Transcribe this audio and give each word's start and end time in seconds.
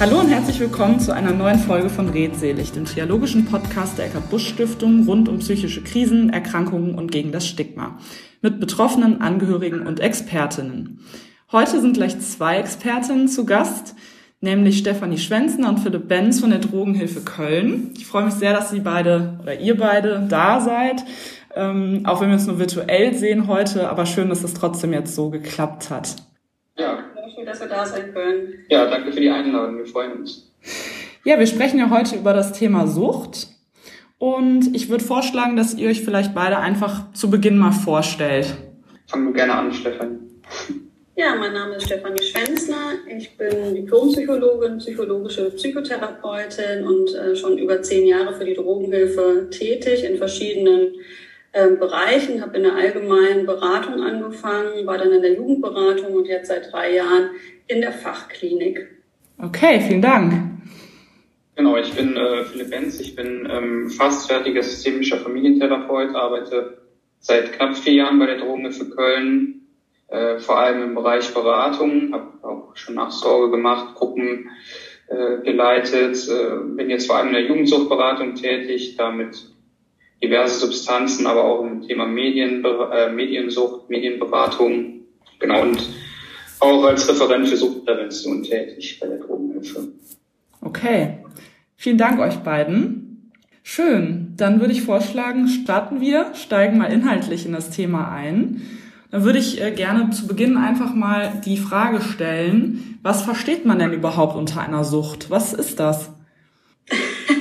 Hallo 0.00 0.20
und 0.20 0.28
herzlich 0.28 0.60
willkommen 0.60 1.00
zu 1.00 1.12
einer 1.12 1.32
neuen 1.32 1.58
Folge 1.58 1.88
von 1.88 2.08
Redselig, 2.08 2.70
dem 2.70 2.84
triologischen 2.84 3.46
Podcast 3.46 3.98
der 3.98 4.06
Eckart 4.06 4.30
Busch 4.30 4.48
Stiftung 4.48 5.04
rund 5.08 5.28
um 5.28 5.40
psychische 5.40 5.82
Krisen, 5.82 6.30
Erkrankungen 6.30 6.94
und 6.94 7.10
gegen 7.10 7.32
das 7.32 7.48
Stigma. 7.48 7.98
Mit 8.40 8.60
Betroffenen, 8.60 9.20
Angehörigen 9.20 9.84
und 9.88 9.98
Expertinnen. 9.98 11.00
Heute 11.50 11.80
sind 11.80 11.94
gleich 11.94 12.16
zwei 12.20 12.58
Expertinnen 12.58 13.26
zu 13.26 13.44
Gast, 13.44 13.96
nämlich 14.40 14.78
Stefanie 14.78 15.18
Schwenzner 15.18 15.68
und 15.68 15.80
Philipp 15.80 16.06
Benz 16.06 16.38
von 16.38 16.50
der 16.50 16.60
Drogenhilfe 16.60 17.22
Köln. 17.22 17.90
Ich 17.96 18.06
freue 18.06 18.26
mich 18.26 18.34
sehr, 18.34 18.52
dass 18.52 18.70
Sie 18.70 18.80
beide 18.80 19.40
oder 19.42 19.58
ihr 19.58 19.76
beide 19.76 20.24
da 20.28 20.60
seid. 20.60 21.04
Ähm, 21.56 22.02
auch 22.04 22.20
wenn 22.20 22.28
wir 22.28 22.34
uns 22.34 22.46
nur 22.46 22.60
virtuell 22.60 23.14
sehen 23.14 23.48
heute, 23.48 23.90
aber 23.90 24.06
schön, 24.06 24.28
dass 24.28 24.44
es 24.44 24.54
trotzdem 24.54 24.92
jetzt 24.92 25.16
so 25.16 25.30
geklappt 25.30 25.90
hat. 25.90 26.14
Ja, 26.76 26.98
schön, 27.38 27.46
dass 27.46 27.60
wir 27.60 27.68
da 27.68 27.86
sein 27.86 28.12
können. 28.12 28.64
Ja, 28.68 28.90
danke 28.90 29.12
für 29.12 29.20
die 29.20 29.30
Einladung. 29.30 29.78
Wir 29.78 29.86
freuen 29.86 30.12
uns. 30.12 30.50
Ja, 31.24 31.38
wir 31.38 31.46
sprechen 31.46 31.78
ja 31.78 31.90
heute 31.90 32.16
über 32.16 32.32
das 32.32 32.52
Thema 32.52 32.86
Sucht. 32.86 33.48
Und 34.18 34.74
ich 34.74 34.88
würde 34.88 35.04
vorschlagen, 35.04 35.56
dass 35.56 35.74
ihr 35.74 35.88
euch 35.88 36.02
vielleicht 36.02 36.34
beide 36.34 36.58
einfach 36.58 37.12
zu 37.12 37.30
Beginn 37.30 37.56
mal 37.56 37.70
vorstellt. 37.70 38.56
Fangen 39.06 39.26
wir 39.26 39.34
gerne 39.34 39.54
an, 39.54 39.72
Stefanie. 39.72 40.18
Ja, 41.14 41.34
mein 41.36 41.52
Name 41.52 41.76
ist 41.76 41.86
Stefanie 41.86 42.22
Schwenzner. 42.22 42.94
Ich 43.08 43.36
bin 43.36 43.74
Diplompsychologin, 43.74 44.78
psychologische 44.78 45.50
Psychotherapeutin 45.50 46.84
und 46.84 47.14
äh, 47.14 47.36
schon 47.36 47.58
über 47.58 47.82
zehn 47.82 48.06
Jahre 48.06 48.34
für 48.34 48.44
die 48.44 48.54
Drogenhilfe 48.54 49.48
tätig 49.50 50.04
in 50.04 50.16
verschiedenen 50.16 50.80
äh, 50.80 51.27
Bereichen. 51.78 52.40
Habe 52.40 52.56
in 52.56 52.62
der 52.62 52.74
allgemeinen 52.74 53.46
Beratung 53.46 54.02
angefangen, 54.02 54.86
war 54.86 54.98
dann 54.98 55.12
in 55.12 55.22
der 55.22 55.34
Jugendberatung 55.34 56.14
und 56.14 56.26
jetzt 56.26 56.48
seit 56.48 56.72
drei 56.72 56.94
Jahren 56.94 57.30
in 57.66 57.80
der 57.80 57.92
Fachklinik. 57.92 58.86
Okay, 59.42 59.80
vielen 59.80 60.02
Dank. 60.02 60.32
Genau, 61.56 61.76
ich 61.76 61.92
bin 61.92 62.16
äh, 62.16 62.44
Philipp 62.44 62.70
Benz. 62.70 63.00
Ich 63.00 63.16
bin 63.16 63.48
ähm, 63.50 63.90
fast 63.90 64.30
fertiger 64.30 64.62
systemischer 64.62 65.18
Familientherapeut, 65.18 66.14
arbeite 66.14 66.78
seit 67.18 67.52
knapp 67.52 67.76
vier 67.76 67.94
Jahren 67.94 68.18
bei 68.18 68.26
der 68.26 68.38
Drogenhilfe 68.38 68.90
Köln 68.90 69.58
äh, 70.08 70.38
vor 70.38 70.58
allem 70.58 70.82
im 70.82 70.94
Bereich 70.94 71.32
Beratung, 71.34 72.12
habe 72.12 72.32
auch 72.42 72.76
schon 72.76 72.94
Nachsorge 72.94 73.50
gemacht, 73.50 73.94
Gruppen 73.94 74.50
äh, 75.08 75.42
geleitet, 75.42 76.28
äh, 76.28 76.56
bin 76.74 76.90
jetzt 76.90 77.06
vor 77.06 77.16
allem 77.16 77.28
in 77.28 77.34
der 77.34 77.46
Jugendsuchtberatung 77.46 78.34
tätig, 78.34 78.96
damit 78.96 79.50
diverse 80.22 80.58
Substanzen, 80.58 81.26
aber 81.26 81.44
auch 81.44 81.62
im 81.62 81.82
Thema 81.82 82.06
Medien, 82.06 82.64
äh, 82.64 83.10
Mediensucht, 83.10 83.88
Medienberatung, 83.88 85.00
genau, 85.38 85.62
und 85.62 85.88
auch 86.60 86.84
als 86.84 87.08
Referent 87.08 87.48
für 87.48 87.56
Suchtprävention 87.56 88.42
tätig 88.42 88.98
bei 89.00 89.06
der 89.06 89.18
Drogenhilfe. 89.18 89.88
Okay, 90.60 91.18
vielen 91.76 91.98
Dank 91.98 92.18
euch 92.18 92.36
beiden. 92.38 93.32
Schön, 93.62 94.32
dann 94.36 94.60
würde 94.60 94.72
ich 94.72 94.82
vorschlagen, 94.82 95.46
starten 95.46 96.00
wir, 96.00 96.34
steigen 96.34 96.78
mal 96.78 96.92
inhaltlich 96.92 97.46
in 97.46 97.52
das 97.52 97.70
Thema 97.70 98.10
ein. 98.10 98.62
Dann 99.10 99.24
würde 99.24 99.38
ich 99.38 99.60
äh, 99.62 99.70
gerne 99.70 100.10
zu 100.10 100.26
Beginn 100.26 100.56
einfach 100.56 100.94
mal 100.94 101.40
die 101.44 101.56
Frage 101.56 102.00
stellen, 102.00 102.98
was 103.02 103.22
versteht 103.22 103.64
man 103.64 103.78
denn 103.78 103.92
überhaupt 103.92 104.36
unter 104.36 104.60
einer 104.60 104.84
Sucht? 104.84 105.30
Was 105.30 105.52
ist 105.52 105.80
das? 105.80 106.10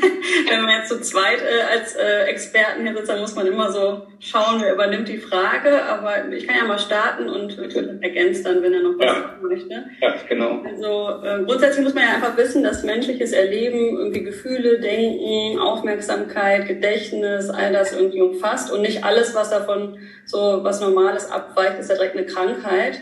Wenn 0.50 0.62
man 0.62 0.80
jetzt 0.80 0.90
zu 0.90 1.02
zweit 1.02 1.42
äh, 1.42 1.62
als 1.78 1.96
äh, 1.96 2.24
Experten 2.26 2.84
hier 2.84 2.96
sitzt, 2.96 3.10
dann 3.10 3.20
muss 3.20 3.36
man 3.36 3.48
immer 3.48 3.72
so 3.72 4.08
schauen, 4.20 4.62
wer 4.62 4.74
übernimmt 4.74 5.08
die 5.08 5.18
Frage. 5.18 5.84
Aber 5.84 6.32
ich 6.32 6.48
kann 6.48 6.58
ja 6.58 6.66
mal 6.66 6.80
starten 6.80 7.30
und 7.30 7.58
ergänzt 8.02 8.46
dann, 8.46 8.62
wenn 8.62 8.74
er 8.74 8.82
noch 8.82 8.98
was 8.98 9.06
ja. 9.06 9.14
sagen 9.14 9.48
möchte. 9.48 9.86
Ja, 10.02 10.16
genau. 10.28 10.62
Also 10.66 11.24
äh, 11.24 11.44
grundsätzlich 11.44 11.84
muss 11.84 11.94
man 11.94 12.04
ja 12.04 12.16
einfach 12.16 12.38
wissen, 12.38 12.64
dass 12.64 12.84
menschliches 12.84 13.32
Erleben 13.32 13.98
irgendwie 13.98 14.24
Gefühle, 14.24 14.80
Denken, 14.80 15.60
Aufmerksamkeit, 15.60 16.68
Gedächtnis, 16.68 17.50
all 17.50 17.74
das 17.74 17.94
irgendwie 17.94 18.22
umfasst 18.22 18.72
und 18.72 18.82
nicht 18.82 19.04
alles, 19.04 19.36
was 19.36 19.50
davon 19.50 19.98
so 20.26 20.60
was 20.64 20.82
Normales 20.82 21.30
abweicht, 21.32 21.80
ist 21.80 21.90
ja 21.90 21.96
direkt 21.96 22.18
eine 22.18 22.26
Krankheit 22.26 23.02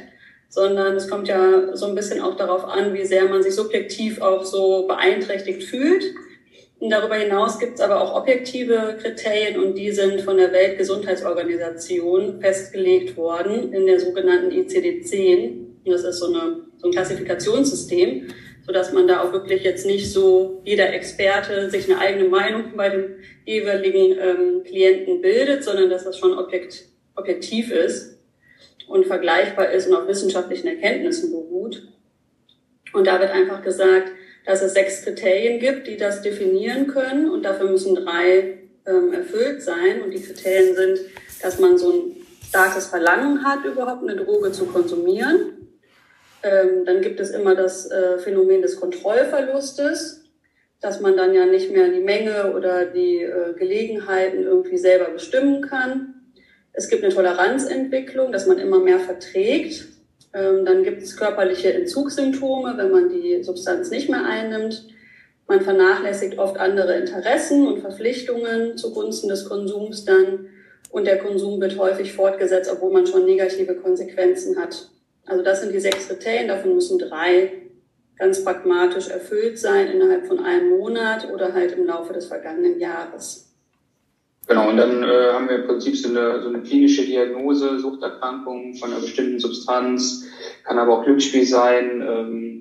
sondern 0.56 0.96
es 0.96 1.10
kommt 1.10 1.28
ja 1.28 1.76
so 1.76 1.88
ein 1.88 1.96
bisschen 1.96 2.22
auch 2.22 2.38
darauf 2.38 2.66
an, 2.66 2.94
wie 2.94 3.06
sehr 3.06 3.26
man 3.26 3.44
sich 3.44 3.54
subjektiv 3.54 4.22
auch 4.22 4.46
so 4.46 4.88
beeinträchtigt 4.88 5.64
fühlt. 5.64 6.04
Und 6.86 6.92
darüber 6.92 7.16
hinaus 7.16 7.58
gibt 7.58 7.74
es 7.74 7.82
aber 7.82 8.00
auch 8.00 8.16
objektive 8.16 8.96
Kriterien 9.02 9.60
und 9.60 9.76
die 9.76 9.92
sind 9.92 10.22
von 10.22 10.38
der 10.38 10.54
Weltgesundheitsorganisation 10.54 12.40
festgelegt 12.40 13.18
worden 13.18 13.74
in 13.74 13.88
der 13.88 14.00
sogenannten 14.00 14.52
ICD-10. 14.52 15.64
Das 15.88 16.04
ist 16.04 16.20
so, 16.20 16.28
eine, 16.28 16.58
so 16.78 16.88
ein 16.88 16.92
Klassifikationssystem, 16.92 18.28
sodass 18.68 18.94
man 18.94 19.08
da 19.08 19.24
auch 19.24 19.34
wirklich 19.34 19.64
jetzt 19.64 19.88
nicht 19.88 20.14
so 20.14 20.62
jeder 20.64 20.94
Experte 20.94 21.72
sich 21.72 21.90
eine 21.90 22.00
eigene 22.00 22.30
Meinung 22.30 22.66
bei 22.76 22.90
dem 22.90 23.16
jeweiligen 23.46 24.20
ähm, 24.20 24.64
Klienten 24.64 25.22
bildet, 25.24 25.64
sondern 25.64 25.90
dass 25.90 26.04
das 26.04 26.20
schon 26.20 26.38
objekt, 26.38 26.86
objektiv 27.16 27.72
ist 27.72 28.20
und 28.88 29.08
vergleichbar 29.08 29.72
ist 29.72 29.88
und 29.88 29.96
auf 29.96 30.08
wissenschaftlichen 30.08 30.68
Erkenntnissen 30.68 31.32
beruht. 31.32 31.82
Und 32.94 33.08
da 33.08 33.20
wird 33.20 33.32
einfach 33.32 33.64
gesagt, 33.64 34.12
dass 34.46 34.62
es 34.62 34.74
sechs 34.74 35.04
Kriterien 35.04 35.60
gibt, 35.60 35.88
die 35.88 35.98
das 35.98 36.22
definieren 36.22 36.88
können 36.88 37.30
und 37.30 37.44
dafür 37.44 37.70
müssen 37.70 37.96
drei 37.96 38.60
ähm, 38.86 39.14
erfüllt 39.14 39.62
sein. 39.62 40.02
Und 40.04 40.12
die 40.12 40.22
Kriterien 40.22 40.76
sind, 40.76 41.00
dass 41.42 41.60
man 41.60 41.78
so 41.78 41.92
ein 41.92 42.16
starkes 42.48 42.88
Verlangen 42.88 43.44
hat, 43.44 43.66
überhaupt 43.66 44.04
eine 44.04 44.16
Droge 44.16 44.52
zu 44.52 44.66
konsumieren. 44.66 45.70
Ähm, 46.44 46.86
dann 46.86 47.02
gibt 47.02 47.20
es 47.20 47.32
immer 47.32 47.56
das 47.56 47.90
äh, 47.90 48.20
Phänomen 48.20 48.62
des 48.62 48.80
Kontrollverlustes, 48.80 50.24
dass 50.80 51.02
man 51.02 51.18
dann 51.18 51.34
ja 51.34 51.46
nicht 51.46 51.72
mehr 51.72 51.90
die 51.90 52.02
Menge 52.02 52.54
oder 52.56 52.86
die 52.86 53.24
äh, 53.24 53.54
Gelegenheiten 53.58 54.44
irgendwie 54.44 54.78
selber 54.78 55.10
bestimmen 55.10 55.62
kann. 55.62 56.14
Es 56.72 56.90
gibt 56.90 57.04
eine 57.04 57.14
Toleranzentwicklung, 57.14 58.32
dass 58.32 58.46
man 58.46 58.60
immer 58.60 58.80
mehr 58.80 59.00
verträgt 59.00 59.88
dann 60.36 60.84
gibt 60.84 61.02
es 61.02 61.16
körperliche 61.16 61.74
Entzugssymptome, 61.74 62.74
wenn 62.76 62.92
man 62.92 63.10
die 63.10 63.42
Substanz 63.42 63.90
nicht 63.90 64.10
mehr 64.10 64.26
einnimmt. 64.26 64.86
Man 65.48 65.62
vernachlässigt 65.62 66.38
oft 66.38 66.58
andere 66.58 66.98
Interessen 66.98 67.66
und 67.68 67.80
Verpflichtungen 67.80 68.78
zugunsten 68.78 69.30
des 69.30 69.48
Konsums 69.48 70.04
dann. 70.04 70.48
Und 70.90 71.08
der 71.08 71.20
Konsum 71.20 71.62
wird 71.62 71.78
häufig 71.78 72.14
fortgesetzt, 72.14 72.70
obwohl 72.72 72.92
man 72.92 73.08
schon 73.08 73.26
negative 73.26 73.76
Konsequenzen 73.76 74.58
hat. 74.58 74.90
Also 75.26 75.42
das 75.42 75.62
sind 75.62 75.74
die 75.74 75.80
sechs 75.80 76.10
Kriterien. 76.10 76.50
Davon 76.50 76.76
müssen 76.76 77.00
drei 77.00 77.54
ganz 78.18 78.44
pragmatisch 78.44 79.08
erfüllt 79.10 79.58
sein 79.58 79.88
innerhalb 79.88 80.28
von 80.28 80.40
einem 80.40 80.78
Monat 80.78 81.32
oder 81.34 81.54
halt 81.54 81.74
im 81.74 81.86
Laufe 81.86 82.12
des 82.12 82.26
vergangenen 82.26 82.80
Jahres. 82.80 83.55
Genau, 84.48 84.70
und 84.70 84.78
dann 84.78 85.02
äh, 85.04 85.34
haben 85.34 85.50
wir 85.50 85.56
im 85.56 85.68
Prinzip 85.68 85.98
so 85.98 86.10
eine, 86.10 86.42
so 86.42 86.50
eine 86.50 86.62
klinische 86.62 87.04
Diagnose, 87.04 87.80
Suchterkrankung 87.80 88.76
von 88.76 88.92
einer 88.92 89.02
bestimmten 89.02 89.40
Substanz, 89.40 90.28
kann 90.64 90.78
aber 90.78 91.00
auch 91.00 91.04
Glücksspiel 91.04 91.46
sein. 91.46 92.04
Ähm, 92.08 92.56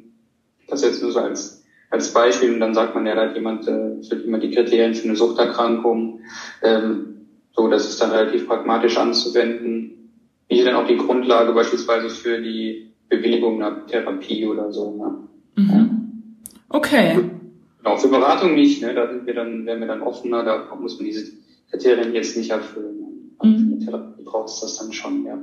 das 0.68 0.82
jetzt 0.82 1.02
nur 1.02 1.12
so 1.12 1.20
als, 1.20 1.62
als 1.90 2.12
Beispiel. 2.12 2.52
Und 2.52 2.60
dann 2.60 2.74
sagt 2.74 2.94
man 2.94 3.06
ja, 3.06 3.14
da 3.14 3.28
hat 3.28 3.34
jemand, 3.34 3.68
äh, 3.68 4.02
für 4.02 4.16
jemand 4.16 4.42
die 4.42 4.50
Kriterien 4.50 4.94
für 4.94 5.08
eine 5.08 5.16
Suchterkrankung. 5.16 6.20
Ähm, 6.62 7.26
so, 7.52 7.68
das 7.68 7.88
ist 7.88 8.00
dann 8.00 8.10
relativ 8.10 8.46
pragmatisch 8.46 8.96
anzuwenden. 8.96 10.10
Wie 10.48 10.62
dann 10.62 10.74
auch 10.74 10.86
die 10.86 10.96
Grundlage 10.96 11.52
beispielsweise 11.52 12.08
für 12.10 12.40
die 12.40 12.92
Bewegung 13.08 13.58
nach 13.58 13.86
Therapie 13.86 14.46
oder 14.46 14.72
so. 14.72 14.96
Ne? 14.96 15.62
Mhm. 15.62 16.36
Okay. 16.68 17.30
Genau, 17.82 17.96
für 17.96 18.08
Beratung 18.08 18.54
nicht, 18.54 18.82
ne? 18.82 18.94
Da 18.94 19.08
sind 19.08 19.26
wir 19.26 19.34
dann, 19.34 19.66
werden 19.66 19.80
wir 19.80 19.86
dann 19.86 20.02
offener, 20.02 20.42
da 20.42 20.74
muss 20.80 20.98
man 20.98 21.06
diese 21.06 21.32
Kriterien 21.74 22.14
jetzt 22.14 22.36
nicht 22.36 22.50
erfüllen. 22.50 23.34
Mhm. 23.42 23.78
Für 23.80 23.84
Therapie 23.84 24.22
braucht 24.22 24.48
es 24.48 24.60
das 24.60 24.78
dann 24.78 24.92
schon, 24.92 25.24
ja. 25.26 25.38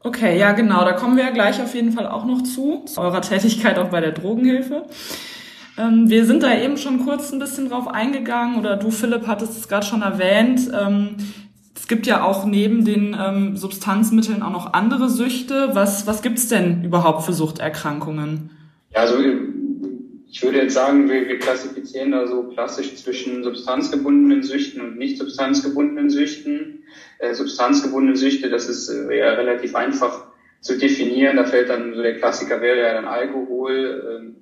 Okay, 0.00 0.38
ja 0.38 0.52
genau, 0.52 0.84
da 0.84 0.92
kommen 0.92 1.16
wir 1.16 1.24
ja 1.24 1.30
gleich 1.30 1.60
auf 1.62 1.74
jeden 1.74 1.92
Fall 1.92 2.06
auch 2.08 2.24
noch 2.24 2.42
zu, 2.42 2.82
zu 2.86 3.00
eurer 3.00 3.20
Tätigkeit 3.20 3.78
auch 3.78 3.88
bei 3.88 4.00
der 4.00 4.12
Drogenhilfe. 4.12 4.86
Ähm, 5.78 6.08
wir 6.08 6.24
sind 6.26 6.42
da 6.42 6.56
eben 6.56 6.76
schon 6.76 7.04
kurz 7.04 7.32
ein 7.32 7.38
bisschen 7.38 7.68
drauf 7.68 7.88
eingegangen 7.88 8.58
oder 8.58 8.76
du, 8.76 8.90
Philipp, 8.90 9.26
hattest 9.26 9.56
es 9.56 9.68
gerade 9.68 9.86
schon 9.86 10.02
erwähnt. 10.02 10.70
Ähm, 10.72 11.16
es 11.74 11.88
gibt 11.88 12.06
ja 12.06 12.24
auch 12.24 12.44
neben 12.44 12.84
den 12.84 13.16
ähm, 13.18 13.56
Substanzmitteln 13.56 14.42
auch 14.42 14.50
noch 14.50 14.72
andere 14.72 15.08
Süchte. 15.08 15.70
Was, 15.72 16.06
was 16.06 16.22
gibt's 16.22 16.48
denn 16.48 16.84
überhaupt 16.84 17.24
für 17.24 17.32
Suchterkrankungen? 17.32 18.50
Ja, 18.92 19.00
also 19.00 19.16
ich 20.32 20.42
würde 20.42 20.62
jetzt 20.62 20.72
sagen, 20.72 21.10
wir, 21.10 21.28
wir 21.28 21.38
klassifizieren 21.38 22.12
da 22.12 22.26
so 22.26 22.44
klassisch 22.44 22.96
zwischen 22.96 23.44
substanzgebundenen 23.44 24.42
Süchten 24.42 24.80
und 24.80 24.96
nicht 24.96 25.18
substanzgebundenen 25.18 26.08
Süchten. 26.08 26.84
Äh, 27.18 27.34
substanzgebundene 27.34 28.16
Süchte, 28.16 28.48
das 28.48 28.66
ist 28.66 28.88
äh, 28.88 29.18
ja 29.18 29.34
relativ 29.34 29.74
einfach 29.74 30.28
zu 30.60 30.78
definieren. 30.78 31.36
Da 31.36 31.44
fällt 31.44 31.68
dann 31.68 31.94
so 31.94 32.00
der 32.00 32.16
Klassiker 32.16 32.62
wäre 32.62 32.80
ja 32.80 32.94
dann 32.94 33.04
Alkohol 33.04 34.22
ähm, 34.22 34.36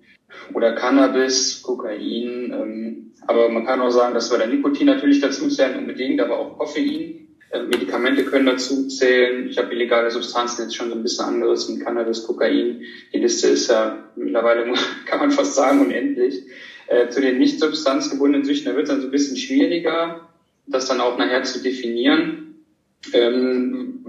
oder 0.54 0.76
Cannabis, 0.76 1.60
Kokain. 1.60 2.52
Ähm, 2.52 3.12
aber 3.26 3.48
man 3.48 3.66
kann 3.66 3.80
auch 3.80 3.90
sagen, 3.90 4.14
dass 4.14 4.30
wir 4.30 4.38
da 4.38 4.46
Nikotin 4.46 4.86
natürlich 4.86 5.20
dazu 5.20 5.48
zählen 5.48 5.76
unbedingt, 5.76 6.20
aber 6.20 6.38
auch 6.38 6.56
Koffein. 6.56 7.19
Äh, 7.50 7.62
Medikamente 7.64 8.24
können 8.24 8.46
dazu 8.46 8.86
zählen. 8.86 9.48
Ich 9.48 9.58
habe 9.58 9.72
illegale 9.74 10.10
Substanzen 10.10 10.62
jetzt 10.62 10.76
schon 10.76 10.88
so 10.88 10.94
ein 10.94 11.02
bisschen 11.02 11.24
angerissen, 11.24 11.80
Cannabis, 11.80 12.24
Kokain. 12.24 12.82
Die 13.12 13.18
Liste 13.18 13.48
ist 13.48 13.68
ja 13.68 14.10
mittlerweile, 14.16 14.72
kann 15.06 15.18
man 15.18 15.30
fast 15.30 15.54
sagen, 15.54 15.80
unendlich. 15.80 16.42
Äh, 16.86 17.08
zu 17.08 17.20
den 17.20 17.38
nicht 17.38 17.60
substanzgebundenen 17.60 18.44
Süchten, 18.44 18.70
da 18.70 18.76
wird 18.76 18.84
es 18.84 18.90
dann 18.90 19.00
so 19.00 19.08
ein 19.08 19.12
bisschen 19.12 19.36
schwieriger, 19.36 20.28
das 20.66 20.86
dann 20.86 21.00
auch 21.00 21.18
nachher 21.18 21.42
zu 21.44 21.62
definieren. 21.62 22.64
Ähm, 23.12 24.04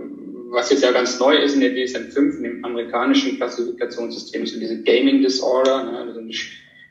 was 0.52 0.70
jetzt 0.70 0.84
ja 0.84 0.92
ganz 0.92 1.20
neu 1.20 1.38
ist 1.38 1.54
in 1.54 1.62
der 1.62 1.72
DSM-5, 1.72 2.38
in 2.38 2.44
dem 2.44 2.66
amerikanischen 2.66 3.38
Klassifikationssystem, 3.38 4.46
so 4.46 4.60
diese 4.60 4.82
Gaming 4.84 5.22
Disorder, 5.22 5.84
ne, 5.84 5.98
also 6.00 6.20
eine 6.20 6.34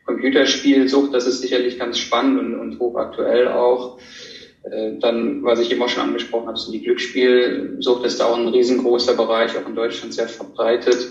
Computerspielsucht, 0.06 1.12
das 1.12 1.26
ist 1.26 1.42
sicherlich 1.42 1.78
ganz 1.78 1.98
spannend 1.98 2.40
und, 2.40 2.54
und 2.58 2.78
hochaktuell 2.78 3.48
auch. 3.48 3.98
Äh, 4.64 4.98
dann, 4.98 5.42
was 5.42 5.60
ich 5.60 5.72
immer 5.72 5.88
schon 5.88 6.02
angesprochen 6.02 6.46
habe, 6.46 6.58
so 6.58 6.70
die 6.70 6.82
Glücksspielsucht 6.82 8.04
ist 8.04 8.20
da 8.20 8.26
auch 8.26 8.38
ein 8.38 8.48
riesengroßer 8.48 9.14
Bereich, 9.14 9.56
auch 9.56 9.66
in 9.66 9.74
Deutschland 9.74 10.14
sehr 10.14 10.28
verbreitet. 10.28 11.08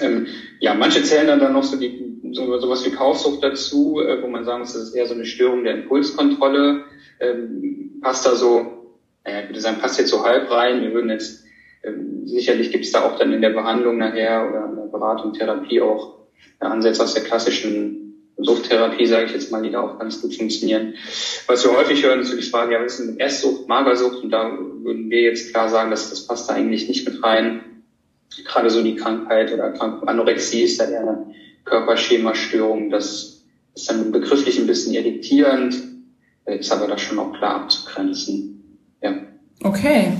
Ähm, 0.00 0.26
ja, 0.60 0.74
manche 0.74 1.02
zählen 1.02 1.26
dann, 1.26 1.40
dann 1.40 1.54
noch 1.54 1.64
so 1.64 1.76
die 1.76 2.10
so, 2.32 2.58
sowas 2.58 2.84
wie 2.84 2.90
Kaufsucht 2.90 3.42
dazu, 3.42 4.00
äh, 4.00 4.22
wo 4.22 4.28
man 4.28 4.44
sagen 4.44 4.60
muss, 4.60 4.72
das 4.72 4.82
ist 4.82 4.94
eher 4.94 5.06
so 5.06 5.14
eine 5.14 5.24
Störung 5.24 5.64
der 5.64 5.74
Impulskontrolle. 5.74 6.84
Ähm, 7.18 8.00
passt 8.02 8.26
da 8.26 8.34
so, 8.34 8.94
naja, 9.24 9.40
ich 9.40 9.48
würde 9.48 9.60
sagen, 9.60 9.78
passt 9.80 9.98
jetzt 9.98 10.10
so 10.10 10.24
halb 10.24 10.50
rein. 10.50 10.82
Wir 10.82 10.92
würden 10.92 11.10
jetzt, 11.10 11.44
ähm, 11.82 12.26
sicherlich 12.26 12.70
gibt 12.70 12.84
es 12.84 12.92
da 12.92 13.02
auch 13.04 13.18
dann 13.18 13.32
in 13.32 13.40
der 13.40 13.50
Behandlung 13.50 13.98
nachher 13.98 14.48
oder 14.48 14.66
in 14.66 14.76
der 14.76 14.84
Beratung, 14.84 15.32
Therapie 15.32 15.80
auch 15.80 16.20
Ansätze 16.60 17.02
aus 17.02 17.14
der 17.14 17.24
klassischen 17.24 17.99
Suchttherapie, 18.44 19.06
sage 19.06 19.26
ich 19.26 19.32
jetzt 19.32 19.50
mal, 19.50 19.62
die 19.62 19.70
da 19.70 19.80
auch 19.80 19.98
ganz 19.98 20.20
gut 20.20 20.34
funktionieren. 20.34 20.94
Was 21.46 21.64
wir 21.64 21.76
häufig 21.76 22.04
hören, 22.04 22.20
ist 22.20 22.36
die 22.36 22.42
Frage, 22.42 22.74
ja, 22.74 22.84
was 22.84 22.98
ist 22.98 23.08
denn 23.08 23.20
Esssucht, 23.20 23.68
Magersucht? 23.68 24.22
Und 24.22 24.30
da 24.30 24.50
würden 24.58 25.10
wir 25.10 25.22
jetzt 25.22 25.50
klar 25.50 25.68
sagen, 25.68 25.90
dass 25.90 26.10
das 26.10 26.26
passt 26.26 26.48
da 26.48 26.54
eigentlich 26.54 26.88
nicht 26.88 27.06
mit 27.08 27.22
rein. 27.22 27.62
Gerade 28.44 28.70
so 28.70 28.82
die 28.82 28.96
Krankheit 28.96 29.52
oder 29.52 29.74
Anorexie 30.06 30.62
ist 30.62 30.80
da 30.80 30.84
eher 30.84 31.00
eine 31.00 31.34
Körperschemastörung. 31.64 32.90
Das 32.90 33.44
ist 33.74 33.90
dann 33.90 34.12
begrifflich 34.12 34.58
ein 34.58 34.66
bisschen 34.66 34.94
irritierend, 34.94 35.74
ist 36.46 36.72
aber 36.72 36.86
da 36.86 36.98
schon 36.98 37.18
auch 37.18 37.32
klar 37.32 37.62
abzugrenzen. 37.62 38.78
Ja. 39.02 39.14
Okay. 39.62 40.12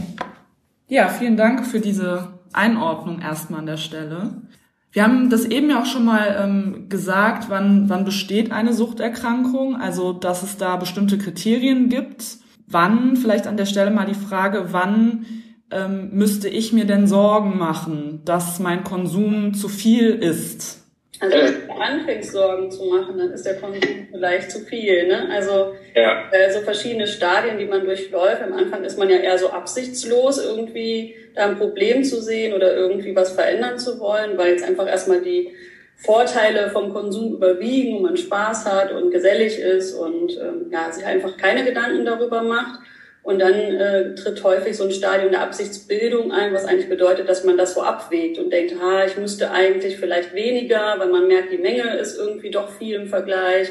Ja, 0.88 1.08
vielen 1.08 1.36
Dank 1.36 1.66
für 1.66 1.80
diese 1.80 2.40
Einordnung 2.52 3.20
erstmal 3.20 3.60
an 3.60 3.66
der 3.66 3.76
Stelle. 3.76 4.42
Wir 4.92 5.04
haben 5.04 5.30
das 5.30 5.44
eben 5.44 5.70
ja 5.70 5.80
auch 5.80 5.86
schon 5.86 6.04
mal 6.04 6.36
ähm, 6.40 6.88
gesagt, 6.88 7.48
wann, 7.48 7.88
wann 7.88 8.04
besteht 8.04 8.50
eine 8.50 8.72
Suchterkrankung, 8.72 9.76
also 9.76 10.12
dass 10.12 10.42
es 10.42 10.56
da 10.56 10.76
bestimmte 10.76 11.16
Kriterien 11.16 11.88
gibt. 11.88 12.38
Wann, 12.66 13.16
vielleicht 13.16 13.46
an 13.46 13.56
der 13.56 13.66
Stelle 13.66 13.90
mal 13.90 14.06
die 14.06 14.14
Frage, 14.14 14.72
wann 14.72 15.26
ähm, 15.70 16.10
müsste 16.12 16.48
ich 16.48 16.72
mir 16.72 16.86
denn 16.86 17.06
Sorgen 17.06 17.56
machen, 17.56 18.22
dass 18.24 18.58
mein 18.58 18.82
Konsum 18.82 19.54
zu 19.54 19.68
viel 19.68 20.10
ist? 20.10 20.89
Also 21.20 21.36
wenn 21.36 21.68
du 21.68 21.72
anfängst, 21.74 22.32
Sorgen 22.32 22.70
zu 22.70 22.84
machen, 22.86 23.18
dann 23.18 23.30
ist 23.30 23.44
der 23.44 23.56
Konsum 23.56 24.08
vielleicht 24.10 24.50
zu 24.50 24.60
viel. 24.60 25.06
Ne? 25.06 25.28
Also 25.30 25.74
ja. 25.94 26.30
äh, 26.32 26.50
so 26.50 26.60
verschiedene 26.60 27.06
Stadien, 27.06 27.58
die 27.58 27.66
man 27.66 27.84
durchläuft. 27.84 28.42
Am 28.42 28.54
Anfang 28.54 28.84
ist 28.84 28.98
man 28.98 29.10
ja 29.10 29.18
eher 29.18 29.36
so 29.36 29.50
absichtslos, 29.50 30.42
irgendwie 30.42 31.14
da 31.34 31.46
ein 31.46 31.58
Problem 31.58 32.04
zu 32.04 32.22
sehen 32.22 32.54
oder 32.54 32.74
irgendwie 32.74 33.14
was 33.14 33.32
verändern 33.32 33.78
zu 33.78 34.00
wollen, 34.00 34.38
weil 34.38 34.52
jetzt 34.52 34.64
einfach 34.64 34.88
erstmal 34.88 35.20
die 35.20 35.50
Vorteile 35.96 36.70
vom 36.70 36.94
Konsum 36.94 37.34
überwiegen 37.34 37.96
und 37.96 38.02
man 38.02 38.16
Spaß 38.16 38.64
hat 38.64 38.90
und 38.90 39.10
gesellig 39.10 39.58
ist 39.58 39.92
und 39.92 40.38
ähm, 40.38 40.70
ja, 40.70 40.90
sich 40.90 41.04
einfach 41.04 41.36
keine 41.36 41.64
Gedanken 41.64 42.06
darüber 42.06 42.42
macht. 42.42 42.80
Und 43.22 43.38
dann 43.38 43.54
äh, 43.54 44.14
tritt 44.14 44.42
häufig 44.42 44.76
so 44.76 44.84
ein 44.84 44.90
Stadium 44.90 45.30
der 45.30 45.42
Absichtsbildung 45.42 46.32
ein, 46.32 46.54
was 46.54 46.64
eigentlich 46.64 46.88
bedeutet, 46.88 47.28
dass 47.28 47.44
man 47.44 47.58
das 47.58 47.74
so 47.74 47.82
abwägt 47.82 48.38
und 48.38 48.50
denkt, 48.50 48.74
ha, 48.80 49.04
ich 49.04 49.16
müsste 49.18 49.50
eigentlich 49.50 49.98
vielleicht 49.98 50.34
weniger, 50.34 50.94
weil 50.98 51.08
man 51.08 51.28
merkt, 51.28 51.52
die 51.52 51.58
Menge 51.58 51.96
ist 51.98 52.18
irgendwie 52.18 52.50
doch 52.50 52.70
viel 52.70 52.94
im 52.94 53.08
Vergleich. 53.08 53.70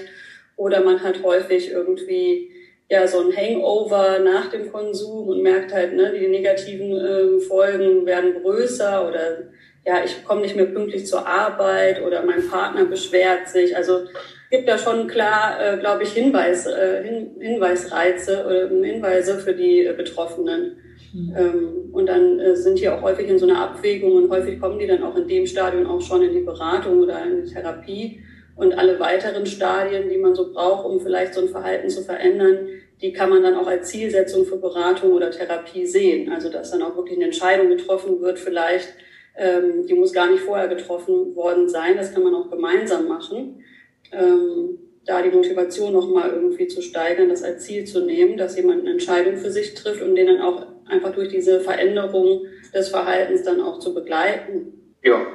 Oder 0.55 0.81
man 0.81 1.01
hat 1.01 1.23
häufig 1.23 1.71
irgendwie 1.71 2.51
ja 2.89 3.07
so 3.07 3.21
ein 3.21 3.35
Hangover 3.35 4.19
nach 4.19 4.49
dem 4.49 4.71
Konsum 4.71 5.27
und 5.29 5.41
merkt 5.41 5.73
halt, 5.73 5.93
ne, 5.93 6.11
die 6.19 6.27
negativen 6.27 6.97
äh, 6.97 7.39
Folgen 7.39 8.05
werden 8.05 8.41
größer 8.41 9.07
oder 9.07 9.49
ja, 9.85 10.03
ich 10.03 10.23
komme 10.25 10.41
nicht 10.41 10.55
mehr 10.55 10.65
pünktlich 10.65 11.07
zur 11.07 11.25
Arbeit 11.25 12.03
oder 12.03 12.23
mein 12.23 12.47
Partner 12.47 12.85
beschwert 12.85 13.47
sich. 13.47 13.75
Also 13.75 14.05
gibt 14.49 14.67
da 14.67 14.77
schon 14.77 15.07
klar, 15.07 15.57
äh, 15.61 15.77
glaube 15.77 16.03
ich, 16.03 16.13
Hinweis, 16.13 16.65
äh, 16.65 17.03
Hin 17.03 17.35
Hinweisreize 17.39 18.45
oder 18.45 18.85
Hinweise 18.85 19.37
für 19.39 19.53
die 19.53 19.85
äh, 19.85 19.93
Betroffenen. 19.93 20.77
Mhm. 21.13 21.35
Ähm, 21.37 21.89
und 21.91 22.07
dann 22.07 22.39
äh, 22.39 22.55
sind 22.55 22.79
die 22.79 22.89
auch 22.89 23.01
häufig 23.01 23.29
in 23.29 23.37
so 23.37 23.47
einer 23.47 23.61
Abwägung 23.61 24.13
und 24.13 24.29
häufig 24.29 24.59
kommen 24.59 24.79
die 24.79 24.87
dann 24.87 25.03
auch 25.03 25.15
in 25.15 25.27
dem 25.27 25.45
Stadium 25.45 25.87
auch 25.87 26.01
schon 26.01 26.23
in 26.23 26.33
die 26.33 26.41
Beratung 26.41 26.99
oder 26.99 27.23
in 27.23 27.45
die 27.45 27.51
Therapie. 27.51 28.21
Und 28.55 28.77
alle 28.77 28.99
weiteren 28.99 29.45
Stadien, 29.45 30.09
die 30.09 30.17
man 30.17 30.35
so 30.35 30.51
braucht, 30.51 30.85
um 30.85 30.99
vielleicht 30.99 31.33
so 31.33 31.41
ein 31.41 31.47
Verhalten 31.47 31.89
zu 31.89 32.03
verändern, 32.03 32.67
die 33.01 33.13
kann 33.13 33.29
man 33.29 33.41
dann 33.41 33.55
auch 33.55 33.67
als 33.67 33.87
Zielsetzung 33.87 34.45
für 34.45 34.57
Beratung 34.57 35.13
oder 35.13 35.31
Therapie 35.31 35.85
sehen. 35.85 36.29
Also 36.29 36.51
dass 36.51 36.71
dann 36.71 36.81
auch 36.81 36.97
wirklich 36.97 37.15
eine 37.17 37.25
Entscheidung 37.25 37.69
getroffen 37.69 38.19
wird, 38.19 38.37
vielleicht, 38.37 38.89
ähm, 39.37 39.85
die 39.87 39.93
muss 39.93 40.11
gar 40.11 40.29
nicht 40.29 40.43
vorher 40.43 40.67
getroffen 40.67 41.35
worden 41.35 41.69
sein. 41.69 41.95
Das 41.95 42.13
kann 42.13 42.23
man 42.23 42.35
auch 42.35 42.49
gemeinsam 42.49 43.07
machen 43.07 43.63
ähm, 44.11 44.79
da 45.05 45.21
die 45.21 45.31
Motivation 45.31 45.93
nochmal 45.93 46.29
irgendwie 46.29 46.67
zu 46.67 46.81
steigern, 46.81 47.29
das 47.29 47.43
als 47.43 47.65
Ziel 47.65 47.85
zu 47.85 48.05
nehmen, 48.05 48.37
dass 48.37 48.55
jemand 48.55 48.81
eine 48.81 48.91
Entscheidung 48.91 49.37
für 49.37 49.51
sich 49.51 49.73
trifft 49.73 50.01
und 50.01 50.15
den 50.15 50.27
dann 50.27 50.41
auch 50.41 50.67
einfach 50.87 51.13
durch 51.13 51.29
diese 51.29 51.61
Veränderung 51.61 52.45
des 52.73 52.89
Verhaltens 52.89 53.43
dann 53.43 53.61
auch 53.61 53.79
zu 53.79 53.93
begleiten. 53.93 54.95
Ja, 55.03 55.25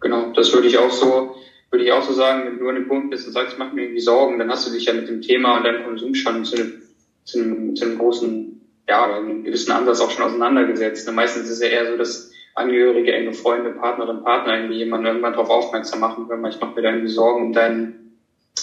genau. 0.00 0.32
Das 0.34 0.52
würde 0.52 0.68
ich 0.68 0.76
auch 0.76 0.90
so, 0.90 1.34
würde 1.70 1.84
ich 1.84 1.92
auch 1.92 2.02
so 2.02 2.12
sagen, 2.12 2.44
wenn 2.46 2.58
du 2.58 2.68
an 2.68 2.74
dem 2.74 2.88
Punkt 2.88 3.10
bist 3.10 3.26
und 3.26 3.32
sagst, 3.32 3.58
mach 3.58 3.72
mir 3.72 3.84
irgendwie 3.84 4.00
Sorgen, 4.00 4.38
dann 4.38 4.50
hast 4.50 4.68
du 4.68 4.72
dich 4.72 4.84
ja 4.84 4.92
mit 4.92 5.08
dem 5.08 5.22
Thema 5.22 5.56
und 5.56 5.64
deinem 5.64 5.84
Konsum 5.84 6.14
schon 6.14 6.44
zu 6.44 6.56
einem, 6.56 6.82
zu 7.24 7.38
einem, 7.38 7.76
zu 7.76 7.84
einem 7.86 7.98
großen, 7.98 8.60
ja, 8.88 9.06
oder 9.06 9.16
einem 9.16 9.44
gewissen 9.44 9.72
Ansatz 9.72 10.00
auch 10.00 10.10
schon 10.10 10.24
auseinandergesetzt. 10.24 11.08
Und 11.08 11.14
meistens 11.14 11.44
ist 11.44 11.52
es 11.52 11.62
ja 11.62 11.68
eher 11.68 11.90
so, 11.90 11.96
dass 11.96 12.32
Angehörige, 12.54 13.12
enge 13.12 13.32
Freunde, 13.32 13.70
Partnerin, 13.70 14.24
Partner 14.24 14.56
irgendwie 14.56 14.76
jemanden 14.76 15.06
irgendwann 15.06 15.32
darauf 15.32 15.48
aufmerksam 15.48 16.00
machen 16.00 16.28
können, 16.28 16.44
ich 16.44 16.60
mache 16.60 16.74
mir 16.74 16.82
da 16.82 16.90
irgendwie 16.90 17.08
Sorgen 17.08 17.46
um 17.46 17.52
deinen 17.54 18.01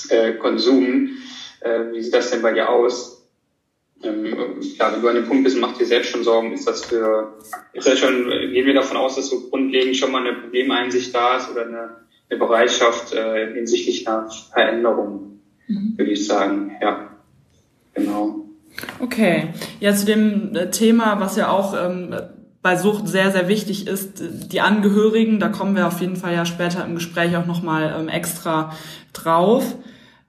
äh, 0.10 0.34
Konsum. 0.34 1.10
Äh, 1.62 1.92
wie 1.94 2.02
sieht 2.02 2.14
das 2.14 2.32
denn 2.32 2.42
bei 2.42 2.54
dir 2.54 2.70
aus? 2.70 3.20
Ähm, 4.02 4.62
ja, 4.78 4.94
wenn 4.94 5.02
du 5.02 5.08
an 5.10 5.16
dem 5.16 5.28
Punkt 5.28 5.44
bist, 5.44 5.60
macht 5.60 5.80
dir 5.80 5.86
selbst 5.86 6.12
schon 6.12 6.24
Sorgen, 6.24 6.54
ist 6.54 6.66
das 6.68 6.86
für, 6.86 7.38
ist 7.74 7.86
das 7.86 8.00
schon, 8.00 8.30
gehen 8.30 8.66
wir 8.66 8.74
davon 8.74 8.96
aus, 8.96 9.18
dass 9.18 9.30
so 9.30 9.50
grundlegend 9.50 9.98
schon 9.98 10.12
mal 10.12 10.26
eine 10.26 10.40
Problemeinsicht 10.40 11.14
da 11.14 11.36
ist 11.36 11.52
oder 11.52 11.64
eine, 11.66 11.90
eine 12.30 12.40
Bereitschaft 12.40 13.14
äh, 13.14 13.54
hinsichtlich 13.54 14.08
einer 14.08 14.30
Veränderung, 14.30 15.42
mhm. 15.68 15.96
würde 15.98 16.12
ich 16.12 16.26
sagen, 16.26 16.78
ja, 16.82 17.10
genau. 17.94 18.46
Okay, 19.00 19.50
ja, 19.82 19.94
zu 19.94 20.06
dem 20.06 20.56
äh, 20.56 20.70
Thema, 20.70 21.20
was 21.20 21.36
ja 21.36 21.50
auch 21.50 21.74
ähm, 21.74 22.16
bei 22.62 22.76
Sucht 22.76 23.08
sehr, 23.08 23.32
sehr 23.32 23.48
wichtig 23.48 23.88
ist, 23.88 24.22
die 24.22 24.62
Angehörigen, 24.62 25.40
da 25.40 25.50
kommen 25.50 25.76
wir 25.76 25.88
auf 25.88 26.02
jeden 26.02 26.18
Fall 26.18 26.34
ja 26.34 26.46
später 26.46 26.84
im 26.86 26.96
Gespräch 26.96 27.36
auch 27.38 27.46
nochmal 27.46 27.96
ähm, 27.98 28.10
extra 28.10 28.76
drauf. 29.14 29.76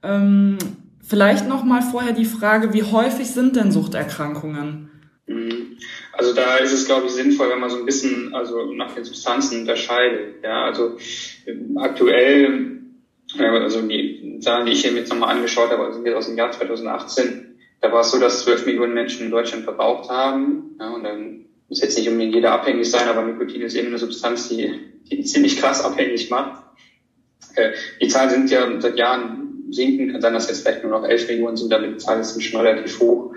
Ähm, 0.02 0.58
vielleicht 1.02 1.48
nochmal 1.48 1.82
vorher 1.82 2.12
die 2.12 2.24
Frage, 2.24 2.72
wie 2.72 2.84
häufig 2.84 3.30
sind 3.30 3.56
denn 3.56 3.72
Suchterkrankungen? 3.72 4.90
Mhm. 5.26 5.76
Also 6.12 6.34
da 6.34 6.56
ist 6.56 6.72
es, 6.72 6.86
glaube 6.86 7.06
ich, 7.06 7.12
sinnvoll, 7.12 7.50
wenn 7.50 7.60
man 7.60 7.70
so 7.70 7.78
ein 7.78 7.86
bisschen 7.86 8.34
also 8.34 8.72
nach 8.74 8.92
den 8.94 9.04
Substanzen 9.04 9.62
unterscheidet. 9.62 10.44
Ja, 10.44 10.64
also 10.64 10.98
ähm, 11.46 11.78
aktuell, 11.78 12.78
also 13.38 13.82
die 13.82 14.38
Zahlen, 14.40 14.66
die 14.66 14.72
ich 14.72 14.82
hier 14.82 14.92
jetzt 14.92 15.10
nochmal 15.10 15.34
angeschaut 15.34 15.70
habe, 15.70 15.92
sind 15.92 16.06
jetzt 16.06 16.16
aus 16.16 16.26
dem 16.26 16.36
Jahr 16.36 16.52
2018, 16.52 17.58
da 17.80 17.90
war 17.92 18.00
es 18.02 18.10
so, 18.10 18.20
dass 18.20 18.44
12 18.44 18.66
Millionen 18.66 18.94
Menschen 18.94 19.24
in 19.24 19.30
Deutschland 19.30 19.64
verbraucht 19.64 20.10
haben. 20.10 20.76
Ja, 20.78 20.90
und 20.90 21.02
dann 21.02 21.39
muss 21.70 21.80
jetzt 21.80 21.96
nicht 21.96 22.08
unbedingt 22.08 22.34
jeder 22.34 22.52
abhängig 22.52 22.90
sein, 22.90 23.08
aber 23.08 23.22
Nikotin 23.22 23.62
ist 23.62 23.76
eben 23.76 23.88
eine 23.88 23.98
Substanz, 23.98 24.48
die, 24.48 24.72
die 25.10 25.22
ziemlich 25.22 25.58
krass 25.58 25.82
abhängig 25.82 26.28
macht. 26.28 26.64
Äh, 27.54 27.70
die 28.00 28.08
Zahlen 28.08 28.30
sind 28.30 28.50
ja 28.50 28.68
seit 28.80 28.98
Jahren 28.98 29.68
sinken, 29.70 30.10
kann 30.10 30.20
sein, 30.20 30.34
dass 30.34 30.48
jetzt 30.48 30.62
vielleicht 30.62 30.82
nur 30.82 30.90
noch 30.90 31.08
11 31.08 31.28
Millionen 31.28 31.56
sind, 31.56 31.72
aber 31.72 31.86
die 31.86 31.96
Zahlen 31.96 32.24
sind 32.24 32.42
schon 32.42 32.60
relativ 32.60 32.98
hoch. 32.98 33.34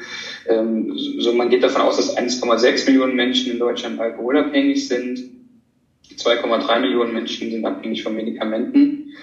Ähm, 0.47 0.97
so, 1.19 1.31
man 1.31 1.49
geht 1.49 1.63
davon 1.63 1.81
aus, 1.81 1.97
dass 1.97 2.17
1,6 2.17 2.87
Millionen 2.87 3.15
Menschen 3.15 3.51
in 3.51 3.59
Deutschland 3.59 3.99
alkoholabhängig 3.99 4.87
sind. 4.87 5.19
2,3 6.17 6.79
Millionen 6.79 7.13
Menschen 7.13 7.51
sind 7.51 7.65
abhängig 7.65 8.01
von 8.01 8.15
Medikamenten, 8.15 9.13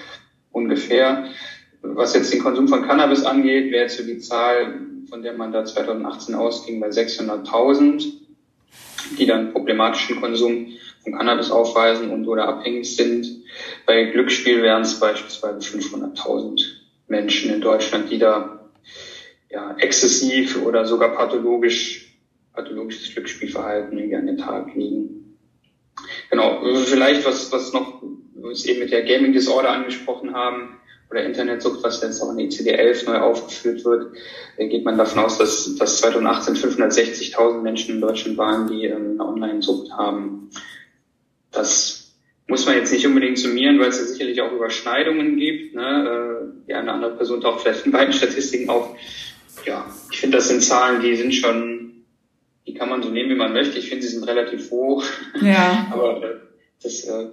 ungefähr. 0.52 1.26
Was 1.82 2.14
jetzt 2.14 2.32
den 2.32 2.42
Konsum 2.42 2.68
von 2.68 2.86
Cannabis 2.86 3.24
angeht, 3.24 3.72
wäre 3.72 3.84
jetzt 3.84 3.96
so 3.96 4.04
die 4.04 4.18
Zahl, 4.18 4.86
von 5.08 5.22
der 5.22 5.32
man 5.32 5.50
da 5.50 5.64
2018 5.64 6.36
ausging, 6.36 6.78
bei 6.78 6.90
600.000 6.90 8.19
die 9.18 9.26
dann 9.26 9.52
problematischen 9.52 10.20
Konsum 10.20 10.68
von 11.02 11.14
Cannabis 11.14 11.50
aufweisen 11.50 12.10
und 12.10 12.26
oder 12.26 12.48
abhängig 12.48 12.96
sind. 12.96 13.26
Bei 13.86 14.04
Glücksspiel 14.04 14.62
wären 14.62 14.82
es 14.82 15.00
beispielsweise 15.00 15.58
500.000 15.60 16.62
Menschen 17.08 17.52
in 17.52 17.60
Deutschland, 17.60 18.10
die 18.10 18.18
da 18.18 18.70
ja, 19.50 19.74
exzessiv 19.78 20.62
oder 20.62 20.84
sogar 20.84 21.14
pathologisch 21.14 22.10
pathologisches 22.52 23.12
Glücksspielverhalten 23.14 23.96
irgendwie 23.96 24.16
an 24.16 24.26
den 24.26 24.38
Tag 24.38 24.74
legen. 24.74 25.36
Genau, 26.30 26.62
vielleicht 26.84 27.24
was, 27.24 27.52
was 27.52 27.72
noch, 27.72 28.02
wir 28.34 28.50
es 28.50 28.64
eben 28.66 28.80
mit 28.80 28.92
der 28.92 29.04
Gaming 29.04 29.32
Disorder 29.32 29.70
angesprochen 29.70 30.34
haben, 30.34 30.79
oder 31.10 31.24
Internetsucht, 31.24 31.82
was 31.82 32.00
jetzt 32.02 32.20
auch 32.22 32.30
in 32.30 32.38
ICD-11 32.38 33.06
neu 33.06 33.18
aufgeführt 33.18 33.84
wird, 33.84 34.12
geht 34.56 34.84
man 34.84 34.96
davon 34.96 35.24
aus, 35.24 35.38
dass, 35.38 35.74
dass 35.76 36.00
2018 36.00 36.54
560.000 36.54 37.62
Menschen 37.62 37.96
in 37.96 38.00
Deutschland 38.00 38.38
waren, 38.38 38.68
die 38.68 38.84
ähm, 38.84 39.12
eine 39.20 39.26
Online-Sucht 39.26 39.90
haben. 39.92 40.50
Das 41.50 42.12
muss 42.46 42.66
man 42.66 42.76
jetzt 42.76 42.92
nicht 42.92 43.06
unbedingt 43.06 43.38
summieren, 43.38 43.80
weil 43.80 43.88
es 43.88 43.98
ja 43.98 44.04
sicherlich 44.04 44.40
auch 44.40 44.52
Überschneidungen 44.52 45.36
gibt. 45.36 45.74
Ne? 45.74 45.82
Äh, 45.82 46.66
die 46.68 46.74
eine 46.74 46.92
andere 46.92 47.16
Person 47.16 47.40
taucht 47.40 47.62
vielleicht 47.62 47.86
in 47.86 47.92
beiden 47.92 48.12
Statistiken 48.12 48.70
auf. 48.70 48.94
Ja, 49.66 49.92
ich 50.12 50.20
finde, 50.20 50.36
das 50.36 50.48
sind 50.48 50.62
Zahlen, 50.62 51.02
die 51.02 51.16
sind 51.16 51.34
schon, 51.34 52.04
die 52.66 52.74
kann 52.74 52.88
man 52.88 53.02
so 53.02 53.10
nehmen, 53.10 53.30
wie 53.30 53.36
man 53.36 53.52
möchte. 53.52 53.78
Ich 53.78 53.88
finde, 53.88 54.06
sie 54.06 54.14
sind 54.14 54.28
relativ 54.28 54.70
hoch. 54.70 55.04
Ja. 55.40 55.88
Aber 55.92 56.22
äh, 56.22 56.36
das, 56.82 57.04
äh, 57.04 57.26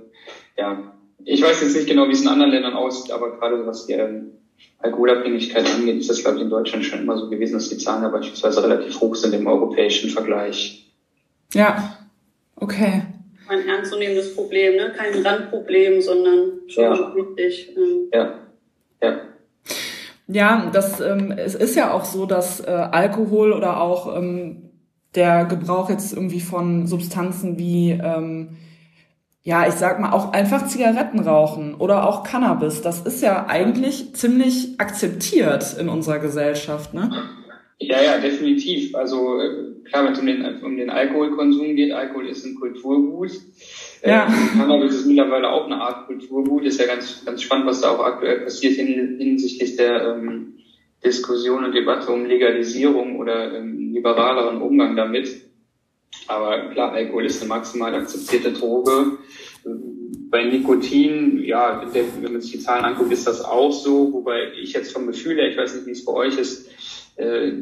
ja, 0.58 0.97
ich 1.28 1.42
weiß 1.42 1.62
jetzt 1.62 1.76
nicht 1.76 1.88
genau, 1.88 2.08
wie 2.08 2.14
es 2.14 2.22
in 2.22 2.30
anderen 2.30 2.52
Ländern 2.52 2.74
aussieht, 2.74 3.12
aber 3.12 3.32
gerade 3.32 3.66
was 3.68 3.86
die 3.86 3.94
ähm, 3.94 4.32
Alkoholabhängigkeit 4.80 5.66
angeht, 5.66 5.98
ist 5.98 6.10
das, 6.10 6.22
glaube 6.22 6.38
ich, 6.38 6.44
in 6.44 6.50
Deutschland 6.50 6.86
schon 6.86 7.02
immer 7.02 7.18
so 7.18 7.30
gewesen, 7.30 7.56
dass 7.56 7.70
die 7.70 7.78
Zahlen 7.78 8.02
da 8.02 8.10
beispielsweise 8.10 8.64
relativ 8.64 9.00
hoch 9.02 9.14
sind 9.14 9.34
im 9.34 9.46
europäischen 9.46 10.10
Vergleich. 10.10 10.90
Ja, 11.54 11.98
okay. 12.56 13.04
Ein 13.50 13.68
ernstzunehmendes 13.68 14.36
Problem, 14.36 14.78
ne? 14.78 14.94
kein 14.96 15.26
Randproblem, 15.26 16.02
sondern 16.02 16.62
schon 16.68 16.84
ja. 16.84 17.16
wichtig. 17.16 17.76
Ähm. 17.76 18.08
Ja, 18.14 18.40
ja. 19.02 19.22
Ja, 20.30 20.70
das 20.72 21.00
ähm, 21.02 21.32
es 21.32 21.56
ist 21.56 21.76
ja 21.76 21.94
auch 21.94 22.04
so, 22.04 22.26
dass 22.26 22.60
äh, 22.60 22.70
Alkohol 22.70 23.54
oder 23.54 23.82
auch 23.82 24.18
ähm, 24.18 24.72
der 25.16 25.46
Gebrauch 25.46 25.90
jetzt 25.90 26.14
irgendwie 26.14 26.42
von 26.42 26.88
Substanzen 26.88 27.58
wie 27.58 27.92
ähm, 27.92 28.58
ja, 29.48 29.66
ich 29.66 29.76
sag 29.76 29.98
mal, 30.02 30.12
auch 30.12 30.34
einfach 30.34 30.68
Zigaretten 30.68 31.22
rauchen 31.22 31.76
oder 31.76 32.06
auch 32.06 32.24
Cannabis. 32.24 32.82
Das 32.82 33.00
ist 33.06 33.22
ja 33.22 33.46
eigentlich 33.48 34.14
ziemlich 34.14 34.78
akzeptiert 34.78 35.78
in 35.80 35.88
unserer 35.88 36.20
Gesellschaft, 36.20 36.94
ne? 36.94 37.10
Ja, 37.80 38.02
ja, 38.02 38.18
definitiv. 38.18 38.94
Also 38.94 39.40
äh, 39.40 39.86
klar, 39.86 40.04
wenn 40.04 40.12
es 40.12 40.20
um 40.20 40.26
den, 40.26 40.64
um 40.64 40.76
den 40.76 40.90
Alkoholkonsum 40.90 41.78
geht, 41.78 41.94
Alkohol 41.94 42.28
ist 42.28 42.46
ein 42.46 42.56
Kulturgut. 42.56 43.32
Äh, 44.02 44.10
ja. 44.10 44.28
Äh, 44.28 44.58
Cannabis 44.58 44.96
ist 44.96 45.06
mittlerweile 45.06 45.50
auch 45.50 45.68
eine 45.68 45.80
Art 45.80 46.08
Kulturgut. 46.08 46.66
Ist 46.66 46.82
ja 46.82 46.88
ganz, 46.88 47.24
ganz 47.24 47.42
spannend, 47.42 47.68
was 47.68 47.80
da 47.80 47.92
auch 47.92 48.04
aktuell 48.04 48.42
passiert 48.42 48.74
hinsichtlich 48.74 49.78
der 49.78 50.18
ähm, 50.18 50.58
Diskussion 51.06 51.64
und 51.64 51.72
Debatte 51.74 52.12
um 52.12 52.26
Legalisierung 52.26 53.18
oder 53.18 53.56
ähm, 53.56 53.94
liberaleren 53.94 54.62
Umgang 54.62 54.98
damit. 54.98 55.47
Aber 56.28 56.70
klar, 56.72 56.92
Alkohol 56.92 57.26
ist 57.26 57.42
eine 57.42 57.50
maximal 57.50 57.94
akzeptierte 57.96 58.54
Droge. 58.54 59.18
Bei 60.30 60.44
Nikotin, 60.44 61.44
ja, 61.44 61.82
wenn 61.94 62.34
man 62.34 62.42
sich 62.42 62.52
die 62.52 62.60
Zahlen 62.60 62.86
anguckt, 62.86 63.12
ist 63.12 63.28
das 63.28 63.44
auch 63.44 63.72
so. 63.72 64.12
Wobei 64.14 64.52
ich 64.62 64.74
jetzt 64.74 64.92
vom 64.92 65.08
Gefühl 65.08 65.38
her, 65.38 65.50
ich 65.50 65.58
weiß 65.58 65.76
nicht, 65.76 65.88
wie 65.88 65.92
es 65.92 66.06
bei 66.06 66.14
euch 66.14 66.38
ist, 66.38 66.70
äh, 67.16 67.54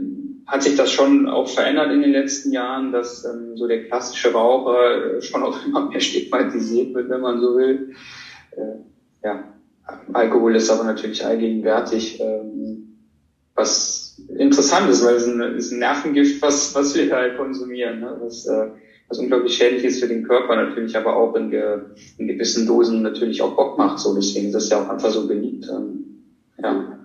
hat 0.47 0.63
sich 0.63 0.75
das 0.75 0.91
schon 0.91 1.27
auch 1.27 1.47
verändert 1.47 1.91
in 1.91 2.01
den 2.01 2.11
letzten 2.11 2.51
Jahren, 2.51 2.91
dass 2.91 3.25
ähm, 3.25 3.57
so 3.57 3.67
der 3.67 3.85
klassische 3.85 4.31
Raucher 4.31 5.17
äh, 5.17 5.21
schon 5.21 5.43
auch 5.43 5.65
immer 5.65 5.89
mehr 5.89 5.99
stigmatisiert 5.99 6.93
wird, 6.93 7.09
wenn 7.09 7.21
man 7.21 7.41
so 7.41 7.57
will. 7.57 7.95
Äh, 8.51 9.25
ja, 9.25 9.43
Alkohol 10.13 10.55
ist 10.55 10.69
aber 10.69 10.83
natürlich 10.83 11.25
allgegenwärtig, 11.25 12.19
ähm, 12.19 12.97
was 13.55 14.04
interessant 14.37 14.89
ist, 14.89 15.05
weil 15.05 15.15
es 15.15 15.27
ein, 15.27 15.41
ist 15.55 15.71
ein 15.71 15.79
Nervengift, 15.79 16.41
was, 16.41 16.73
was 16.75 16.95
wir 16.95 17.11
halt 17.13 17.37
konsumieren, 17.37 17.99
ne? 17.99 18.17
was, 18.21 18.45
äh, 18.47 18.67
was 19.07 19.19
unglaublich 19.19 19.55
schädlich 19.55 19.83
ist 19.83 19.99
für 19.99 20.07
den 20.07 20.23
Körper 20.23 20.55
natürlich, 20.55 20.97
aber 20.97 21.15
auch 21.15 21.35
in, 21.35 21.51
ge, 21.51 21.79
in 22.17 22.27
gewissen 22.27 22.65
Dosen 22.65 23.01
natürlich 23.01 23.41
auch 23.41 23.55
Bock 23.55 23.77
macht. 23.77 23.99
So 23.99 24.15
deswegen 24.15 24.47
ist 24.47 24.55
das 24.55 24.69
ja 24.69 24.81
auch 24.81 24.89
einfach 24.89 25.11
so 25.11 25.27
beliebt. 25.27 25.67
Ähm, 25.69 26.23
ja. 26.61 26.95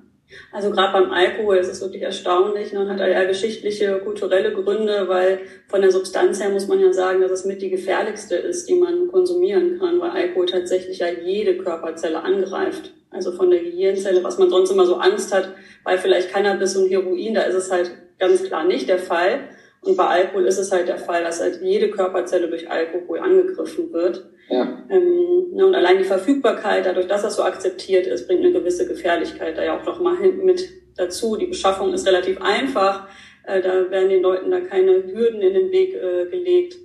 Also 0.52 0.71
gerade 0.71 0.93
beim 0.93 1.11
Alkohol 1.11 1.57
ist 1.57 1.69
es 1.69 1.81
wirklich 1.81 2.02
erstaunlich 2.02 2.73
ne, 2.73 2.88
hat 2.88 3.00
ja 3.00 3.25
geschichtliche, 3.25 4.00
kulturelle 4.05 4.52
Gründe, 4.52 5.07
weil 5.09 5.40
von 5.69 5.81
der 5.81 5.90
Substanz 5.90 6.40
her 6.40 6.50
muss 6.50 6.69
man 6.69 6.81
ja 6.81 6.93
sagen, 6.93 7.21
dass 7.21 7.33
es 7.33 7.45
mit 7.45 7.61
die 7.62 7.71
gefährlichste 7.71 8.37
ist, 8.37 8.69
die 8.69 8.76
man 8.76 9.09
konsumieren 9.09 9.79
kann, 9.79 10.00
weil 10.00 10.11
Alkohol 10.11 10.47
tatsächlich 10.47 11.00
ja 11.00 11.09
jede 11.09 11.57
Körperzelle 11.59 12.23
angreift. 12.23 12.93
Also 13.11 13.33
von 13.33 13.50
der 13.50 13.61
Gehirnzelle, 13.61 14.23
was 14.23 14.38
man 14.38 14.50
sonst 14.50 14.71
immer 14.71 14.87
so 14.87 14.97
Angst 14.97 15.35
hat, 15.35 15.52
bei 15.85 15.99
vielleicht 15.99 16.31
Cannabis 16.31 16.77
und 16.77 16.91
Heroin, 16.91 17.35
da 17.35 17.43
ist 17.43 17.55
es 17.55 17.71
halt 17.71 17.91
ganz 18.19 18.43
klar 18.45 18.65
nicht 18.65 18.89
der 18.89 18.99
Fall. 18.99 19.49
Und 19.83 19.97
bei 19.97 20.07
Alkohol 20.07 20.47
ist 20.47 20.59
es 20.59 20.71
halt 20.73 20.89
der 20.89 20.99
Fall, 20.99 21.25
dass 21.25 21.41
halt 21.41 21.61
jede 21.63 21.91
Körperzelle 21.91 22.49
durch 22.49 22.71
Alkohol 22.71 23.19
angegriffen 23.19 23.93
wird. 23.93 24.29
Ja. 24.51 24.85
Ähm, 24.91 25.55
ne, 25.55 25.67
und 25.67 25.75
allein 25.75 25.99
die 25.99 26.05
Verfügbarkeit, 26.05 26.85
dadurch, 26.85 27.07
dass 27.07 27.23
das 27.23 27.37
so 27.37 27.43
akzeptiert 27.43 28.07
ist, 28.07 28.27
bringt 28.27 28.45
eine 28.45 28.53
gewisse 28.53 28.87
Gefährlichkeit 28.87 29.57
da 29.57 29.65
ja 29.65 29.79
auch 29.79 29.87
noch 29.87 30.01
mal 30.01 30.17
mit 30.17 30.69
dazu. 30.97 31.37
Die 31.37 31.47
Beschaffung 31.47 31.95
ist 31.95 32.07
relativ 32.07 32.43
einfach. 32.43 33.09
Äh, 33.45 33.63
da 33.63 33.91
werden 33.91 34.11
den 34.11 34.23
Leuten 34.23 34.51
da 34.51 34.61
keine 34.61 35.03
Hürden 35.07 35.41
in 35.41 35.55
den 35.55 35.71
Weg 35.71 35.95
äh, 35.95 36.27
gelegt. 36.27 36.77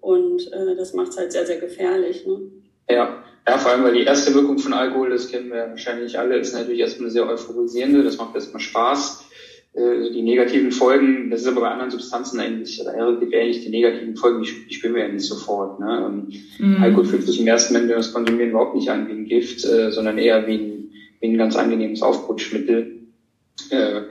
Und 0.00 0.52
äh, 0.52 0.74
das 0.76 0.92
macht 0.94 1.10
es 1.10 1.18
halt 1.18 1.30
sehr, 1.30 1.46
sehr 1.46 1.58
gefährlich. 1.58 2.26
Ne? 2.26 2.40
Ja. 2.88 3.22
Ja, 3.50 3.58
vor 3.58 3.72
allem, 3.72 3.84
weil 3.84 3.94
die 3.94 4.04
erste 4.04 4.32
Wirkung 4.34 4.58
von 4.58 4.72
Alkohol, 4.72 5.10
das 5.10 5.28
kennen 5.28 5.50
wir 5.50 5.70
wahrscheinlich 5.70 6.18
alle, 6.18 6.38
ist 6.38 6.54
natürlich 6.54 6.80
erstmal 6.80 7.06
eine 7.06 7.12
sehr 7.12 7.28
euphorisierende. 7.28 8.02
Das 8.04 8.16
macht 8.16 8.34
erstmal 8.34 8.60
Spaß 8.60 9.24
äh, 9.72 10.10
die 10.12 10.22
negativen 10.22 10.72
Folgen, 10.72 11.30
das 11.30 11.42
ist 11.42 11.46
aber 11.48 11.62
bei 11.62 11.70
anderen 11.70 11.90
Substanzen 11.90 12.40
eigentlich 12.40 12.80
relativ 12.84 13.32
ähnlich, 13.32 13.62
die 13.62 13.70
negativen 13.70 14.16
Folgen, 14.16 14.42
die, 14.42 14.50
die 14.68 14.74
spüren 14.74 14.94
wir 14.94 15.02
ja 15.02 15.12
nicht 15.12 15.26
sofort. 15.26 15.80
Ne? 15.80 16.06
Ähm, 16.06 16.76
mhm. 16.76 16.82
Alkohol 16.82 17.04
fühlt 17.04 17.26
sich 17.26 17.40
im 17.40 17.46
ersten 17.46 17.74
Moment, 17.74 17.90
wenn 17.90 17.96
wir 17.96 18.00
es 18.00 18.12
konsumieren, 18.12 18.50
überhaupt 18.50 18.74
nicht 18.74 18.88
an 18.88 19.08
wie 19.08 19.12
ein 19.12 19.26
Gift, 19.26 19.64
äh, 19.64 19.90
sondern 19.90 20.18
eher 20.18 20.46
wie 20.46 20.54
ein, 20.54 20.92
wie 21.20 21.28
ein 21.28 21.38
ganz 21.38 21.56
angenehmes 21.56 22.02
Aufputschmittel. 22.02 23.00
Äh, 23.70 24.02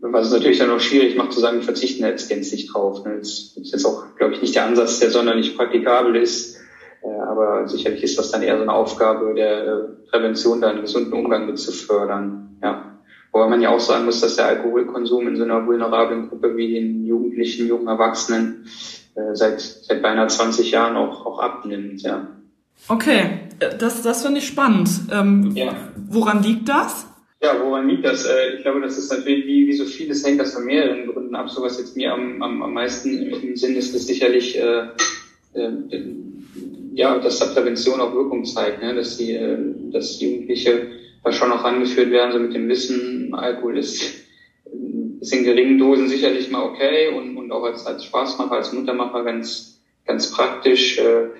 was 0.00 0.26
es 0.26 0.32
natürlich 0.32 0.58
dann 0.58 0.70
auch 0.70 0.80
schwierig 0.80 1.16
macht 1.16 1.32
zu 1.32 1.40
sagen, 1.40 1.58
wir 1.58 1.64
verzichten 1.64 2.04
jetzt 2.04 2.28
gänzlich 2.28 2.66
drauf. 2.66 3.04
Ne? 3.04 3.16
Das 3.18 3.54
ist 3.56 3.72
jetzt 3.72 3.86
auch, 3.86 4.16
glaube 4.16 4.34
ich, 4.34 4.42
nicht 4.42 4.54
der 4.54 4.66
Ansatz, 4.66 5.00
der 5.00 5.10
sonderlich 5.10 5.56
praktikabel 5.56 6.16
ist. 6.16 6.58
Äh, 7.04 7.20
aber 7.20 7.68
sicherlich 7.68 8.02
ist 8.02 8.18
das 8.18 8.30
dann 8.30 8.42
eher 8.42 8.56
so 8.56 8.62
eine 8.62 8.72
Aufgabe 8.72 9.34
der 9.34 9.66
äh, 9.66 9.78
Prävention, 10.10 10.60
da 10.60 10.70
einen 10.70 10.82
gesunden 10.82 11.12
Umgang 11.12 11.46
mit 11.46 11.58
zu 11.58 11.70
fördern. 11.70 12.56
Ja. 12.62 12.98
Wobei 13.32 13.48
man 13.48 13.60
ja 13.60 13.70
auch 13.70 13.80
sagen 13.80 14.06
muss, 14.06 14.20
dass 14.20 14.36
der 14.36 14.46
Alkoholkonsum 14.46 15.28
in 15.28 15.36
so 15.36 15.44
einer 15.44 15.66
vulnerablen 15.66 16.28
Gruppe 16.28 16.56
wie 16.56 16.72
den 16.72 17.04
Jugendlichen, 17.04 17.66
jungen 17.66 17.88
Erwachsenen 17.88 18.66
äh, 19.16 19.34
seit, 19.34 19.60
seit 19.60 20.02
beinahe 20.02 20.28
20 20.28 20.70
Jahren 20.70 20.96
auch, 20.96 21.26
auch 21.26 21.40
abnimmt, 21.40 22.00
ja. 22.02 22.28
Okay, 22.88 23.40
das, 23.78 24.02
das 24.02 24.22
finde 24.22 24.38
ich 24.38 24.46
spannend. 24.46 24.88
Ähm, 25.12 25.52
ja. 25.54 25.74
Woran 26.08 26.42
liegt 26.42 26.68
das? 26.68 27.06
Ja, 27.42 27.54
woran 27.62 27.88
liegt 27.88 28.04
das? 28.04 28.26
Ich 28.56 28.62
glaube, 28.62 28.80
das 28.80 28.96
ist 28.96 29.12
natürlich, 29.12 29.46
wie, 29.46 29.66
wie 29.66 29.72
so 29.72 29.84
vieles 29.84 30.24
hängt 30.24 30.40
das 30.40 30.54
von 30.54 30.64
mehreren 30.64 31.06
Gründen 31.06 31.34
ab. 31.34 31.50
So 31.50 31.62
was 31.62 31.78
jetzt 31.78 31.96
mir 31.96 32.12
am, 32.12 32.42
am, 32.42 32.62
am 32.62 32.72
meisten 32.72 33.30
im 33.30 33.56
Sinn 33.56 33.76
ist, 33.76 33.94
ist 33.94 34.06
sicherlich, 34.06 34.58
äh, 34.58 34.88
ja, 36.94 37.18
dass 37.18 37.40
da 37.40 37.46
Prävention 37.46 38.00
auch 38.00 38.14
Wirkung 38.14 38.44
zeigt, 38.44 38.82
ne? 38.82 38.94
dass 38.94 39.16
die, 39.16 39.32
äh, 39.32 39.58
dass 39.90 40.20
Jugendliche 40.20 40.92
da 41.24 41.32
schon 41.32 41.48
noch 41.48 41.64
angeführt 41.64 42.10
werden, 42.10 42.32
so 42.32 42.38
mit 42.38 42.54
dem 42.54 42.68
Wissen, 42.68 43.34
Alkohol 43.34 43.78
ist, 43.78 44.02
ist 45.20 45.32
in 45.32 45.44
geringen 45.44 45.78
Dosen 45.78 46.08
sicherlich 46.08 46.50
mal 46.50 46.62
okay 46.62 47.08
und, 47.08 47.36
und 47.36 47.50
auch 47.50 47.64
als, 47.64 47.86
als 47.86 48.04
Spaßmacher, 48.04 48.52
als 48.52 48.72
Muttermacher 48.72 49.24
ganz, 49.24 49.80
ganz 50.06 50.30
praktisch, 50.30 50.98
äh, 50.98 51.30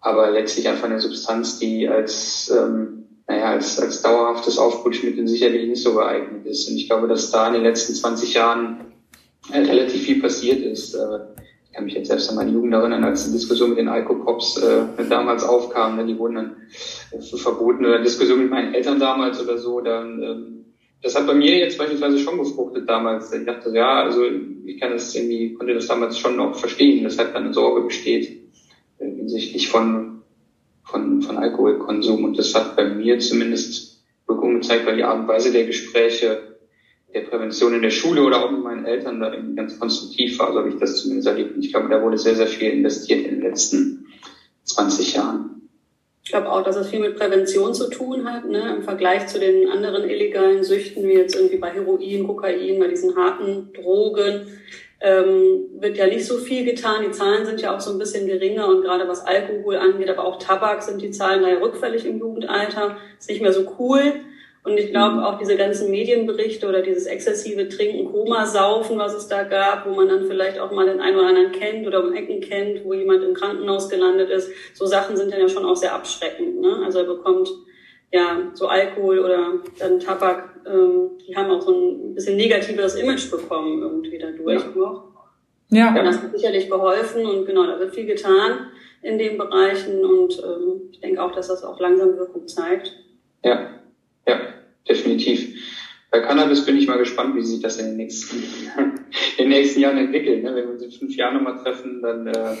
aber 0.00 0.30
letztlich 0.30 0.68
einfach 0.68 0.84
eine 0.84 1.00
Substanz, 1.00 1.58
die 1.58 1.88
als, 1.88 2.52
ähm, 2.56 3.06
naja, 3.26 3.46
als, 3.46 3.80
als 3.80 4.02
dauerhaftes 4.02 4.58
Aufputschmittel 4.58 5.26
sicherlich 5.26 5.66
nicht 5.66 5.82
so 5.82 5.94
geeignet 5.94 6.46
ist. 6.46 6.68
Und 6.68 6.76
ich 6.76 6.86
glaube, 6.86 7.08
dass 7.08 7.32
da 7.32 7.48
in 7.48 7.54
den 7.54 7.64
letzten 7.64 7.94
20 7.94 8.34
Jahren 8.34 8.92
äh, 9.50 9.58
relativ 9.58 10.02
viel 10.02 10.20
passiert 10.20 10.60
ist. 10.60 10.94
Äh, 10.94 11.18
kann 11.76 11.84
mich 11.84 11.94
jetzt 11.94 12.08
selbst 12.08 12.30
an 12.30 12.36
meine 12.36 12.50
Jugend 12.50 12.72
erinnern, 12.72 13.04
als 13.04 13.26
die 13.26 13.32
Diskussion 13.32 13.70
mit 13.70 13.78
den 13.78 13.88
Alkopops 13.88 14.56
äh, 14.62 15.04
damals 15.10 15.44
aufkam. 15.44 15.96
Ne, 15.96 16.06
die 16.06 16.18
wurden 16.18 16.34
dann 16.36 16.56
äh, 17.10 17.36
verboten 17.36 17.84
oder 17.84 18.02
Diskussion 18.02 18.40
mit 18.40 18.50
meinen 18.50 18.72
Eltern 18.72 18.98
damals 18.98 19.42
oder 19.42 19.58
so. 19.58 19.82
Dann, 19.82 20.22
ähm, 20.22 20.64
das 21.02 21.14
hat 21.14 21.26
bei 21.26 21.34
mir 21.34 21.58
jetzt 21.58 21.76
beispielsweise 21.76 22.18
schon 22.18 22.38
gefruchtet 22.38 22.88
damals. 22.88 23.30
Ich 23.30 23.44
dachte, 23.44 23.70
ja, 23.74 24.02
also 24.02 24.22
ich 24.64 24.80
kann 24.80 24.92
das 24.92 25.14
irgendwie, 25.14 25.52
konnte 25.52 25.74
das 25.74 25.86
damals 25.86 26.18
schon 26.18 26.40
auch 26.40 26.54
verstehen, 26.54 27.04
weshalb 27.04 27.34
da 27.34 27.40
eine 27.40 27.52
Sorge 27.52 27.82
besteht 27.82 28.50
äh, 28.98 29.10
hinsichtlich 29.10 29.68
von, 29.68 30.22
von, 30.82 31.20
von 31.20 31.36
Alkoholkonsum. 31.36 32.24
Und 32.24 32.38
das 32.38 32.54
hat 32.54 32.74
bei 32.74 32.88
mir 32.88 33.18
zumindest 33.18 34.02
Wirkung 34.26 34.54
gezeigt, 34.54 34.86
weil 34.86 34.96
die 34.96 35.04
Art 35.04 35.20
und 35.20 35.28
Weise 35.28 35.52
der 35.52 35.66
Gespräche 35.66 36.55
der 37.12 37.20
Prävention 37.20 37.74
in 37.74 37.82
der 37.82 37.90
Schule 37.90 38.22
oder 38.22 38.44
auch 38.44 38.50
mit 38.50 38.62
meinen 38.62 38.84
Eltern 38.84 39.20
da 39.20 39.32
eben 39.32 39.56
ganz 39.56 39.78
konstruktiv 39.78 40.38
war, 40.38 40.52
so 40.52 40.58
habe 40.58 40.68
ich 40.68 40.76
das 40.76 41.02
zumindest 41.02 41.28
erlebt. 41.28 41.56
Und 41.56 41.64
ich 41.64 41.72
glaube, 41.72 41.88
da 41.88 42.02
wurde 42.02 42.18
sehr, 42.18 42.34
sehr 42.34 42.46
viel 42.46 42.70
investiert 42.70 43.26
in 43.26 43.36
den 43.36 43.42
letzten 43.42 44.06
20 44.64 45.14
Jahren. 45.14 45.68
Ich 46.24 46.32
glaube 46.32 46.50
auch, 46.50 46.64
dass 46.64 46.74
es 46.74 46.88
viel 46.88 46.98
mit 46.98 47.16
Prävention 47.16 47.72
zu 47.72 47.88
tun 47.88 48.30
hat, 48.30 48.48
ne? 48.48 48.74
im 48.76 48.82
Vergleich 48.82 49.28
zu 49.28 49.38
den 49.38 49.68
anderen 49.70 50.10
illegalen 50.10 50.64
Süchten, 50.64 51.06
wie 51.06 51.12
jetzt 51.12 51.36
irgendwie 51.36 51.58
bei 51.58 51.70
Heroin, 51.70 52.26
Kokain, 52.26 52.80
bei 52.80 52.88
diesen 52.88 53.14
harten 53.14 53.72
Drogen, 53.72 54.48
ähm, 55.00 55.66
wird 55.78 55.96
ja 55.96 56.08
nicht 56.08 56.26
so 56.26 56.38
viel 56.38 56.64
getan. 56.64 57.04
Die 57.06 57.12
Zahlen 57.12 57.46
sind 57.46 57.60
ja 57.60 57.76
auch 57.76 57.80
so 57.80 57.92
ein 57.92 57.98
bisschen 57.98 58.26
geringer 58.26 58.66
und 58.66 58.82
gerade 58.82 59.06
was 59.06 59.24
Alkohol 59.24 59.76
angeht, 59.76 60.10
aber 60.10 60.24
auch 60.24 60.40
Tabak 60.40 60.82
sind 60.82 61.00
die 61.00 61.12
Zahlen 61.12 61.42
da 61.42 61.48
ja 61.48 61.58
rückfällig 61.58 62.04
im 62.04 62.18
Jugendalter. 62.18 62.96
Ist 63.18 63.30
nicht 63.30 63.42
mehr 63.42 63.52
so 63.52 63.76
cool. 63.78 64.14
Und 64.66 64.78
ich 64.78 64.90
glaube 64.90 65.24
auch 65.24 65.38
diese 65.38 65.56
ganzen 65.56 65.92
Medienberichte 65.92 66.68
oder 66.68 66.82
dieses 66.82 67.06
exzessive 67.06 67.68
Trinken, 67.68 68.10
Koma, 68.10 68.46
Saufen, 68.46 68.98
was 68.98 69.14
es 69.14 69.28
da 69.28 69.44
gab, 69.44 69.86
wo 69.86 69.94
man 69.94 70.08
dann 70.08 70.26
vielleicht 70.26 70.58
auch 70.58 70.72
mal 70.72 70.86
den 70.86 70.98
einen 70.98 71.16
oder 71.16 71.28
anderen 71.28 71.52
kennt 71.52 71.86
oder 71.86 72.02
um 72.02 72.12
Ecken 72.12 72.40
kennt, 72.40 72.84
wo 72.84 72.92
jemand 72.92 73.22
im 73.22 73.32
Krankenhaus 73.32 73.88
gelandet 73.88 74.28
ist, 74.28 74.50
so 74.74 74.84
Sachen 74.84 75.16
sind 75.16 75.32
dann 75.32 75.40
ja 75.40 75.48
schon 75.48 75.64
auch 75.64 75.76
sehr 75.76 75.94
abschreckend. 75.94 76.60
Ne? 76.60 76.82
Also 76.84 76.98
er 76.98 77.04
bekommt 77.04 77.48
ja 78.12 78.50
so 78.54 78.66
Alkohol 78.66 79.20
oder 79.20 79.52
dann 79.78 80.00
Tabak, 80.00 80.56
ähm, 80.66 81.10
die 81.24 81.36
haben 81.36 81.52
auch 81.52 81.62
so 81.62 81.72
ein 81.72 82.14
bisschen 82.16 82.36
negativeres 82.36 82.96
Image 82.96 83.30
bekommen 83.30 83.80
irgendwie 83.80 84.18
dadurch 84.18 84.62
ja. 84.62 84.70
noch. 84.74 85.04
Ja. 85.68 85.88
Und 85.90 86.04
das 86.04 86.20
hat 86.20 86.36
sicherlich 86.36 86.68
geholfen 86.68 87.24
und 87.24 87.46
genau, 87.46 87.68
da 87.68 87.78
wird 87.78 87.94
viel 87.94 88.06
getan 88.06 88.66
in 89.02 89.16
den 89.16 89.38
Bereichen 89.38 90.04
und 90.04 90.42
ähm, 90.42 90.88
ich 90.90 90.98
denke 90.98 91.22
auch, 91.22 91.30
dass 91.30 91.46
das 91.46 91.62
auch 91.62 91.78
langsam 91.78 92.16
Wirkung 92.16 92.48
zeigt. 92.48 92.96
Ja, 93.44 93.68
ja 94.26 94.55
definitiv. 94.88 95.56
Bei 96.10 96.20
Cannabis 96.20 96.64
bin 96.64 96.76
ich 96.76 96.86
mal 96.86 96.98
gespannt, 96.98 97.34
wie 97.36 97.42
sich 97.42 97.60
das 97.60 97.78
in 97.78 97.86
den 97.86 97.96
nächsten, 97.96 98.36
in 99.38 99.44
den 99.44 99.48
nächsten 99.48 99.80
Jahren 99.80 99.98
entwickelt. 99.98 100.42
Ne? 100.42 100.54
Wenn 100.54 100.64
wir 100.64 100.74
uns 100.74 100.82
in 100.82 100.92
fünf 100.92 101.16
Jahren 101.16 101.34
nochmal 101.34 101.62
treffen, 101.62 102.00
dann 102.00 102.26
äh, 102.28 102.54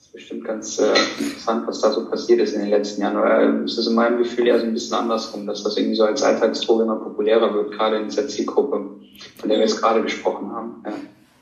ist 0.00 0.12
bestimmt 0.12 0.44
ganz 0.44 0.78
äh, 0.78 0.92
interessant, 1.18 1.66
was 1.66 1.80
da 1.80 1.92
so 1.92 2.08
passiert 2.08 2.40
ist 2.40 2.54
in 2.54 2.60
den 2.60 2.70
letzten 2.70 3.02
Jahren. 3.02 3.16
Aber 3.16 3.40
äh, 3.40 3.64
es 3.64 3.78
ist 3.78 3.86
in 3.86 3.94
meinem 3.94 4.18
Gefühl 4.18 4.48
ja 4.48 4.58
so 4.58 4.64
ein 4.64 4.74
bisschen 4.74 4.96
andersrum, 4.96 5.46
dass 5.46 5.62
das 5.62 5.76
irgendwie 5.76 5.96
so 5.96 6.04
als 6.04 6.22
Alltagsdroge 6.22 6.82
immer 6.82 6.96
populärer 6.96 7.54
wird, 7.54 7.72
gerade 7.72 7.96
in 7.96 8.08
dieser 8.08 8.26
Zielgruppe, 8.28 8.90
von 9.36 9.48
der 9.48 9.58
wir 9.58 9.64
jetzt 9.64 9.80
gerade 9.80 10.02
gesprochen 10.02 10.50
haben. 10.52 10.82
Ja. 10.84 10.92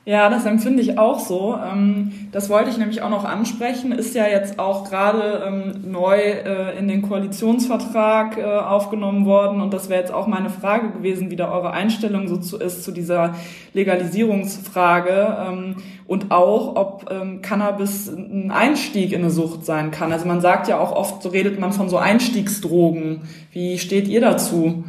Ja, 0.05 0.29
das 0.29 0.45
empfinde 0.45 0.81
ich 0.81 0.97
auch 0.99 1.17
so. 1.17 1.55
Ähm, 1.55 2.11
das 2.33 2.49
wollte 2.49 2.69
ich 2.69 2.77
nämlich 2.77 3.01
auch 3.01 3.09
noch 3.09 3.23
ansprechen. 3.23 3.93
Ist 3.93 4.15
ja 4.15 4.27
jetzt 4.27 4.59
auch 4.59 4.89
gerade 4.89 5.43
ähm, 5.47 5.89
neu 5.89 6.17
äh, 6.17 6.77
in 6.77 6.89
den 6.89 7.03
Koalitionsvertrag 7.03 8.37
äh, 8.37 8.43
aufgenommen 8.43 9.25
worden. 9.25 9.61
Und 9.61 9.73
das 9.73 9.87
wäre 9.87 10.01
jetzt 10.01 10.13
auch 10.13 10.27
meine 10.27 10.49
Frage 10.49 10.91
gewesen, 10.91 11.31
wie 11.31 11.37
da 11.37 11.49
eure 11.49 11.71
Einstellung 11.71 12.27
so 12.27 12.35
zu, 12.35 12.57
ist 12.57 12.83
zu 12.83 12.91
dieser 12.91 13.35
Legalisierungsfrage. 13.73 15.37
Ähm, 15.39 15.75
und 16.05 16.31
auch, 16.31 16.75
ob 16.75 17.09
Cannabis 17.41 18.09
ein 18.09 18.51
Einstieg 18.51 19.13
in 19.13 19.21
eine 19.21 19.31
Sucht 19.31 19.65
sein 19.65 19.89
kann. 19.89 20.11
Also 20.11 20.27
man 20.27 20.41
sagt 20.41 20.67
ja 20.67 20.77
auch 20.77 20.91
oft, 20.91 21.23
so 21.23 21.29
redet 21.29 21.59
man 21.59 21.71
von 21.71 21.89
so 21.89 21.97
Einstiegsdrogen. 21.97 23.21
Wie 23.51 23.79
steht 23.79 24.09
ihr 24.09 24.19
dazu? 24.19 24.83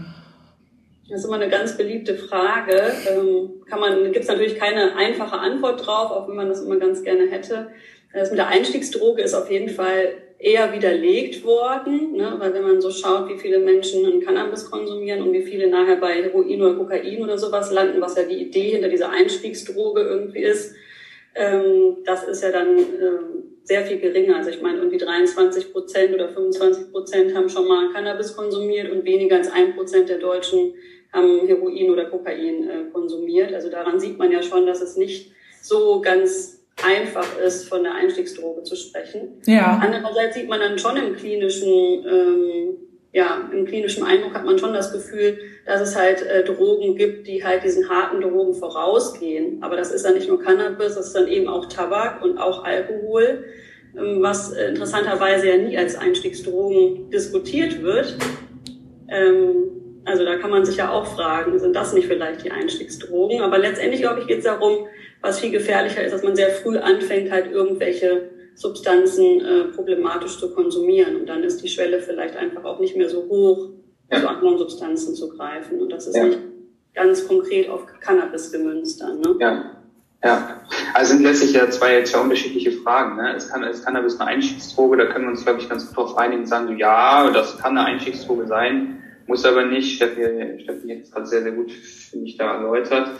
Das 1.09 1.21
ist 1.21 1.27
immer 1.27 1.37
eine 1.37 1.51
ganz 1.51 1.77
beliebte 1.77 2.15
Frage. 2.17 2.93
Ähm, 3.11 3.63
kann 3.67 3.81
man, 3.81 4.05
gibt 4.13 4.25
es 4.25 4.29
natürlich 4.29 4.59
keine 4.59 4.97
einfache 4.97 5.39
Antwort 5.39 5.87
drauf, 5.87 6.11
auch 6.11 6.29
wenn 6.29 6.37
man 6.37 6.49
das 6.49 6.63
immer 6.63 6.77
ganz 6.77 7.03
gerne 7.03 7.27
hätte. 7.27 7.69
Das 8.13 8.31
mit 8.31 8.39
der 8.39 8.49
Einstiegsdroge 8.49 9.23
ist 9.23 9.35
auf 9.35 9.51
jeden 9.51 9.69
Fall 9.69 10.15
eher 10.39 10.73
widerlegt 10.73 11.45
worden, 11.45 12.13
ne? 12.17 12.35
weil 12.39 12.55
wenn 12.55 12.63
man 12.63 12.81
so 12.81 12.91
schaut, 12.91 13.29
wie 13.29 13.39
viele 13.39 13.59
Menschen 13.59 14.21
Cannabis 14.21 14.71
konsumieren 14.71 15.23
und 15.23 15.33
wie 15.33 15.43
viele 15.43 15.69
nachher 15.69 15.97
bei 15.97 16.23
Heroin 16.23 16.61
oder 16.61 16.75
Kokain 16.75 17.23
oder 17.23 17.39
sowas 17.39 17.73
landen, 17.73 18.01
was 18.01 18.17
ja 18.17 18.25
die 18.25 18.43
Idee 18.43 18.71
hinter 18.71 18.89
dieser 18.89 19.11
Einstiegsdroge 19.11 20.03
irgendwie 20.03 20.43
ist, 20.43 20.75
ähm, 21.35 21.99
das 22.05 22.25
ist 22.25 22.43
ja 22.43 22.51
dann 22.51 22.79
ähm, 22.79 23.55
sehr 23.65 23.85
viel 23.87 23.99
geringer. 23.99 24.37
Also 24.37 24.51
ich 24.51 24.61
meine, 24.61 24.79
irgendwie 24.79 24.99
23 24.99 25.73
Prozent 25.73 26.15
oder 26.15 26.29
25 26.29 26.93
Prozent 26.93 27.35
haben 27.35 27.49
schon 27.49 27.67
mal 27.67 27.93
Cannabis 27.93 28.37
konsumiert 28.37 28.93
und 28.93 29.05
weniger 29.05 29.37
als 29.37 29.51
ein 29.51 29.75
Prozent 29.75 30.09
der 30.09 30.19
Deutschen 30.19 30.75
haben 31.15 31.47
Heroin 31.47 31.91
oder 31.91 32.07
Kokain 32.07 32.69
äh, 32.69 32.91
konsumiert. 32.93 33.55
Also 33.55 33.71
daran 33.71 33.99
sieht 34.01 34.19
man 34.19 34.31
ja 34.31 34.43
schon, 34.43 34.67
dass 34.67 34.83
es 34.83 34.97
nicht 34.97 35.33
so 35.63 36.01
ganz 36.03 36.65
einfach 36.83 37.39
ist, 37.39 37.69
von 37.69 37.85
der 37.85 37.95
Einstiegsdroge 37.95 38.65
zu 38.65 38.77
sprechen. 38.77 39.41
Ja. 39.47 39.81
Andererseits 39.83 40.35
sieht 40.35 40.49
man 40.49 40.61
dann 40.61 40.79
schon 40.79 40.97
im 40.97 41.15
klinischen, 41.15 41.69
ähm, 41.71 42.77
ja, 43.13 43.49
im 43.53 43.65
klinischen 43.65 44.03
Eindruck 44.05 44.35
hat 44.35 44.45
man 44.45 44.59
schon 44.59 44.75
das 44.75 44.93
Gefühl, 44.93 45.39
dass 45.67 45.81
es 45.81 45.97
halt 45.97 46.23
äh, 46.23 46.43
Drogen 46.43 46.97
gibt, 46.97 47.29
die 47.29 47.45
halt 47.45 47.63
diesen 47.63 47.89
harten 47.89 48.21
Drogen 48.21 48.55
vorausgehen. 48.55 49.63
Aber 49.63 49.77
das 49.77 49.93
ist 49.93 50.05
dann 50.05 50.15
nicht 50.15 50.29
nur 50.29 50.41
Cannabis, 50.41 50.97
das 50.97 51.07
ist 51.07 51.17
dann 51.17 51.29
eben 51.29 51.49
auch 51.49 51.67
Tabak 51.67 52.23
und 52.25 52.39
auch 52.39 52.65
Alkohol, 52.65 53.45
ähm, 53.97 54.21
was 54.21 54.53
äh, 54.53 54.71
interessanterweise 54.71 55.49
ja 55.49 55.57
nie 55.57 55.79
als 55.79 55.97
Einstiegsdrogen 55.97 57.11
diskutiert 57.11 57.83
wird. 57.83 58.17
Ähm, 59.09 59.84
also 60.05 60.25
da 60.25 60.37
kann 60.37 60.51
man 60.51 60.65
sich 60.65 60.77
ja 60.77 60.91
auch 60.91 61.07
fragen, 61.07 61.59
sind 61.59 61.75
das 61.75 61.93
nicht 61.93 62.07
vielleicht 62.07 62.45
die 62.45 62.51
Einstiegsdrogen? 62.51 63.41
Aber 63.41 63.59
letztendlich, 63.59 64.01
glaube 64.01 64.21
ich, 64.21 64.27
geht 64.27 64.39
es 64.39 64.45
darum, 64.45 64.87
was 65.21 65.41
viel 65.41 65.51
gefährlicher 65.51 66.05
ist, 66.05 66.13
dass 66.13 66.23
man 66.23 66.37
sehr 66.37 66.51
früh 66.51 66.77
anfängt, 66.77 67.31
halt 67.31 67.51
irgendwelche 67.51 68.31
Substanzen 68.55 69.41
äh, 69.41 69.65
problematisch 69.75 70.39
zu 70.39 70.55
konsumieren. 70.55 71.17
Und 71.17 71.29
dann 71.29 71.43
ist 71.43 71.63
die 71.63 71.69
Schwelle 71.69 72.01
vielleicht 72.01 72.37
einfach 72.37 72.65
auch 72.65 72.79
nicht 72.81 72.97
mehr 72.97 73.09
so 73.09 73.25
hoch, 73.29 73.71
ja. 74.11 74.21
zu 74.21 74.29
anderen 74.29 74.59
Substanzen 74.59 75.15
zu 75.15 75.29
greifen. 75.31 75.81
Und 75.81 75.91
das 75.91 76.07
ist 76.07 76.17
ja. 76.17 76.25
nicht 76.25 76.39
ganz 76.95 77.27
konkret 77.27 77.69
auf 77.69 77.87
Cannabis 78.01 78.53
gemünzt 78.53 79.01
dann. 79.01 79.21
Ne? 79.21 79.37
Ja. 79.41 79.71
Ja, 80.23 80.63
also 80.95 81.13
sind 81.13 81.23
letztlich 81.23 81.53
ja 81.53 81.69
zwei, 81.69 82.03
zwei 82.03 82.21
unterschiedliche 82.21 82.73
Fragen. 82.73 83.17
Ne? 83.17 83.35
Es 83.37 83.51
kann, 83.51 83.63
es 83.63 83.85
Cannabis 83.85 84.19
eine 84.19 84.31
Einstiegsdroge, 84.31 84.97
da 84.97 85.05
können 85.05 85.27
wir 85.27 85.33
uns, 85.33 85.45
glaube 85.45 85.61
ich, 85.61 85.69
ganz 85.69 85.87
gut 85.87 85.99
darauf 85.99 86.17
einigen 86.17 86.43
und 86.43 86.47
sagen, 86.47 86.69
so, 86.69 86.73
ja, 86.73 87.31
das 87.31 87.59
kann 87.59 87.77
eine 87.77 87.89
Einstiegsdroge 87.89 88.47
sein. 88.47 89.04
Muss 89.27 89.45
aber 89.45 89.65
nicht, 89.65 89.97
Steffi, 89.97 90.61
Steffi 90.63 90.89
hat 90.89 91.03
es 91.03 91.11
gerade 91.11 91.27
sehr, 91.27 91.43
sehr 91.43 91.53
gut, 91.53 91.73
finde 91.73 92.27
ich, 92.27 92.37
da 92.37 92.57
erläutert. 92.57 93.11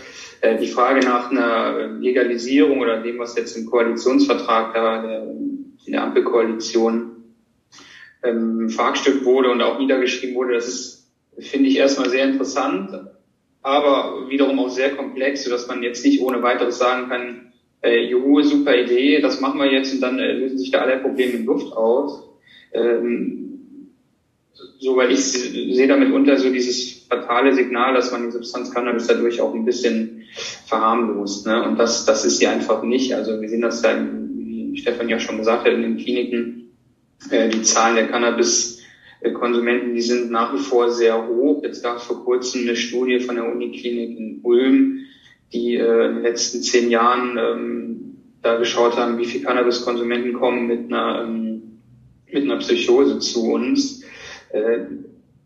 Äh, 0.41 0.59
die 0.59 0.67
Frage 0.67 1.05
nach 1.05 1.31
einer 1.31 1.89
Legalisierung 1.99 2.81
oder 2.81 3.01
dem, 3.01 3.19
was 3.19 3.37
jetzt 3.37 3.57
im 3.57 3.67
Koalitionsvertrag 3.67 4.75
da 4.75 5.03
der, 5.03 5.23
in 5.23 5.93
der 5.93 6.03
Ampelkoalition 6.03 7.25
ähm, 8.23 8.69
verhackstückt 8.69 9.25
wurde 9.25 9.51
und 9.51 9.63
auch 9.63 9.79
niedergeschrieben 9.79 10.35
wurde, 10.35 10.55
das 10.55 10.69
ist, 10.69 11.11
finde 11.39 11.69
ich, 11.69 11.77
erstmal 11.77 12.11
sehr 12.11 12.25
interessant, 12.25 12.91
aber 13.63 14.29
wiederum 14.29 14.59
auch 14.59 14.71
sehr 14.71 14.95
komplex, 14.95 15.45
sodass 15.45 15.67
man 15.69 15.83
jetzt 15.83 16.05
nicht 16.05 16.21
ohne 16.21 16.43
weiteres 16.43 16.79
sagen 16.79 17.09
kann, 17.09 17.53
äh, 17.83 18.05
juhu, 18.07 18.43
super 18.43 18.77
Idee, 18.77 19.21
das 19.21 19.41
machen 19.41 19.59
wir 19.59 19.71
jetzt 19.71 19.95
und 19.95 20.01
dann 20.01 20.19
äh, 20.19 20.33
lösen 20.33 20.59
sich 20.59 20.71
da 20.71 20.81
alle 20.81 20.99
Probleme 20.99 21.33
in 21.33 21.45
Luft 21.45 21.73
aus. 21.75 22.29
Ähm, 22.73 23.64
so, 24.79 24.97
weil 24.97 25.11
ich 25.11 25.25
sehe 25.25 25.89
damit 25.89 26.13
unter 26.13 26.37
so 26.37 26.51
dieses 26.51 27.07
fatale 27.09 27.55
Signal, 27.55 27.95
dass 27.95 28.13
man 28.13 28.25
die 28.25 28.31
Substanz 28.31 28.73
Cannabis 28.73 29.07
dadurch 29.07 29.41
auch 29.41 29.55
ein 29.55 29.65
bisschen 29.65 30.23
verharmlost. 30.67 31.47
Ne? 31.47 31.63
Und 31.65 31.79
das, 31.79 32.05
das 32.05 32.25
ist 32.25 32.39
sie 32.39 32.47
einfach 32.47 32.83
nicht. 32.83 33.15
Also 33.15 33.41
wir 33.41 33.49
sehen 33.49 33.63
das 33.63 33.83
ja, 33.83 33.97
wie 34.37 34.77
Stefan 34.77 35.09
ja 35.09 35.19
schon 35.19 35.39
gesagt 35.39 35.65
hat, 35.65 35.73
in 35.73 35.83
den 35.83 35.97
Kliniken, 35.97 36.73
äh, 37.31 37.49
die 37.49 37.63
Zahlen 37.63 37.97
der 37.97 38.09
Cannabis-Konsumenten, 38.09 39.95
die 39.95 40.03
sind 40.03 40.31
nach 40.31 40.55
wie 40.55 40.59
vor 40.59 40.91
sehr 40.91 41.27
hoch. 41.27 41.63
Jetzt 41.63 41.83
gab 41.83 41.97
es 41.97 42.05
vor 42.05 42.25
kurzem 42.25 42.63
eine 42.63 42.77
Studie 42.77 43.21
von 43.21 43.37
der 43.37 43.51
Uniklinik 43.51 44.19
in 44.19 44.41
Ulm, 44.43 45.01
die 45.53 45.77
äh, 45.77 46.07
in 46.07 46.15
den 46.17 46.23
letzten 46.23 46.63
zehn 46.63 46.91
Jahren 46.91 47.39
ähm, 47.39 48.17
da 48.43 48.57
geschaut 48.57 48.97
haben, 48.97 49.19
wie 49.19 49.25
viele 49.25 49.45
Cannabis-Konsumenten 49.45 50.35
kommen 50.35 50.67
mit 50.67 50.93
einer, 50.93 51.23
ähm, 51.23 51.81
mit 52.31 52.43
einer 52.43 52.59
Psychose 52.59 53.19
zu 53.19 53.53
uns. 53.53 54.05
Äh, 54.55 54.87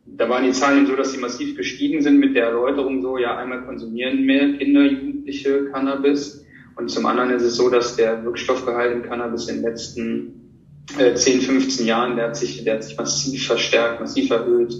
da 0.04 0.28
waren 0.28 0.44
die 0.44 0.52
Zahlen 0.52 0.86
so, 0.86 0.96
dass 0.96 1.12
sie 1.12 1.18
massiv 1.18 1.56
gestiegen 1.56 2.02
sind 2.02 2.18
mit 2.18 2.34
der 2.36 2.46
Erläuterung 2.46 3.02
so, 3.02 3.18
ja, 3.18 3.36
einmal 3.36 3.64
konsumieren 3.64 4.24
mehr 4.24 4.52
Kinder, 4.58 4.82
Jugendliche 4.82 5.66
Cannabis. 5.72 6.44
Und 6.76 6.90
zum 6.90 7.06
anderen 7.06 7.30
ist 7.30 7.42
es 7.42 7.56
so, 7.56 7.70
dass 7.70 7.96
der 7.96 8.24
Wirkstoffgehalt 8.24 8.92
im 8.92 9.02
Cannabis 9.02 9.48
in 9.48 9.56
den 9.56 9.64
letzten 9.64 10.64
äh, 10.98 11.14
10, 11.14 11.40
15 11.40 11.86
Jahren, 11.86 12.16
der 12.16 12.28
hat 12.28 12.36
sich, 12.36 12.64
der 12.64 12.74
hat 12.74 12.84
sich 12.84 12.96
massiv 12.96 13.46
verstärkt, 13.46 14.00
massiv 14.00 14.30
erhöht, 14.30 14.74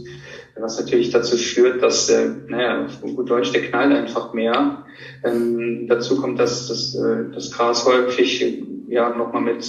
was 0.57 0.79
natürlich 0.79 1.11
dazu 1.11 1.37
führt, 1.37 1.83
dass, 1.83 2.09
äh, 2.11 2.31
naja, 2.49 2.87
auf 2.87 3.01
gut 3.01 3.31
Deutsch, 3.31 3.53
der 3.53 3.63
knallt 3.63 3.93
einfach 3.93 4.33
mehr. 4.35 4.85
Ähm, 5.25 5.87
dazu 5.89 6.21
kommt, 6.21 6.39
dass, 6.39 6.69
dass 6.69 6.95
äh, 6.95 7.33
das 7.35 7.51
Gras 7.53 7.87
häufig 7.87 8.63
ja 8.89 9.15
nochmal 9.17 9.43
mit, 9.43 9.67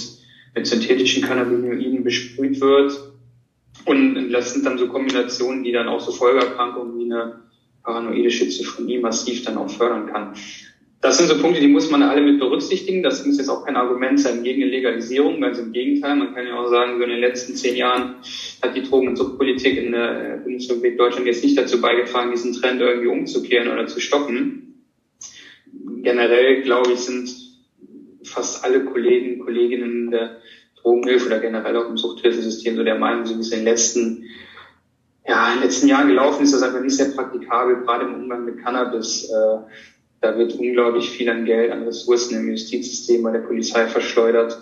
mit 0.54 0.66
synthetischen 0.66 1.22
Cannabinoiden 1.22 2.02
besprüht 2.04 2.60
wird 2.60 3.09
und 3.84 4.30
das 4.30 4.52
sind 4.52 4.66
dann 4.66 4.78
so 4.78 4.88
Kombinationen, 4.88 5.64
die 5.64 5.72
dann 5.72 5.88
auch 5.88 6.00
so 6.00 6.12
Folgeerkrankungen 6.12 6.98
wie 6.98 7.12
eine 7.12 7.40
paranoide 7.82 8.30
Schizophrenie 8.30 8.98
massiv 8.98 9.44
dann 9.44 9.56
auch 9.56 9.70
fördern 9.70 10.06
kann. 10.06 10.34
Das 11.02 11.16
sind 11.16 11.28
so 11.28 11.38
Punkte, 11.38 11.62
die 11.62 11.68
muss 11.68 11.90
man 11.90 12.02
alle 12.02 12.20
mit 12.20 12.38
berücksichtigen. 12.38 13.02
Das 13.02 13.24
muss 13.24 13.38
jetzt 13.38 13.48
auch 13.48 13.64
kein 13.64 13.76
Argument 13.76 14.20
sein 14.20 14.42
gegen 14.42 14.62
eine 14.62 14.70
Legalisierung, 14.70 15.40
ganz 15.40 15.58
im 15.58 15.72
Gegenteil. 15.72 16.14
Man 16.14 16.34
kann 16.34 16.46
ja 16.46 16.60
auch 16.60 16.68
sagen, 16.68 16.98
so 16.98 17.04
in 17.04 17.10
den 17.10 17.20
letzten 17.20 17.54
zehn 17.54 17.74
Jahren 17.74 18.16
hat 18.60 18.76
die 18.76 18.82
Drogen- 18.82 19.08
und 19.08 19.16
Suchtpolitik 19.16 19.78
in 19.78 19.92
der 19.92 20.40
Bundesrepublik 20.44 20.98
Deutschland 20.98 21.26
jetzt 21.26 21.42
nicht 21.42 21.56
dazu 21.56 21.80
beigetragen, 21.80 22.32
diesen 22.32 22.52
Trend 22.52 22.82
irgendwie 22.82 23.08
umzukehren 23.08 23.72
oder 23.72 23.86
zu 23.86 23.98
stoppen. 23.98 24.84
Generell, 26.02 26.62
glaube 26.62 26.92
ich, 26.92 26.98
sind 26.98 27.34
fast 28.22 28.62
alle 28.62 28.84
Kollegen, 28.84 29.38
Kolleginnen 29.38 30.10
der 30.10 30.36
Drogenhilfe 30.82 31.26
oder 31.26 31.40
generell 31.40 31.76
auch 31.76 31.88
im 31.88 31.96
Suchthilfesystem 31.96 32.76
so 32.76 32.84
der 32.84 32.98
Meinung, 32.98 33.26
so 33.26 33.36
wie 33.36 33.40
es 33.40 33.50
in 33.50 33.60
den 33.60 33.64
letzten, 33.64 34.24
ja, 35.26 35.48
in 35.48 35.58
den 35.58 35.64
letzten 35.64 35.88
Jahren 35.88 36.08
gelaufen 36.08 36.44
ist, 36.44 36.54
das 36.54 36.62
einfach 36.62 36.80
nicht 36.80 36.96
sehr 36.96 37.10
praktikabel, 37.10 37.82
gerade 37.84 38.06
im 38.06 38.14
Umgang 38.14 38.44
mit 38.44 38.62
Cannabis. 38.62 39.30
Äh, 39.30 39.58
Da 40.22 40.36
wird 40.36 40.52
unglaublich 40.58 41.08
viel 41.08 41.30
an 41.30 41.46
Geld, 41.46 41.72
an 41.72 41.84
Ressourcen 41.84 42.36
im 42.36 42.50
Justizsystem 42.50 43.22
bei 43.22 43.32
der 43.32 43.40
Polizei 43.40 43.86
verschleudert, 43.86 44.60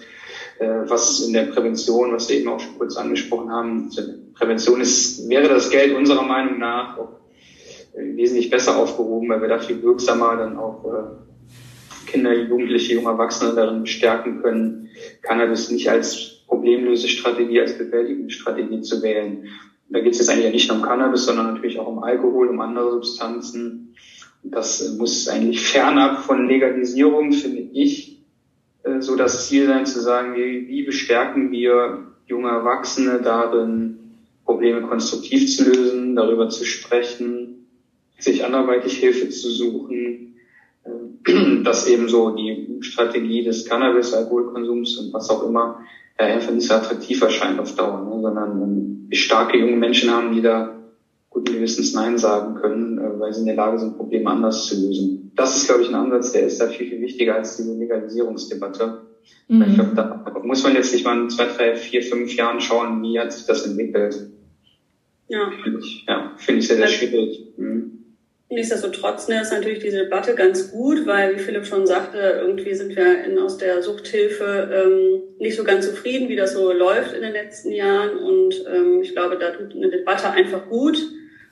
äh, 0.61 0.87
was 0.87 1.21
in 1.27 1.33
der 1.33 1.51
Prävention, 1.53 2.13
was 2.13 2.29
wir 2.29 2.37
eben 2.37 2.49
auch 2.49 2.61
schon 2.61 2.79
kurz 2.79 2.97
angesprochen 2.97 3.51
haben, 3.51 3.91
also 3.97 4.13
Prävention 4.35 4.81
ist, 4.81 5.29
wäre 5.29 5.49
das 5.49 5.71
Geld 5.71 5.97
unserer 5.97 6.23
Meinung 6.23 6.61
nach 6.61 6.97
auch 6.97 7.19
wesentlich 7.97 8.51
besser 8.51 8.77
aufgehoben, 8.77 9.29
weil 9.31 9.41
wir 9.41 9.49
da 9.49 9.59
viel 9.59 9.83
wirksamer 9.83 10.37
dann 10.37 10.57
auch 10.59 10.85
äh, 10.85 11.28
Kinder, 12.11 12.35
Jugendliche, 12.35 12.95
junge 12.95 13.11
Erwachsene 13.11 13.55
darin 13.55 13.83
bestärken 13.83 14.43
können, 14.43 14.89
Cannabis 15.23 15.71
nicht 15.71 15.89
als 15.89 16.45
problemlöse 16.47 17.09
Strategie, 17.09 17.61
als 17.61 17.77
bewältigende 17.77 18.31
Strategie 18.31 18.81
zu 18.81 19.03
wählen. 19.03 19.45
Da 19.91 20.01
geht 20.01 20.13
es 20.13 20.19
jetzt 20.19 20.31
eigentlich 20.31 20.53
nicht 20.53 20.69
nur 20.69 20.79
um 20.79 20.83
Cannabis, 20.83 21.25
sondern 21.25 21.55
natürlich 21.55 21.79
auch 21.79 21.87
um 21.87 22.03
Alkohol, 22.03 22.49
um 22.49 22.61
andere 22.61 22.93
Substanzen. 22.93 23.95
Das 24.43 24.97
muss 24.97 25.29
eigentlich 25.29 25.61
fernab 25.73 26.21
von 26.25 26.49
Legalisierung, 26.49 27.33
finde 27.33 27.69
ich, 27.73 28.23
äh, 28.83 29.01
so 29.01 29.17
das 29.17 29.49
Ziel 29.49 29.67
sein, 29.67 29.87
zu 29.87 30.01
sagen, 30.01 30.35
wie, 30.37 30.69
wie 30.69 30.83
bestärken 30.85 31.51
wir 31.51 32.07
junge 32.27 32.49
Erwachsene 32.49 33.21
darin, 33.23 33.99
Probleme 34.45 34.83
konstruktiv 34.83 35.55
zu 35.55 35.71
lösen, 35.71 36.17
darüber 36.17 36.49
zu 36.49 36.65
sprechen, 36.65 37.67
sich 38.19 38.45
anderweitig 38.45 38.97
Hilfe 38.97 39.29
zu 39.29 39.51
suchen, 39.51 39.97
äh, 39.97 40.28
dass 41.65 41.87
eben 41.87 42.09
so 42.09 42.31
die 42.31 42.79
Strategie 42.81 43.45
des 43.45 43.65
Cannabis, 43.65 44.15
Alkoholkonsums 44.15 44.99
und 44.99 45.13
was 45.13 45.31
auch 45.31 45.47
immer 45.47 45.81
ja, 46.19 46.27
einfach 46.27 46.53
nicht 46.53 46.67
so 46.67 46.75
attraktiv 46.75 47.21
erscheint 47.23 47.61
auf 47.61 47.75
Dauer, 47.75 48.05
ne, 48.05 48.21
sondern 48.21 49.07
wir 49.09 49.17
starke 49.17 49.59
junge 49.59 49.77
Menschen 49.77 50.11
haben, 50.11 50.35
die 50.35 50.43
da 50.43 50.75
guten 51.31 51.53
Gewissens 51.53 51.95
Nein 51.95 52.19
sagen 52.19 52.55
können, 52.55 52.99
äh, 52.99 53.21
weil 53.21 53.33
sie 53.33 53.41
in 53.41 53.47
der 53.47 53.55
Lage 53.55 53.79
sind, 53.79 53.97
Probleme 53.97 54.31
anders 54.31 54.67
zu 54.67 54.87
lösen. 54.87 55.33
Das 55.37 55.57
ist, 55.57 55.67
glaube 55.67 55.83
ich, 55.83 55.89
ein 55.89 55.95
Ansatz, 55.95 56.33
der 56.33 56.47
ist 56.47 56.61
da 56.61 56.69
viel, 56.69 56.89
viel 56.89 57.01
wichtiger 57.01 57.37
als 57.37 57.57
diese 57.57 57.75
Legalisierungsdebatte. 57.75 59.03
Mhm. 59.49 59.63
Ich 59.63 59.75
glaube, 59.75 59.95
da 59.95 60.41
muss 60.43 60.63
man 60.63 60.75
jetzt 60.75 60.93
nicht 60.93 61.05
mal 61.05 61.21
in 61.21 61.31
zwei, 61.31 61.47
drei, 61.47 61.77
vier, 61.77 62.03
fünf 62.03 62.35
Jahren 62.35 62.61
schauen, 62.61 63.03
wie 63.03 63.19
hat 63.19 63.33
sich 63.33 63.47
das 63.47 63.67
entwickelt. 63.67 64.31
Ja. 65.29 65.51
Finde 65.63 65.81
ich, 65.81 66.05
ja, 66.09 66.33
finde 66.37 66.61
ich 66.61 66.67
sehr, 66.67 66.79
sehr 66.79 66.89
schwierig. 66.89 67.53
Mhm. 67.57 67.88
Nichtsdestotrotz 68.51 69.29
ne, 69.29 69.43
ist 69.43 69.53
natürlich 69.53 69.81
diese 69.81 69.99
Debatte 69.99 70.35
ganz 70.35 70.71
gut, 70.71 71.07
weil, 71.07 71.35
wie 71.35 71.39
Philipp 71.39 71.67
schon 71.67 71.87
sagte, 71.87 72.19
irgendwie 72.19 72.73
sind 72.75 72.97
wir 72.97 73.25
in, 73.25 73.39
aus 73.39 73.59
der 73.59 73.83
Suchthilfe 73.83 74.71
ähm, 74.73 75.23
nicht 75.39 75.55
so 75.55 75.65
ganz 75.65 75.87
zufrieden, 75.87 76.31
wie 76.31 76.37
das 76.37 76.55
so 76.55 76.73
läuft 76.73 77.13
in 77.13 77.21
den 77.21 77.33
letzten 77.33 77.73
Jahren. 77.73 78.17
Und 78.17 78.65
ähm, 78.67 79.03
ich 79.03 79.13
glaube, 79.13 79.37
da 79.39 79.51
tut 79.51 79.75
eine 79.75 79.91
Debatte 79.91 80.31
einfach 80.31 80.67
gut. 80.71 80.97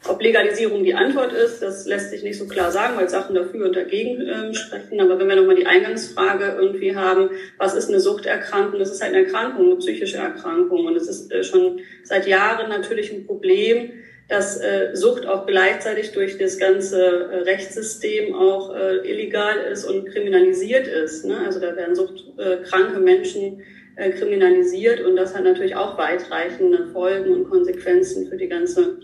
Ob 0.09 0.23
Legalisierung 0.23 0.85
die 0.85 0.95
Antwort 0.95 1.33
ist, 1.33 1.61
das 1.61 1.87
lässt 1.87 2.11
sich 2.11 2.23
nicht 2.23 2.39
so 2.39 2.47
klar 2.47 2.71
sagen, 2.71 2.97
weil 2.97 3.09
Sachen 3.09 3.35
dafür 3.35 3.67
und 3.67 3.77
dagegen 3.77 4.23
ähm, 4.23 4.55
sprechen. 4.55 4.99
Aber 5.01 5.19
wenn 5.19 5.29
wir 5.29 5.37
nochmal 5.37 5.57
die 5.57 5.67
Eingangsfrage 5.67 6.57
irgendwie 6.59 6.97
haben, 6.97 7.29
was 7.59 7.75
ist 7.75 7.89
eine 7.89 8.01
Suchterkrankung? 8.01 8.79
Das 8.79 8.91
ist 8.91 9.03
halt 9.03 9.15
eine 9.15 9.25
Erkrankung, 9.25 9.67
eine 9.67 9.77
psychische 9.77 10.19
Erkrankung. 10.19 10.87
Und 10.87 10.97
es 10.97 11.09
ist 11.09 11.31
äh, 11.31 11.43
schon 11.43 11.81
seit 12.05 12.27
Jahren 12.27 12.71
natürlich 12.71 13.13
ein 13.13 13.27
Problem, 13.27 13.93
dass 14.29 14.61
äh, 14.61 14.91
Sucht 14.95 15.27
auch 15.27 15.47
gleichzeitig 15.47 16.13
durch 16.13 16.37
das 16.39 16.59
ganze 16.59 17.01
äh, 17.01 17.37
Rechtssystem 17.43 18.35
auch 18.35 18.75
äh, 18.75 19.09
illegal 19.09 19.59
ist 19.71 19.85
und 19.85 20.07
kriminalisiert 20.07 20.89
ist. 20.89 21.25
Ne? 21.25 21.39
Also 21.47 21.61
da 21.61 21.77
werden 21.77 21.95
suchtkranke 21.95 22.99
Menschen 22.99 23.63
äh, 23.95 24.11
kriminalisiert 24.11 25.01
und 25.01 25.17
das 25.17 25.35
hat 25.35 25.45
natürlich 25.45 25.77
auch 25.77 25.97
weitreichende 25.97 26.87
Folgen 26.89 27.33
und 27.33 27.51
Konsequenzen 27.51 28.27
für 28.29 28.37
die 28.37 28.49
ganze 28.49 28.99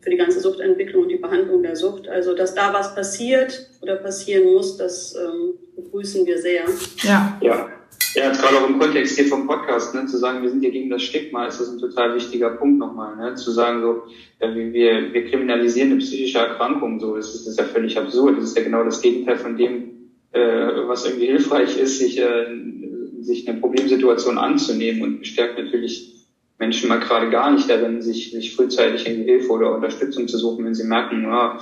für 0.00 0.10
die 0.10 0.16
ganze 0.16 0.40
Suchtentwicklung 0.40 1.04
und 1.04 1.10
die 1.10 1.16
Behandlung 1.16 1.62
der 1.62 1.76
Sucht. 1.76 2.08
Also 2.08 2.34
dass 2.34 2.54
da 2.54 2.72
was 2.72 2.94
passiert 2.94 3.70
oder 3.82 3.96
passieren 3.96 4.52
muss, 4.52 4.76
das 4.76 5.14
ähm, 5.14 5.54
begrüßen 5.76 6.26
wir 6.26 6.38
sehr. 6.38 6.64
Ja. 7.04 7.38
Ja. 7.40 7.70
Ja, 8.14 8.30
gerade 8.30 8.58
auch 8.58 8.68
im 8.68 8.78
Kontext 8.78 9.16
hier 9.16 9.26
vom 9.26 9.46
Podcast, 9.46 9.94
ne, 9.94 10.04
zu 10.04 10.18
sagen, 10.18 10.42
wir 10.42 10.50
sind 10.50 10.60
hier 10.60 10.70
gegen 10.70 10.90
das 10.90 11.02
Stigma, 11.02 11.46
ist 11.46 11.60
das 11.60 11.70
ein 11.70 11.78
total 11.78 12.14
wichtiger 12.14 12.50
Punkt 12.50 12.78
nochmal, 12.78 13.16
ne, 13.16 13.34
zu 13.36 13.50
sagen 13.50 13.80
so, 13.80 14.02
ja, 14.38 14.54
wir, 14.54 15.12
wir 15.14 15.24
kriminalisieren 15.30 15.92
eine 15.92 16.00
psychische 16.00 16.38
Erkrankung, 16.38 17.00
so, 17.00 17.16
das 17.16 17.34
ist, 17.34 17.46
das 17.46 17.52
ist 17.54 17.58
ja 17.58 17.64
völlig 17.64 17.98
absurd, 17.98 18.36
das 18.36 18.44
ist 18.44 18.56
ja 18.56 18.64
genau 18.64 18.84
das 18.84 19.00
Gegenteil 19.00 19.38
von 19.38 19.56
dem, 19.56 20.10
äh, 20.32 20.40
was 20.86 21.06
irgendwie 21.06 21.26
hilfreich 21.26 21.78
ist, 21.78 22.00
sich, 22.00 22.18
äh, 22.20 22.46
sich 23.20 23.48
eine 23.48 23.60
Problemsituation 23.60 24.36
anzunehmen 24.36 25.02
und 25.02 25.20
bestärkt 25.20 25.58
natürlich 25.58 26.26
Menschen 26.58 26.90
mal 26.90 27.00
gerade 27.00 27.30
gar 27.30 27.50
nicht 27.50 27.70
darin, 27.70 28.02
sich, 28.02 28.30
sich 28.30 28.54
frühzeitig 28.54 29.06
irgendwie 29.06 29.30
Hilfe 29.30 29.52
oder 29.52 29.74
Unterstützung 29.74 30.28
zu 30.28 30.36
suchen, 30.36 30.64
wenn 30.66 30.74
sie 30.74 30.84
merken, 30.84 31.22
ja, 31.22 31.58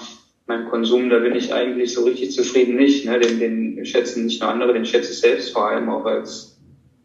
mein 0.50 0.68
Konsum, 0.68 1.08
da 1.10 1.20
bin 1.20 1.36
ich 1.36 1.54
eigentlich 1.54 1.94
so 1.94 2.02
richtig 2.02 2.32
zufrieden 2.32 2.74
nicht. 2.74 3.06
Ne? 3.06 3.20
Den, 3.20 3.38
den 3.38 3.86
schätzen 3.86 4.26
nicht 4.26 4.40
nur 4.40 4.50
andere, 4.50 4.72
den 4.72 4.84
schätze 4.84 5.12
ich 5.12 5.20
selbst 5.20 5.52
vor 5.52 5.68
allem 5.68 5.88
auch 5.88 6.04
als, 6.04 6.58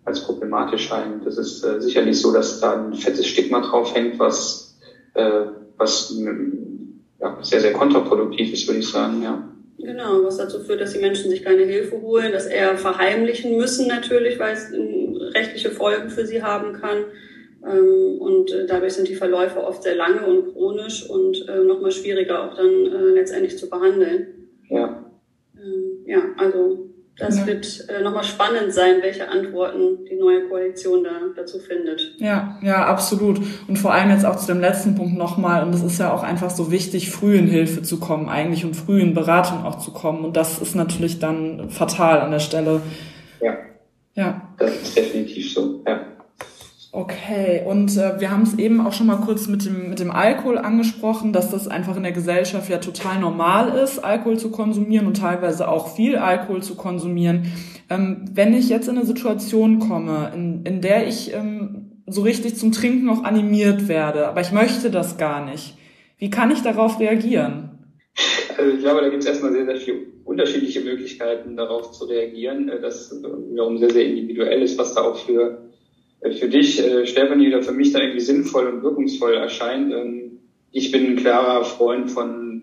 als 0.03 0.25
problematisch 0.25 0.91
ein. 0.91 1.21
Das 1.23 1.38
ist 1.38 1.63
äh, 1.63 1.79
sicherlich 1.79 2.19
so, 2.19 2.34
dass 2.34 2.60
da 2.60 2.73
ein 2.73 2.95
fettes 2.95 3.27
Stigma 3.27 3.62
drauf 3.62 3.93
hängt, 3.93 4.17
was, 4.17 4.75
äh, 5.13 5.41
was 5.77 6.17
ja, 7.19 7.38
sehr, 7.43 7.60
sehr 7.62 7.73
kontraproduktiv 7.73 8.51
ist, 8.51 8.67
würde 8.67 8.79
ich 8.79 8.89
sagen, 8.89 9.21
ja. 9.21 9.47
Genau, 9.77 10.23
was 10.23 10.38
dazu 10.38 10.62
führt, 10.62 10.81
dass 10.81 10.93
die 10.93 10.99
Menschen 10.99 11.29
sich 11.29 11.43
keine 11.43 11.65
Hilfe 11.65 12.01
holen, 12.01 12.31
das 12.31 12.47
eher 12.47 12.75
verheimlichen 12.77 13.58
müssen 13.58 13.88
natürlich, 13.88 14.39
weil 14.39 14.53
es 14.53 14.71
rechtliche 15.36 15.69
Folgen 15.69 16.10
für 16.10 16.25
sie 16.25 16.41
haben 16.41 16.73
kann. 16.73 17.05
Ähm, 17.65 18.19
und 18.19 18.51
äh, 18.51 18.65
dadurch 18.67 18.93
sind 18.93 19.08
die 19.08 19.15
Verläufe 19.15 19.63
oft 19.63 19.84
sehr 19.84 19.95
lange 19.95 20.25
und 20.25 20.54
chronisch 20.54 21.10
und 21.10 21.47
äh, 21.47 21.63
nochmal 21.63 21.91
schwieriger 21.91 22.43
auch 22.43 22.56
dann 22.56 22.67
äh, 22.67 23.12
letztendlich 23.13 23.58
zu 23.58 23.69
behandeln. 23.69 24.49
Ja. 24.69 25.06
Ähm, 25.56 26.04
ja, 26.06 26.19
also 26.38 26.89
das 27.17 27.39
ja. 27.39 27.47
wird 27.47 27.88
nochmal 28.04 28.25
spannend 28.25 28.73
sein, 28.73 28.95
welche 29.01 29.30
Antworten 29.30 30.04
die 30.04 30.17
neue 30.17 30.49
Koalition 30.49 31.06
da 31.06 31.12
dazu 31.34 31.60
findet. 31.60 32.13
Ja, 32.17 32.60
ja, 32.62 32.86
absolut. 32.86 33.39
Und 33.69 33.78
vor 33.78 33.93
allem 33.93 34.10
jetzt 34.10 34.25
auch 34.25 34.36
zu 34.36 34.47
dem 34.47 34.60
letzten 34.60 34.95
Punkt 34.95 35.17
nochmal, 35.17 35.63
und 35.63 35.73
es 35.73 35.82
ist 35.82 35.97
ja 35.97 36.13
auch 36.13 36.23
einfach 36.23 36.49
so 36.49 36.71
wichtig, 36.71 37.10
früh 37.10 37.38
in 37.38 37.47
Hilfe 37.47 37.84
zu 37.84 38.01
kommen 38.01 38.28
eigentlich 38.28 38.65
und 38.65 38.75
früh 38.75 38.99
in 38.99 39.13
Beratung 39.13 39.63
auch 39.63 39.80
zu 39.80 39.91
kommen. 39.91 40.25
Und 40.25 40.36
das 40.36 40.62
ist 40.62 40.75
natürlich 40.75 41.19
dann 41.19 41.69
fatal 41.69 42.19
an 42.19 42.32
der 42.32 42.39
Stelle. 42.39 42.82
Ja. 43.39 43.56
Ja. 44.15 44.54
Das 44.58 44.75
ist 44.75 44.97
definitiv 44.97 45.54
so, 45.54 45.84
ja. 45.88 46.14
Okay, 46.95 47.62
und 47.65 47.97
äh, 47.97 48.21
wir 48.21 48.31
haben 48.31 48.43
es 48.43 48.58
eben 48.58 48.79
auch 48.79 48.93
schon 48.93 49.08
mal 49.08 49.17
kurz 49.17 49.49
mit 49.49 49.65
dem, 49.65 49.89
mit 49.89 49.99
dem 49.99 50.12
Alkohol 50.12 50.58
angesprochen, 50.58 51.34
dass 51.34 51.51
das 51.51 51.67
einfach 51.67 51.97
in 51.97 52.03
der 52.03 52.13
Gesellschaft 52.13 52.69
ja 52.69 52.77
total 52.77 53.19
normal 53.19 53.77
ist, 53.77 53.99
Alkohol 53.99 54.39
zu 54.39 54.49
konsumieren 54.49 55.05
und 55.05 55.17
teilweise 55.17 55.67
auch 55.67 55.93
viel 55.93 56.15
Alkohol 56.15 56.63
zu 56.63 56.75
konsumieren. 56.75 57.51
Ähm, 57.89 58.23
wenn 58.31 58.53
ich 58.53 58.69
jetzt 58.69 58.88
in 58.88 58.95
eine 58.95 59.05
Situation 59.05 59.79
komme, 59.79 60.31
in, 60.34 60.63
in 60.63 60.79
der 60.79 61.05
ich 61.05 61.34
ähm, 61.34 62.01
so 62.08 62.21
richtig 62.21 62.55
zum 62.55 62.71
Trinken 62.71 63.10
auch 63.10 63.25
animiert 63.25 63.89
werde, 63.89 64.29
aber 64.29 64.39
ich 64.39 64.53
möchte 64.53 64.89
das 64.89 65.17
gar 65.17 65.43
nicht, 65.43 65.77
wie 66.17 66.29
kann 66.29 66.49
ich 66.49 66.62
darauf 66.62 67.01
reagieren? 67.01 67.71
Also 68.58 68.71
ich 68.71 68.79
glaube, 68.79 69.01
da 69.01 69.10
gibt 69.10 69.21
es 69.21 69.27
erstmal 69.27 69.51
sehr, 69.51 69.65
sehr 69.65 69.75
viele 69.75 69.97
unterschiedliche 70.23 70.79
Möglichkeiten, 70.79 71.58
darauf 71.58 71.91
zu 71.91 72.05
reagieren, 72.05 72.69
äh, 72.69 72.79
das 72.79 73.13
wiederum 73.49 73.77
sehr, 73.79 73.91
sehr 73.91 74.05
individuell 74.05 74.62
ist, 74.62 74.77
was 74.77 74.93
da 74.93 75.01
auch 75.01 75.17
für 75.17 75.41
äh, 75.41 75.64
für 76.32 76.50
dich, 76.50 76.80
äh, 76.84 77.06
Stefanie, 77.06 77.48
oder 77.48 77.64
für 77.64 77.72
mich 77.72 77.92
da 77.92 78.00
irgendwie 78.00 78.22
sinnvoll 78.22 78.68
und 78.68 78.84
wirkungsvoll 78.84 79.36
erscheint. 79.36 79.92
Ähm, 79.94 80.40
ich 80.72 80.92
bin 80.92 81.06
ein 81.06 81.16
klarer 81.16 81.64
Freund 81.64 82.12
von 82.12 82.56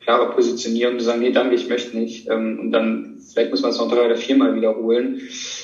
klarer 0.00 0.32
Positionierung, 0.32 0.98
zu 0.98 1.04
sagen, 1.04 1.20
nee, 1.20 1.32
danke, 1.32 1.54
ich 1.54 1.68
möchte 1.68 1.96
nicht. 1.96 2.28
Ähm, 2.28 2.58
und 2.60 2.72
dann, 2.72 3.18
vielleicht 3.32 3.50
muss 3.50 3.62
man 3.62 3.72
es 3.72 3.78
noch 3.78 3.90
drei 3.90 4.06
oder 4.06 4.16
viermal 4.16 4.54
wiederholen. 4.54 5.20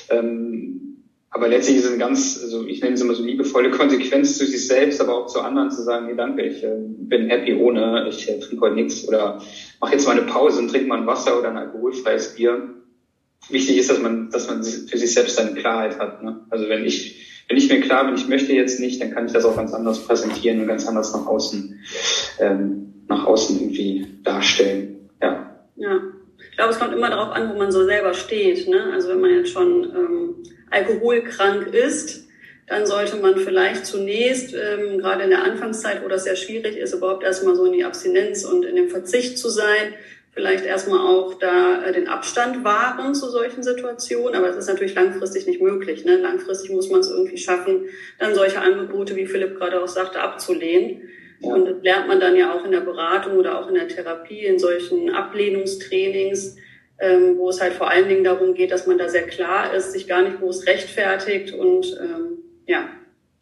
Ähm, 0.09 0.97
aber 1.29 1.47
letztlich 1.47 1.77
ist 1.77 1.85
es 1.85 1.89
eine 1.89 1.99
ganz, 1.99 2.39
also 2.43 2.65
ich 2.67 2.81
nenne 2.81 2.93
es 2.93 3.01
immer 3.01 3.15
so 3.15 3.23
liebevolle 3.23 3.71
Konsequenz 3.71 4.37
zu 4.37 4.45
sich 4.45 4.67
selbst, 4.67 5.01
aber 5.01 5.15
auch 5.15 5.25
zu 5.25 5.41
anderen 5.41 5.71
zu 5.71 5.81
sagen, 5.81 6.05
nee, 6.05 6.15
danke, 6.15 6.43
ich 6.43 6.63
äh, 6.63 6.75
bin 6.77 7.27
happy 7.27 7.55
ohne, 7.55 8.07
ich 8.07 8.29
äh, 8.29 8.39
trinke 8.39 8.65
heute 8.65 8.75
nichts 8.75 9.07
oder 9.07 9.41
mache 9.81 9.93
jetzt 9.93 10.05
mal 10.05 10.17
eine 10.17 10.27
Pause 10.27 10.59
und 10.59 10.69
trinke 10.69 10.87
mal 10.87 10.99
ein 10.99 11.07
Wasser 11.07 11.39
oder 11.39 11.49
ein 11.49 11.57
alkoholfreies 11.57 12.35
Bier 12.35 12.82
wichtig 13.49 13.77
ist, 13.77 13.89
dass 13.89 13.99
man, 13.99 14.29
dass 14.29 14.47
man 14.47 14.63
für 14.63 14.97
sich 14.97 15.13
selbst 15.13 15.39
eine 15.39 15.53
Klarheit 15.53 15.99
hat. 15.99 16.23
Ne? 16.23 16.41
Also 16.49 16.69
wenn 16.69 16.85
ich, 16.85 17.43
wenn 17.47 17.57
ich 17.57 17.69
mir 17.69 17.81
klar 17.81 18.05
bin, 18.05 18.15
ich 18.15 18.27
möchte 18.27 18.53
jetzt 18.53 18.79
nicht, 18.79 19.01
dann 19.01 19.11
kann 19.11 19.25
ich 19.25 19.33
das 19.33 19.45
auch 19.45 19.55
ganz 19.55 19.73
anders 19.73 20.05
präsentieren 20.05 20.61
und 20.61 20.67
ganz 20.67 20.87
anders 20.87 21.13
nach 21.13 21.25
außen, 21.25 21.79
ähm, 22.39 22.93
nach 23.07 23.25
außen 23.25 23.59
irgendwie 23.59 24.07
darstellen. 24.23 25.09
Ja. 25.21 25.57
Ja. 25.75 26.01
Ich 26.49 26.57
glaube, 26.57 26.71
es 26.71 26.79
kommt 26.79 26.93
immer 26.93 27.09
darauf 27.09 27.35
an, 27.35 27.49
wo 27.49 27.57
man 27.57 27.71
so 27.71 27.83
selber 27.85 28.13
steht. 28.13 28.67
Ne? 28.67 28.91
Also 28.93 29.09
wenn 29.09 29.21
man 29.21 29.31
jetzt 29.31 29.51
schon 29.51 29.83
ähm, 29.83 30.35
alkoholkrank 30.69 31.67
ist, 31.73 32.27
dann 32.67 32.85
sollte 32.85 33.17
man 33.17 33.37
vielleicht 33.37 33.85
zunächst, 33.85 34.53
ähm, 34.53 34.99
gerade 34.99 35.23
in 35.23 35.29
der 35.31 35.43
Anfangszeit, 35.43 36.03
wo 36.03 36.07
das 36.07 36.23
sehr 36.23 36.35
schwierig 36.35 36.77
ist, 36.77 36.93
überhaupt 36.93 37.23
erstmal 37.23 37.55
so 37.55 37.65
in 37.65 37.73
die 37.73 37.83
Abstinenz 37.83 38.45
und 38.45 38.63
in 38.63 38.75
dem 38.75 38.89
Verzicht 38.89 39.37
zu 39.37 39.49
sein, 39.49 39.93
vielleicht 40.33 40.65
erstmal 40.65 40.99
auch 40.99 41.35
da 41.35 41.85
äh, 41.85 41.93
den 41.93 42.07
Abstand 42.07 42.63
wahren 42.63 43.13
zu 43.13 43.29
solchen 43.29 43.63
Situationen, 43.63 44.35
aber 44.35 44.49
es 44.49 44.55
ist 44.55 44.67
natürlich 44.67 44.95
langfristig 44.95 45.45
nicht 45.45 45.61
möglich. 45.61 46.05
Ne? 46.05 46.17
Langfristig 46.17 46.71
muss 46.71 46.89
man 46.89 47.01
es 47.01 47.11
irgendwie 47.11 47.37
schaffen, 47.37 47.85
dann 48.19 48.33
solche 48.33 48.59
Angebote, 48.59 49.15
wie 49.15 49.27
Philipp 49.27 49.57
gerade 49.57 49.81
auch 49.81 49.87
sagte, 49.87 50.19
abzulehnen. 50.19 51.03
Ja. 51.39 51.53
Und 51.53 51.65
das 51.65 51.83
lernt 51.83 52.07
man 52.07 52.19
dann 52.19 52.35
ja 52.35 52.53
auch 52.53 52.65
in 52.65 52.71
der 52.71 52.79
Beratung 52.79 53.37
oder 53.37 53.59
auch 53.59 53.67
in 53.67 53.75
der 53.75 53.87
Therapie, 53.87 54.45
in 54.45 54.57
solchen 54.57 55.11
Ablehnungstrainings, 55.11 56.55
ähm, 56.99 57.37
wo 57.37 57.49
es 57.49 57.61
halt 57.61 57.73
vor 57.73 57.89
allen 57.89 58.07
Dingen 58.07 58.23
darum 58.23 58.55
geht, 58.55 58.71
dass 58.71 58.87
man 58.87 58.97
da 58.97 59.09
sehr 59.09 59.27
klar 59.27 59.73
ist, 59.73 59.91
sich 59.91 60.07
gar 60.07 60.23
nicht 60.23 60.39
groß 60.39 60.65
rechtfertigt 60.65 61.53
und 61.53 61.97
ähm, 62.01 62.37
ja, 62.65 62.89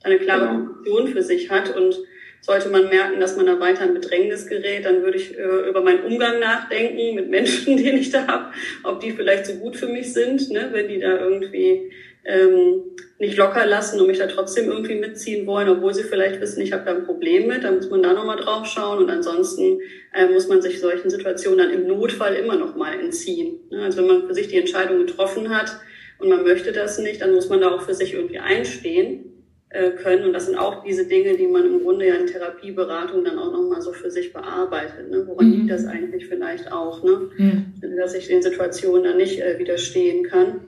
eine 0.03 0.17
klare 0.17 0.47
genau. 0.47 0.73
Position 0.73 1.07
für 1.07 1.21
sich 1.21 1.49
hat 1.49 1.75
und 1.75 1.95
sollte 2.41 2.69
man 2.69 2.89
merken, 2.89 3.19
dass 3.19 3.37
man 3.37 3.45
da 3.45 3.59
weiter 3.59 3.85
in 3.85 3.93
Bedrängnis 3.93 4.47
gerät, 4.47 4.85
dann 4.85 5.03
würde 5.03 5.17
ich 5.17 5.37
äh, 5.37 5.69
über 5.69 5.81
meinen 5.81 6.03
Umgang 6.03 6.39
nachdenken 6.39 7.15
mit 7.15 7.29
Menschen, 7.29 7.77
den 7.83 7.97
ich 7.97 8.09
da 8.09 8.27
habe, 8.27 8.53
ob 8.83 8.99
die 8.99 9.11
vielleicht 9.11 9.45
so 9.45 9.53
gut 9.53 9.77
für 9.77 9.87
mich 9.87 10.11
sind, 10.11 10.49
ne? 10.49 10.69
wenn 10.71 10.87
die 10.87 10.99
da 10.99 11.19
irgendwie 11.19 11.91
ähm, 12.23 12.83
nicht 13.19 13.37
locker 13.37 13.65
lassen 13.65 13.99
und 13.99 14.07
mich 14.07 14.17
da 14.17 14.27
trotzdem 14.27 14.69
irgendwie 14.69 14.95
mitziehen 14.95 15.45
wollen, 15.45 15.69
obwohl 15.69 15.93
sie 15.93 16.03
vielleicht 16.03 16.41
wissen, 16.41 16.61
ich 16.61 16.73
habe 16.73 16.85
da 16.85 16.95
ein 16.95 17.05
Problem 17.05 17.47
mit, 17.47 17.63
dann 17.63 17.75
muss 17.75 17.89
man 17.89 18.01
da 18.01 18.13
nochmal 18.13 18.37
drauf 18.37 18.65
schauen 18.65 19.03
und 19.03 19.09
ansonsten 19.09 19.79
äh, 20.13 20.27
muss 20.27 20.47
man 20.47 20.61
sich 20.61 20.79
solchen 20.79 21.09
Situationen 21.11 21.59
dann 21.59 21.71
im 21.71 21.87
Notfall 21.87 22.35
immer 22.35 22.55
nochmal 22.55 22.99
entziehen. 22.99 23.59
Ne? 23.69 23.83
Also 23.83 23.99
wenn 23.99 24.07
man 24.07 24.27
für 24.27 24.33
sich 24.33 24.47
die 24.47 24.57
Entscheidung 24.57 24.99
getroffen 25.05 25.49
hat 25.55 25.77
und 26.17 26.29
man 26.29 26.43
möchte 26.43 26.71
das 26.71 26.97
nicht, 26.97 27.21
dann 27.21 27.33
muss 27.33 27.49
man 27.49 27.61
da 27.61 27.71
auch 27.71 27.83
für 27.83 27.93
sich 27.93 28.13
irgendwie 28.13 28.39
einstehen 28.39 29.30
äh, 29.71 29.91
können. 29.91 30.25
Und 30.25 30.33
das 30.33 30.47
sind 30.47 30.57
auch 30.57 30.83
diese 30.83 31.05
Dinge, 31.05 31.37
die 31.37 31.47
man 31.47 31.65
im 31.65 31.81
Grunde 31.81 32.07
ja 32.07 32.15
in 32.15 32.27
Therapieberatung 32.27 33.23
dann 33.23 33.39
auch 33.39 33.51
nochmal 33.51 33.81
so 33.81 33.93
für 33.93 34.11
sich 34.11 34.33
bearbeitet. 34.33 35.09
Ne? 35.09 35.23
Woran 35.27 35.47
mhm. 35.47 35.53
liegt 35.53 35.71
das 35.71 35.85
eigentlich 35.85 36.27
vielleicht 36.27 36.71
auch, 36.71 37.03
ne? 37.03 37.29
Mhm. 37.37 37.73
dass 37.95 38.13
ich 38.13 38.27
den 38.27 38.41
Situationen 38.41 39.03
dann 39.03 39.17
nicht 39.17 39.39
äh, 39.39 39.57
widerstehen 39.59 40.23
kann. 40.23 40.61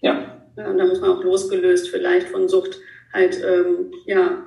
Ja. 0.00 0.44
ja. 0.56 0.70
Und 0.70 0.78
da 0.78 0.84
muss 0.84 1.00
man 1.00 1.10
auch 1.10 1.24
losgelöst 1.24 1.88
vielleicht 1.88 2.28
von 2.28 2.48
Sucht 2.48 2.78
halt 3.12 3.42
ähm, 3.42 3.92
ja 4.06 4.46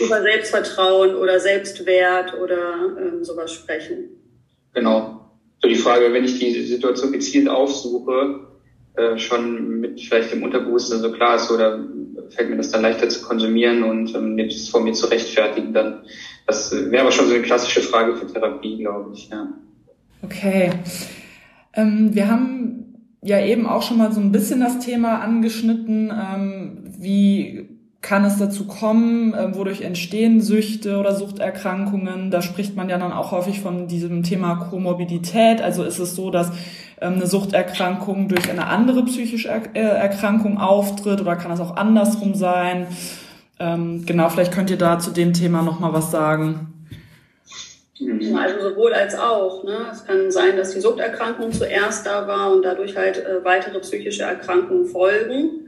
über 0.00 0.22
Selbstvertrauen 0.22 1.14
oder 1.14 1.38
Selbstwert 1.40 2.34
oder 2.40 2.96
ähm, 2.98 3.24
sowas 3.24 3.52
sprechen. 3.52 4.10
Genau. 4.72 5.30
So 5.62 5.68
die 5.68 5.76
Frage, 5.76 6.12
wenn 6.12 6.24
ich 6.24 6.38
die 6.38 6.62
Situation 6.62 7.12
gezielt 7.12 7.48
aufsuche, 7.48 8.48
äh, 8.96 9.18
schon 9.18 9.80
mit 9.80 10.00
vielleicht 10.00 10.32
dem 10.32 10.42
Unterbewusstsein 10.42 11.00
so 11.00 11.12
klar 11.12 11.36
ist, 11.36 11.50
oder 11.50 11.80
fällt 12.30 12.50
mir 12.50 12.56
das 12.56 12.70
dann 12.70 12.82
leichter 12.82 13.08
zu 13.08 13.22
konsumieren 13.22 13.82
und 13.82 14.14
ähm, 14.14 14.36
das 14.36 14.68
vor 14.68 14.82
mir 14.82 14.92
zu 14.92 15.06
rechtfertigen, 15.06 15.72
dann 15.72 16.02
das 16.46 16.72
wäre 16.72 17.02
aber 17.02 17.12
schon 17.12 17.26
so 17.26 17.34
eine 17.34 17.42
klassische 17.42 17.80
Frage 17.80 18.16
für 18.16 18.26
Therapie, 18.26 18.78
glaube 18.78 19.12
ich. 19.14 19.28
Ja. 19.30 19.48
Okay. 20.22 20.70
Ähm, 21.72 22.14
wir 22.14 22.28
haben 22.28 22.84
ja 23.22 23.40
eben 23.40 23.66
auch 23.66 23.82
schon 23.82 23.98
mal 23.98 24.12
so 24.12 24.20
ein 24.20 24.32
bisschen 24.32 24.60
das 24.60 24.78
Thema 24.78 25.20
angeschnitten, 25.20 26.12
ähm, 26.12 26.84
wie 26.98 27.70
kann 28.02 28.24
es 28.26 28.36
dazu 28.36 28.66
kommen, 28.66 29.32
äh, 29.32 29.56
wodurch 29.56 29.80
entstehen 29.80 30.42
Süchte 30.42 30.98
oder 30.98 31.14
Suchterkrankungen. 31.14 32.30
Da 32.30 32.42
spricht 32.42 32.76
man 32.76 32.90
ja 32.90 32.98
dann 32.98 33.12
auch 33.12 33.32
häufig 33.32 33.60
von 33.60 33.88
diesem 33.88 34.22
Thema 34.22 34.56
Komorbidität. 34.56 35.62
Also 35.62 35.84
ist 35.84 35.98
es 35.98 36.14
so, 36.14 36.30
dass 36.30 36.48
ähm, 36.48 36.54
eine 37.06 37.26
Suchterkrankung 37.26 38.28
durch 38.28 38.50
eine 38.50 38.66
andere 38.66 39.04
psychische 39.04 39.48
äh, 39.48 39.78
Erkrankung 39.80 40.58
auftritt 40.58 41.20
oder 41.20 41.36
kann 41.36 41.52
es 41.52 41.60
auch 41.60 41.76
andersrum 41.76 42.34
sein? 42.34 42.86
Ähm, 43.58 44.04
genau, 44.04 44.28
vielleicht 44.28 44.52
könnt 44.52 44.70
ihr 44.70 44.78
da 44.78 44.98
zu 44.98 45.10
dem 45.10 45.32
Thema 45.32 45.62
nochmal 45.62 45.92
was 45.92 46.10
sagen. 46.10 46.70
Also 48.36 48.70
sowohl 48.70 48.92
als 48.92 49.16
auch. 49.16 49.62
Ne? 49.64 49.86
Es 49.92 50.04
kann 50.04 50.30
sein, 50.30 50.56
dass 50.56 50.72
die 50.72 50.80
Suchterkrankung 50.80 51.52
zuerst 51.52 52.06
da 52.06 52.26
war 52.26 52.52
und 52.52 52.62
dadurch 52.62 52.96
halt 52.96 53.18
äh, 53.18 53.44
weitere 53.44 53.78
psychische 53.80 54.24
Erkrankungen 54.24 54.86
folgen. 54.86 55.64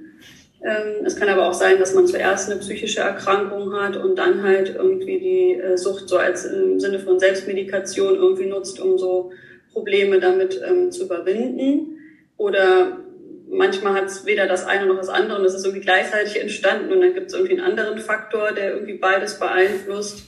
Ähm, 0.63 1.05
es 1.05 1.17
kann 1.17 1.29
aber 1.29 1.49
auch 1.49 1.53
sein, 1.53 1.79
dass 1.79 1.95
man 1.95 2.07
zuerst 2.07 2.51
eine 2.51 2.59
psychische 2.59 3.01
Erkrankung 3.01 3.73
hat 3.75 3.97
und 3.97 4.17
dann 4.17 4.43
halt 4.43 4.75
irgendwie 4.75 5.19
die 5.19 5.61
äh, 5.61 5.77
Sucht 5.77 6.09
so 6.09 6.17
als 6.17 6.45
im 6.47 6.81
Sinne 6.81 6.99
von 6.99 7.21
Selbstmedikation 7.21 8.17
irgendwie 8.17 8.47
nutzt, 8.47 8.81
um 8.81 8.99
so 8.99 9.31
Probleme 9.77 10.21
damit 10.21 10.59
ähm, 10.67 10.91
zu 10.91 11.05
überwinden. 11.05 11.99
Oder 12.39 13.05
manchmal 13.47 13.93
hat 13.93 14.07
es 14.07 14.25
weder 14.25 14.47
das 14.47 14.67
eine 14.67 14.87
noch 14.87 14.97
das 14.97 15.11
andere 15.11 15.39
und 15.39 15.45
es 15.45 15.53
ist 15.53 15.67
irgendwie 15.67 15.85
gleichzeitig 15.85 16.41
entstanden 16.41 16.91
und 16.93 17.03
dann 17.03 17.13
gibt 17.13 17.27
es 17.27 17.35
irgendwie 17.35 17.59
einen 17.59 17.71
anderen 17.71 17.99
Faktor, 17.99 18.53
der 18.53 18.73
irgendwie 18.73 18.95
beides 18.95 19.39
beeinflusst. 19.39 20.25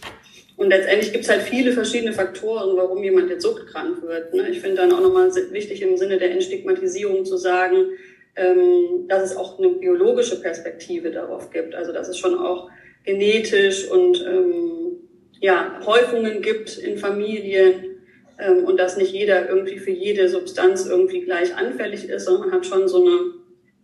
Und 0.58 0.68
letztendlich 0.68 1.12
gibt 1.12 1.24
es 1.24 1.30
halt 1.30 1.42
viele 1.42 1.72
verschiedene 1.72 2.12
Faktoren, 2.12 2.76
warum 2.76 3.02
jemand 3.02 3.30
jetzt 3.30 3.44
suchtkrank 3.44 4.02
wird. 4.02 4.34
Ne? 4.34 4.50
Ich 4.50 4.60
finde 4.60 4.76
dann 4.76 4.92
auch 4.92 5.00
nochmal 5.00 5.30
wichtig 5.50 5.80
im 5.80 5.96
Sinne 5.96 6.18
der 6.18 6.32
Entstigmatisierung 6.32 7.24
zu 7.24 7.38
sagen, 7.38 7.86
ähm, 8.36 9.06
dass 9.08 9.30
es 9.30 9.36
auch 9.36 9.58
eine 9.58 9.70
biologische 9.70 10.42
Perspektive 10.42 11.10
darauf 11.10 11.50
gibt. 11.50 11.74
Also 11.74 11.92
dass 11.92 12.08
es 12.08 12.18
schon 12.18 12.38
auch 12.38 12.68
genetisch 13.04 13.88
und 13.88 14.22
ähm, 14.28 14.78
ja, 15.40 15.80
Häufungen 15.86 16.42
gibt 16.42 16.76
in 16.76 16.98
Familien, 16.98 17.87
ähm, 18.38 18.64
und 18.64 18.78
dass 18.78 18.96
nicht 18.96 19.12
jeder 19.12 19.48
irgendwie 19.48 19.78
für 19.78 19.90
jede 19.90 20.28
Substanz 20.28 20.86
irgendwie 20.86 21.20
gleich 21.20 21.56
anfällig 21.56 22.08
ist, 22.08 22.24
sondern 22.24 22.48
man 22.48 22.52
hat 22.58 22.66
schon 22.66 22.88
so 22.88 23.04
eine, 23.04 23.18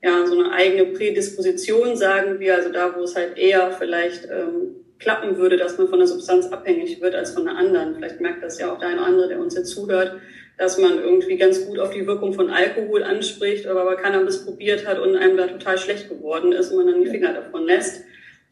ja, 0.02 0.26
so 0.26 0.38
eine 0.38 0.52
eigene 0.52 0.86
Prädisposition, 0.86 1.96
sagen 1.96 2.38
wir, 2.40 2.54
also 2.54 2.70
da, 2.70 2.94
wo 2.96 3.02
es 3.02 3.16
halt 3.16 3.36
eher 3.36 3.72
vielleicht 3.72 4.26
ähm, 4.30 4.84
klappen 4.98 5.36
würde, 5.36 5.56
dass 5.56 5.76
man 5.76 5.88
von 5.88 5.98
der 5.98 6.08
Substanz 6.08 6.46
abhängig 6.46 7.00
wird 7.00 7.14
als 7.14 7.32
von 7.32 7.44
der 7.44 7.56
anderen. 7.56 7.96
Vielleicht 7.96 8.20
merkt 8.20 8.42
das 8.42 8.58
ja 8.58 8.72
auch 8.72 8.78
der 8.78 8.88
eine 8.88 8.98
oder 8.98 9.06
andere, 9.06 9.28
der 9.28 9.40
uns 9.40 9.54
jetzt 9.54 9.70
zuhört, 9.70 10.16
dass 10.56 10.78
man 10.78 11.02
irgendwie 11.02 11.36
ganz 11.36 11.66
gut 11.66 11.78
auf 11.78 11.90
die 11.90 12.06
Wirkung 12.06 12.32
von 12.32 12.48
Alkohol 12.48 13.02
anspricht, 13.02 13.66
aber 13.66 13.82
aber 13.82 13.96
Cannabis 13.96 14.44
probiert 14.44 14.86
hat 14.86 15.00
und 15.00 15.16
einem 15.16 15.36
da 15.36 15.48
total 15.48 15.78
schlecht 15.78 16.08
geworden 16.08 16.52
ist 16.52 16.70
und 16.70 16.78
man 16.78 16.86
dann 16.86 17.02
die 17.02 17.10
Finger 17.10 17.32
davon 17.32 17.64
lässt. 17.64 18.04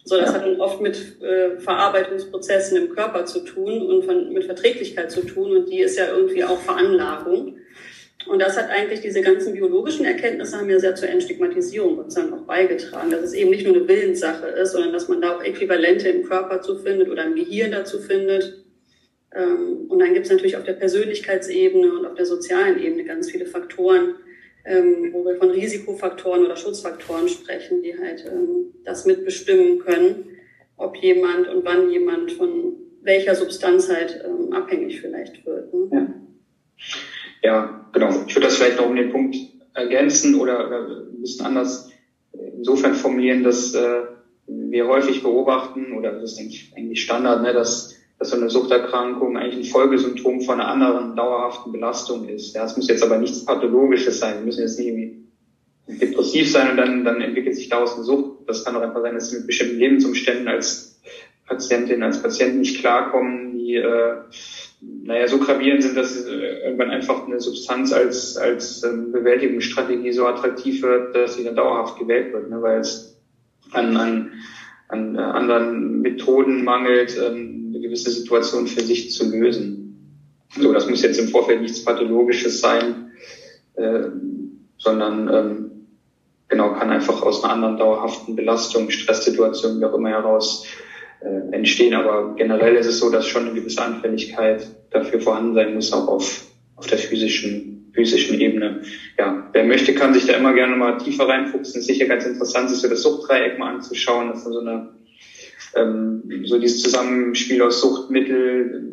So, 0.05 0.17
das 0.17 0.33
hat 0.33 0.45
dann 0.45 0.61
oft 0.61 0.81
mit 0.81 1.23
äh, 1.23 1.61
Verarbeitungsprozessen 1.61 2.77
im 2.77 2.89
Körper 2.89 3.25
zu 3.25 3.41
tun 3.41 3.83
und 3.83 4.05
von, 4.05 4.33
mit 4.33 4.45
Verträglichkeit 4.45 5.13
zu 5.13 5.25
tun 5.25 5.57
und 5.57 5.71
die 5.71 5.81
ist 5.81 5.97
ja 5.97 6.09
irgendwie 6.09 6.43
auch 6.45 6.59
Veranlagung. 6.59 7.59
Und 8.27 8.41
das 8.41 8.57
hat 8.57 8.71
eigentlich 8.71 9.01
diese 9.01 9.21
ganzen 9.21 9.55
biologischen 9.55 10.05
Erkenntnisse 10.05 10.57
haben 10.57 10.71
ja 10.71 10.79
sehr 10.79 10.95
zur 10.95 11.09
Entstigmatisierung 11.09 11.97
sozusagen 11.97 12.33
auch 12.33 12.47
beigetragen, 12.47 13.11
dass 13.11 13.23
es 13.23 13.33
eben 13.33 13.51
nicht 13.51 13.67
nur 13.67 13.75
eine 13.75 13.89
Willenssache 13.89 14.47
ist, 14.47 14.73
sondern 14.73 14.93
dass 14.93 15.09
man 15.09 15.21
da 15.21 15.37
auch 15.37 15.43
Äquivalente 15.43 16.09
im 16.09 16.25
Körper 16.25 16.61
zu 16.61 16.79
findet 16.79 17.09
oder 17.09 17.25
im 17.25 17.35
Gehirn 17.35 17.73
dazu 17.73 17.99
findet. 17.99 18.65
Ähm, 19.35 19.87
und 19.89 19.99
dann 19.99 20.15
gibt 20.15 20.27
es 20.27 20.33
natürlich 20.33 20.57
auf 20.57 20.65
der 20.65 20.75
Persönlichkeitsebene 20.75 21.93
und 21.93 22.07
auf 22.07 22.15
der 22.15 22.27
sozialen 22.27 22.81
Ebene 22.81 23.05
ganz 23.05 23.31
viele 23.31 23.47
Faktoren, 23.47 24.17
ähm, 24.65 25.11
wo 25.13 25.25
wir 25.25 25.37
von 25.37 25.51
Risikofaktoren 25.51 26.45
oder 26.45 26.57
Schutzfaktoren 26.57 27.29
sprechen, 27.29 27.83
die 27.83 27.99
halt 27.99 28.25
ähm, 28.27 28.75
das 28.85 29.07
mitbestimmen 29.07 29.81
können, 29.81 30.27
ob 30.77 30.97
jemand 30.97 31.49
und 31.49 31.65
wann 31.65 31.91
jemand 31.91 32.33
von 32.33 32.75
welcher 33.03 33.35
Substanz 33.35 33.89
halt 33.89 34.23
ähm, 34.25 34.53
abhängig 34.53 35.01
vielleicht 35.01 35.45
wird. 35.45 35.73
Ne? 35.75 35.89
Ja. 35.93 37.51
ja, 37.51 37.91
genau. 37.93 38.11
Ich 38.27 38.35
würde 38.35 38.47
das 38.47 38.57
vielleicht 38.57 38.79
noch 38.79 38.89
um 38.89 38.97
den 38.97 39.11
Punkt 39.11 39.37
ergänzen 39.75 40.35
oder, 40.37 40.67
oder 40.67 40.87
ein 40.87 41.21
bisschen 41.21 41.47
anders 41.47 41.91
insofern 42.57 42.95
formulieren, 42.95 43.43
dass 43.43 43.75
äh, 43.75 44.03
wir 44.47 44.87
häufig 44.87 45.23
beobachten, 45.23 45.93
oder 45.93 46.13
das 46.13 46.39
ist 46.39 46.39
eigentlich 46.77 47.03
Standard, 47.03 47.43
ne, 47.43 47.53
dass 47.53 47.97
dass 48.23 48.31
so 48.31 48.37
eine 48.37 48.51
Suchterkrankung 48.51 49.37
eigentlich 49.37 49.67
ein 49.67 49.73
Folgesymptom 49.73 50.43
von 50.43 50.61
einer 50.61 50.69
anderen 50.69 51.17
dauerhaften 51.17 51.73
Belastung 51.73 52.29
ist. 52.29 52.55
Ja, 52.55 52.65
es 52.65 52.77
muss 52.77 52.87
jetzt 52.87 53.03
aber 53.03 53.19
nichts 53.19 53.45
Pathologisches 53.45 54.21
sein. 54.21 54.37
Wir 54.39 54.45
müssen 54.45 54.61
jetzt 54.61 54.79
nicht 54.79 54.87
irgendwie 54.87 55.25
depressiv 55.89 56.53
sein 56.53 56.71
und 56.71 56.77
dann, 56.77 57.05
dann 57.05 57.21
entwickelt 57.21 57.57
sich 57.57 57.69
daraus 57.69 57.97
eine 57.97 58.05
Sucht. 58.05 58.49
Das 58.49 58.65
kann 58.65 58.77
auch 58.77 58.81
einfach 58.81 59.03
sein, 59.03 59.15
dass 59.15 59.31
sie 59.31 59.39
mit 59.39 59.49
bestimmten 59.49 59.77
Lebensumständen 59.77 60.47
als 60.47 61.01
Patientin, 61.49 62.05
als 62.05 62.23
Patient 62.23 62.61
nicht 62.61 62.79
klarkommen, 62.79 63.59
die 63.59 63.75
äh, 63.75 64.15
naja, 64.81 65.27
so 65.27 65.39
gravierend 65.39 65.83
sind, 65.83 65.97
dass 65.97 66.25
äh, 66.25 66.31
irgendwann 66.65 66.91
einfach 66.91 67.27
eine 67.27 67.41
Substanz 67.41 67.93
als, 67.93 68.37
als 68.37 68.85
ähm, 68.85 69.11
Bewältigungsstrategie 69.11 70.13
so 70.13 70.27
attraktiv 70.27 70.81
wird, 70.83 71.17
dass 71.17 71.35
sie 71.35 71.43
dann 71.43 71.57
dauerhaft 71.57 71.99
gewählt 71.99 72.33
wird, 72.33 72.51
ne, 72.51 72.63
weil 72.63 72.79
es 72.79 73.21
an, 73.73 73.97
an, 73.97 74.33
an 74.93 75.17
äh, 75.17 75.19
anderen 75.19 76.01
Methoden 76.01 76.65
mangelt, 76.65 77.19
ähm, 77.19 77.63
gewisse 77.83 78.11
Situation 78.11 78.67
für 78.67 78.81
sich 78.81 79.13
zu 79.13 79.31
lösen. 79.31 80.19
So, 80.57 80.73
das 80.73 80.89
muss 80.89 81.03
jetzt 81.03 81.19
im 81.19 81.29
Vorfeld 81.29 81.61
nichts 81.61 81.85
Pathologisches 81.85 82.61
sein, 82.61 83.11
äh, 83.75 84.05
sondern 84.79 85.29
ähm, 85.29 85.71
genau 86.49 86.73
kann 86.75 86.91
einfach 86.91 87.23
aus 87.23 87.43
einer 87.43 87.53
anderen 87.53 87.77
dauerhaften 87.77 88.37
Belastung, 88.37 88.91
Stresssituation, 88.91 89.81
wie 89.81 89.85
auch 89.85 89.95
immer 89.95 90.11
heraus 90.11 90.67
äh, 91.21 91.55
entstehen. 91.55 91.95
Aber 91.95 92.35
generell 92.37 92.77
ist 92.77 92.87
es 92.87 92.99
so, 92.99 93.11
dass 93.11 93.27
schon 93.27 93.47
eine 93.47 93.55
gewisse 93.55 93.83
Anfälligkeit 93.83 94.67
dafür 94.91 95.21
vorhanden 95.21 95.55
sein 95.55 95.75
muss, 95.75 95.93
auch 95.93 96.09
auf, 96.09 96.47
auf 96.77 96.87
der 96.87 96.99
physischen, 96.99 97.72
physischen 97.93 98.41
Ebene. 98.41 98.83
Ja, 99.19 99.51
wer 99.53 99.65
möchte, 99.65 99.95
kann 99.95 100.15
sich 100.15 100.27
da 100.27 100.35
immer 100.35 100.55
gerne 100.55 100.77
mal 100.77 100.99
tiefer 100.99 101.29
reinfuchsen. 101.29 101.81
Ist 101.81 101.87
sicher 101.87 102.07
ganz 102.07 102.25
interessant, 102.25 102.71
sich 102.71 102.79
so 102.79 102.89
das 102.89 103.03
Suchtdreieck 103.03 103.59
mal 103.59 103.75
anzuschauen. 103.75 104.29
Das 104.29 104.39
ist 104.39 104.45
so 104.45 104.61
eine 104.61 104.89
ähm, 105.75 106.45
so 106.45 106.59
dieses 106.59 106.83
Zusammenspiel 106.83 107.63
aus 107.63 107.81
Suchtmittel, 107.81 108.89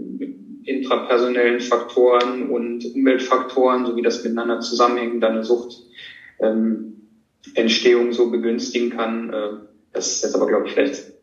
intrapersonellen 0.64 1.60
Faktoren 1.60 2.50
und 2.50 2.86
Umweltfaktoren, 2.94 3.86
so 3.86 3.94
wie 3.96 4.02
das 4.02 4.24
miteinander 4.24 4.62
zusammenhängt, 4.62 5.22
dann 5.24 5.34
eine 5.34 5.44
Suchtentstehung 5.44 8.08
ähm, 8.08 8.14
so 8.14 8.30
begünstigen 8.30 8.92
kann. 8.92 9.34
Äh, 9.34 9.50
das 9.94 10.12
ist 10.12 10.24
jetzt 10.24 10.36
aber, 10.36 10.48
glaube 10.48 10.68
ich, 10.68 10.74
vielleicht 10.74 11.14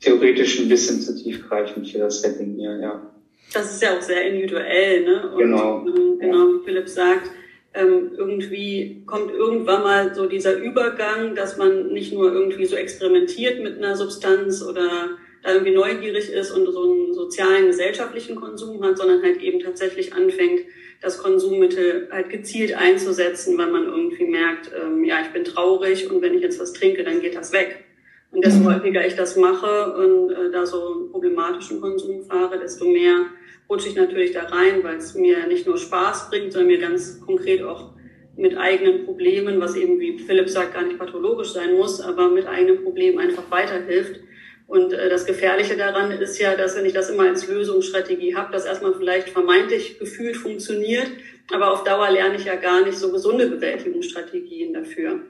theoretisch 0.00 0.58
ein 0.58 0.68
bisschen 0.68 1.00
zu 1.00 1.16
tiefgreifend 1.16 1.88
für 1.88 1.98
das 1.98 2.20
Setting 2.20 2.54
hier, 2.54 2.78
ja. 2.80 3.12
Das 3.52 3.72
ist 3.72 3.82
ja 3.82 3.96
auch 3.96 4.02
sehr 4.02 4.28
individuell, 4.28 5.04
ne? 5.04 5.30
Und, 5.30 5.38
genau. 5.38 5.86
Ähm, 5.86 6.18
genau, 6.18 6.48
wie 6.48 6.64
Philipp 6.64 6.88
sagt, 6.88 7.30
ähm, 7.74 8.12
irgendwie 8.16 9.02
kommt 9.06 9.30
irgendwann 9.30 9.82
mal 9.82 10.14
so 10.14 10.26
dieser 10.26 10.56
Übergang, 10.56 11.34
dass 11.34 11.56
man 11.56 11.88
nicht 11.92 12.12
nur 12.12 12.32
irgendwie 12.32 12.64
so 12.64 12.76
experimentiert 12.76 13.62
mit 13.62 13.76
einer 13.76 13.96
Substanz 13.96 14.62
oder 14.62 15.10
da 15.42 15.52
irgendwie 15.52 15.74
neugierig 15.74 16.32
ist 16.32 16.50
und 16.50 16.66
so 16.72 16.82
einen 16.82 17.14
sozialen, 17.14 17.66
gesellschaftlichen 17.66 18.36
Konsum 18.36 18.82
hat, 18.82 18.98
sondern 18.98 19.22
halt 19.22 19.40
eben 19.40 19.60
tatsächlich 19.60 20.12
anfängt, 20.12 20.62
das 21.00 21.18
Konsummittel 21.18 22.08
halt 22.10 22.30
gezielt 22.30 22.74
einzusetzen, 22.74 23.56
weil 23.58 23.70
man 23.70 23.84
irgendwie 23.84 24.24
merkt, 24.24 24.70
ähm, 24.74 25.04
ja, 25.04 25.20
ich 25.20 25.28
bin 25.28 25.44
traurig 25.44 26.10
und 26.10 26.22
wenn 26.22 26.34
ich 26.34 26.42
jetzt 26.42 26.58
was 26.58 26.72
trinke, 26.72 27.04
dann 27.04 27.20
geht 27.20 27.36
das 27.36 27.52
weg. 27.52 27.84
Und 28.32 28.44
desto 28.44 28.60
mhm. 28.60 28.74
häufiger 28.74 29.06
ich 29.06 29.14
das 29.14 29.36
mache 29.36 29.94
und 29.96 30.30
äh, 30.30 30.50
da 30.50 30.66
so 30.66 30.94
einen 30.94 31.10
problematischen 31.10 31.80
Konsum 31.80 32.22
fahre, 32.24 32.58
desto 32.58 32.86
mehr 32.86 33.26
rutsche 33.68 33.88
ich 33.88 33.96
natürlich 33.96 34.32
da 34.32 34.44
rein, 34.44 34.82
weil 34.82 34.96
es 34.96 35.14
mir 35.14 35.46
nicht 35.46 35.66
nur 35.66 35.78
Spaß 35.78 36.30
bringt, 36.30 36.52
sondern 36.52 36.68
mir 36.68 36.78
ganz 36.78 37.20
konkret 37.20 37.62
auch 37.62 37.92
mit 38.36 38.56
eigenen 38.56 39.04
Problemen, 39.04 39.60
was 39.60 39.76
eben, 39.76 39.98
wie 39.98 40.18
Philipp 40.18 40.48
sagt, 40.48 40.74
gar 40.74 40.82
nicht 40.82 40.98
pathologisch 40.98 41.52
sein 41.52 41.74
muss, 41.74 42.00
aber 42.00 42.28
mit 42.28 42.46
eigenen 42.46 42.82
Problemen 42.82 43.18
einfach 43.18 43.50
weiterhilft. 43.50 44.20
Und 44.66 44.92
äh, 44.92 45.08
das 45.08 45.26
Gefährliche 45.26 45.76
daran 45.76 46.10
ist 46.10 46.38
ja, 46.38 46.54
dass 46.56 46.76
wenn 46.76 46.84
ich 46.84 46.92
das 46.92 47.08
immer 47.08 47.24
als 47.24 47.48
Lösungsstrategie 47.48 48.34
habe, 48.34 48.52
dass 48.52 48.66
erstmal 48.66 48.94
vielleicht 48.94 49.30
vermeintlich 49.30 49.98
gefühlt 49.98 50.36
funktioniert, 50.36 51.06
aber 51.52 51.72
auf 51.72 51.84
Dauer 51.84 52.10
lerne 52.10 52.36
ich 52.36 52.44
ja 52.44 52.56
gar 52.56 52.84
nicht 52.84 52.98
so 52.98 53.12
gesunde 53.12 53.46
Bewältigungsstrategien 53.46 54.74
dafür. 54.74 55.20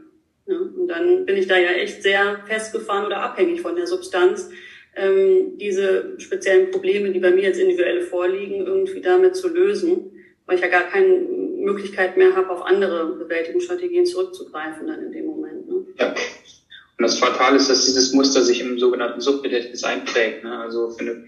Ja, 0.47 0.59
und 0.59 0.89
dann 0.89 1.27
bin 1.27 1.37
ich 1.37 1.49
da 1.49 1.59
ja 1.59 1.71
echt 1.71 2.03
sehr 2.03 2.41
festgefahren 2.47 3.07
oder 3.07 3.21
abhängig 3.21 3.61
von 3.61 3.77
der 3.77 3.87
Substanz, 3.87 4.49
ähm, 4.97 5.59
diese 5.59 6.15
speziellen 6.19 6.71
Probleme, 6.71 7.11
die 7.11 7.21
bei 7.21 7.31
mir 7.31 7.43
jetzt 7.43 7.61
individuell 7.61 8.01
vorliegen, 8.01 8.67
irgendwie 8.67 9.03
damit 9.03 9.37
zu 9.37 9.49
lösen, 9.49 10.11
weil 10.47 10.57
ich 10.57 10.63
ja 10.63 10.69
gar 10.69 10.85
keine 10.85 11.19
Möglichkeit 11.59 12.17
mehr 12.17 12.35
habe, 12.35 12.51
auf 12.51 12.65
andere 12.65 13.15
Bewältigungsstrategien 13.17 14.07
zurückzugreifen 14.07 14.87
dann 14.87 15.05
in 15.05 15.13
dem 15.13 15.27
Moment. 15.27 15.69
Ne? 15.69 15.87
Ja. 15.99 16.09
Und 16.09 17.03
das 17.03 17.19
Fatale 17.19 17.57
ist, 17.57 17.69
dass 17.69 17.85
dieses 17.85 18.15
Muster 18.15 18.41
sich 18.41 18.61
im 18.63 18.79
sogenannten 18.79 19.21
Subgedächtnis 19.21 19.85
einprägt, 19.85 20.45
ne? 20.45 20.59
also 20.61 20.91
für 20.91 21.01
eine 21.01 21.25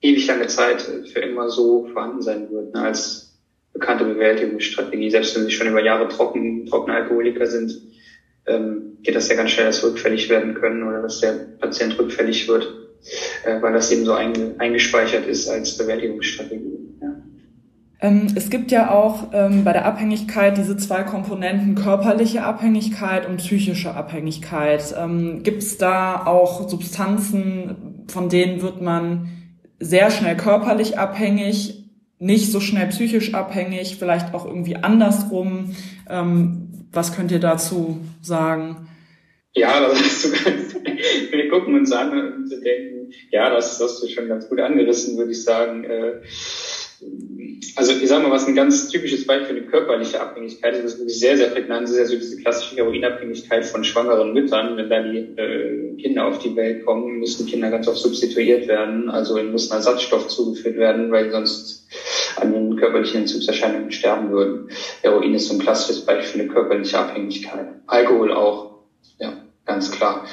ewig 0.00 0.26
lange 0.26 0.48
Zeit 0.48 0.82
für 0.82 1.20
immer 1.20 1.48
so 1.50 1.86
vorhanden 1.92 2.20
sein 2.20 2.50
wird, 2.50 2.74
ne? 2.74 2.80
als 2.80 3.38
bekannte 3.72 4.04
Bewältigungsstrategie. 4.04 5.10
Selbst 5.10 5.36
wenn 5.36 5.44
sie 5.44 5.52
schon 5.52 5.68
über 5.68 5.84
Jahre 5.84 6.08
trocken, 6.08 6.66
trockene 6.66 6.96
Alkoholiker 6.96 7.46
sind, 7.46 7.80
ähm, 8.46 8.98
geht 9.02 9.14
das 9.14 9.28
ja 9.28 9.36
ganz 9.36 9.50
schnell, 9.50 9.66
dass 9.66 9.84
rückfällig 9.84 10.28
werden 10.28 10.54
können 10.54 10.82
oder 10.82 11.00
dass 11.00 11.20
der 11.20 11.32
Patient 11.60 11.96
rückfällig 11.96 12.48
wird 12.48 12.83
äh, 13.44 13.60
weil 13.60 13.72
das 13.72 13.90
eben 13.90 14.04
so 14.04 14.14
eingespeichert 14.14 15.26
ist 15.26 15.48
als 15.48 15.76
Bewältigungsstrategie. 15.76 16.78
Ja. 17.00 17.08
Ähm, 18.00 18.26
es 18.34 18.50
gibt 18.50 18.70
ja 18.70 18.90
auch 18.90 19.28
ähm, 19.32 19.64
bei 19.64 19.72
der 19.72 19.84
Abhängigkeit 19.84 20.56
diese 20.58 20.76
zwei 20.76 21.02
Komponenten, 21.02 21.74
körperliche 21.74 22.42
Abhängigkeit 22.42 23.26
und 23.26 23.38
psychische 23.38 23.94
Abhängigkeit. 23.94 24.94
Ähm, 24.98 25.42
gibt 25.42 25.62
es 25.62 25.78
da 25.78 26.26
auch 26.26 26.68
Substanzen, 26.68 28.04
von 28.08 28.28
denen 28.28 28.62
wird 28.62 28.82
man 28.82 29.28
sehr 29.80 30.10
schnell 30.10 30.36
körperlich 30.36 30.98
abhängig, 30.98 31.84
nicht 32.18 32.50
so 32.50 32.60
schnell 32.60 32.86
psychisch 32.88 33.34
abhängig, 33.34 33.96
vielleicht 33.98 34.34
auch 34.34 34.46
irgendwie 34.46 34.76
andersrum? 34.76 35.74
Ähm, 36.08 36.86
was 36.92 37.14
könnt 37.14 37.32
ihr 37.32 37.40
dazu 37.40 37.98
sagen? 38.22 38.88
Ja, 39.54 39.80
das 39.88 39.98
hast 39.98 40.24
du 40.24 40.30
ganz, 40.30 40.74
wir 41.30 41.48
gucken 41.48 41.74
uns 41.74 41.92
an 41.92 42.10
und 42.10 42.50
denken, 42.50 43.12
ja, 43.30 43.50
das 43.50 43.80
hast 43.80 44.02
du 44.02 44.08
schon 44.08 44.28
ganz 44.28 44.48
gut 44.48 44.60
angerissen, 44.60 45.16
würde 45.16 45.30
ich 45.30 45.42
sagen. 45.42 45.84
Äh, 45.84 46.20
also 47.76 47.92
ich 47.92 48.08
sage 48.08 48.22
mal, 48.22 48.30
was 48.30 48.46
ein 48.46 48.54
ganz 48.54 48.88
typisches 48.88 49.26
Beispiel 49.26 49.46
für 49.46 49.60
eine 49.60 49.66
körperliche 49.66 50.20
Abhängigkeit 50.20 50.74
ist, 50.74 50.84
was 50.84 50.98
wirklich 50.98 51.18
sehr, 51.18 51.36
sehr 51.36 51.48
prägnant 51.48 51.88
ist, 51.88 51.98
ja 51.98 52.04
so 52.04 52.16
diese 52.16 52.40
klassische 52.40 52.76
Heroinabhängigkeit 52.76 53.64
von 53.64 53.84
schwangeren 53.84 54.32
Müttern. 54.32 54.76
Wenn 54.76 54.88
da 54.88 55.02
die 55.02 55.18
äh, 55.18 55.96
Kinder 56.00 56.26
auf 56.26 56.38
die 56.38 56.54
Welt 56.56 56.84
kommen, 56.84 57.18
müssen 57.18 57.46
Kinder 57.46 57.70
ganz 57.70 57.88
oft 57.88 57.98
substituiert 57.98 58.68
werden, 58.68 59.10
also 59.10 59.38
ihnen 59.38 59.52
muss 59.52 59.70
ein 59.70 59.78
Ersatzstoff 59.78 60.28
zugeführt 60.28 60.76
werden, 60.76 61.10
weil 61.10 61.30
sonst 61.30 61.88
an 62.36 62.52
den 62.52 62.76
körperlichen 62.76 63.20
Entzugserscheinungen 63.20 63.92
sterben 63.92 64.30
würden. 64.30 64.68
Heroin 65.02 65.34
ist 65.34 65.48
so 65.48 65.54
ein 65.54 65.60
klassisches 65.60 66.04
Beispiel 66.04 66.30
für 66.30 66.40
eine 66.40 66.52
körperliche 66.52 66.98
Abhängigkeit. 66.98 67.66
Alkohol 67.86 68.32
auch 68.32 68.73
ganz 69.64 69.90
klar. 69.90 70.26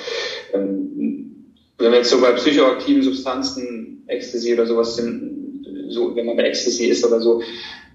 Ähm, 0.53 1.55
wenn 1.77 1.91
wir 1.91 1.97
jetzt 1.99 2.09
so 2.09 2.21
bei 2.21 2.31
psychoaktiven 2.33 3.01
Substanzen, 3.01 4.03
Ecstasy 4.07 4.53
oder 4.53 4.65
sowas 4.65 4.95
sind, 4.95 5.65
so, 5.89 6.15
wenn 6.15 6.25
man 6.25 6.37
bei 6.37 6.43
Ecstasy 6.43 6.85
ist 6.85 7.05
oder 7.05 7.19
so, 7.19 7.41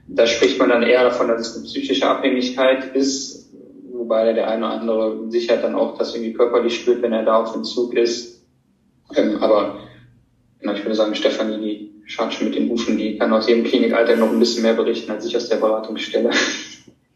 da 0.09 0.27
spricht 0.27 0.59
man 0.59 0.68
dann 0.68 0.83
eher 0.83 1.05
davon, 1.05 1.29
dass 1.29 1.49
es 1.49 1.57
eine 1.57 1.64
psychische 1.64 2.09
Abhängigkeit 2.09 2.94
ist, 2.94 3.51
wobei 3.92 4.33
der 4.33 4.49
eine 4.49 4.66
oder 4.66 4.81
andere 4.81 5.31
sicher 5.31 5.57
dann 5.57 5.75
auch 5.75 5.99
das 5.99 6.14
irgendwie 6.14 6.33
körperlich 6.33 6.77
spürt, 6.77 7.03
wenn 7.03 7.12
er 7.12 7.25
da 7.25 7.42
auf 7.42 7.55
Entzug 7.55 7.94
ist. 7.94 8.44
Ähm, 9.14 9.37
aber 9.40 9.81
ich 10.61 10.85
würde 10.85 10.94
sagen, 10.94 11.14
Stefanie, 11.14 11.59
die 11.59 11.92
schaut 12.07 12.33
schon 12.33 12.49
mit 12.49 12.57
den 12.57 12.68
Hufen, 12.68 12.99
die 12.99 13.18
kann 13.18 13.33
aus 13.33 13.49
jedem 13.49 13.64
Klinikalter 13.64 14.16
noch 14.16 14.33
ein 14.33 14.38
bisschen 14.38 14.62
mehr 14.62 14.75
berichten 14.75 15.11
als 15.11 15.27
ich 15.27 15.37
aus 15.37 15.49
der 15.49 15.57
Beratungsstelle. 15.57 16.31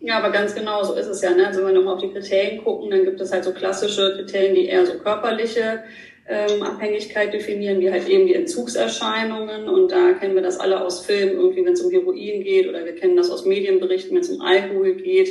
Ja, 0.00 0.18
aber 0.18 0.30
ganz 0.30 0.54
genau 0.54 0.82
so 0.82 0.94
ist 0.94 1.06
es 1.06 1.20
ja. 1.20 1.30
Ne? 1.30 1.46
Also 1.46 1.60
wenn 1.60 1.68
wir 1.68 1.74
nochmal 1.74 1.94
auf 1.94 2.00
die 2.00 2.10
Kriterien 2.10 2.64
gucken, 2.64 2.90
dann 2.90 3.04
gibt 3.04 3.20
es 3.20 3.32
halt 3.32 3.44
so 3.44 3.52
klassische 3.52 4.16
Kriterien, 4.16 4.54
die 4.54 4.66
eher 4.66 4.86
so 4.86 4.98
körperliche 4.98 5.84
ähm, 6.26 6.62
Abhängigkeit 6.62 7.34
definieren, 7.34 7.80
wie 7.80 7.90
halt 7.90 8.08
eben 8.08 8.26
die 8.26 8.34
Entzugserscheinungen. 8.34 9.68
Und 9.68 9.92
da 9.92 10.12
kennen 10.14 10.34
wir 10.34 10.42
das 10.42 10.58
alle 10.58 10.82
aus 10.82 11.04
Filmen, 11.04 11.32
irgendwie 11.32 11.64
wenn 11.66 11.74
es 11.74 11.82
um 11.82 11.90
Heroin 11.90 12.42
geht 12.42 12.66
oder 12.66 12.84
wir 12.84 12.94
kennen 12.94 13.16
das 13.16 13.30
aus 13.30 13.44
Medienberichten, 13.44 14.14
wenn 14.14 14.22
es 14.22 14.30
um 14.30 14.40
Alkohol 14.40 14.94
geht. 14.94 15.28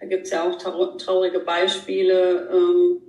Da 0.00 0.06
gibt 0.06 0.24
es 0.24 0.30
ja 0.30 0.48
auch 0.48 0.56
traurige 0.98 1.40
Beispiele. 1.40 2.48
Ähm, 2.52 3.02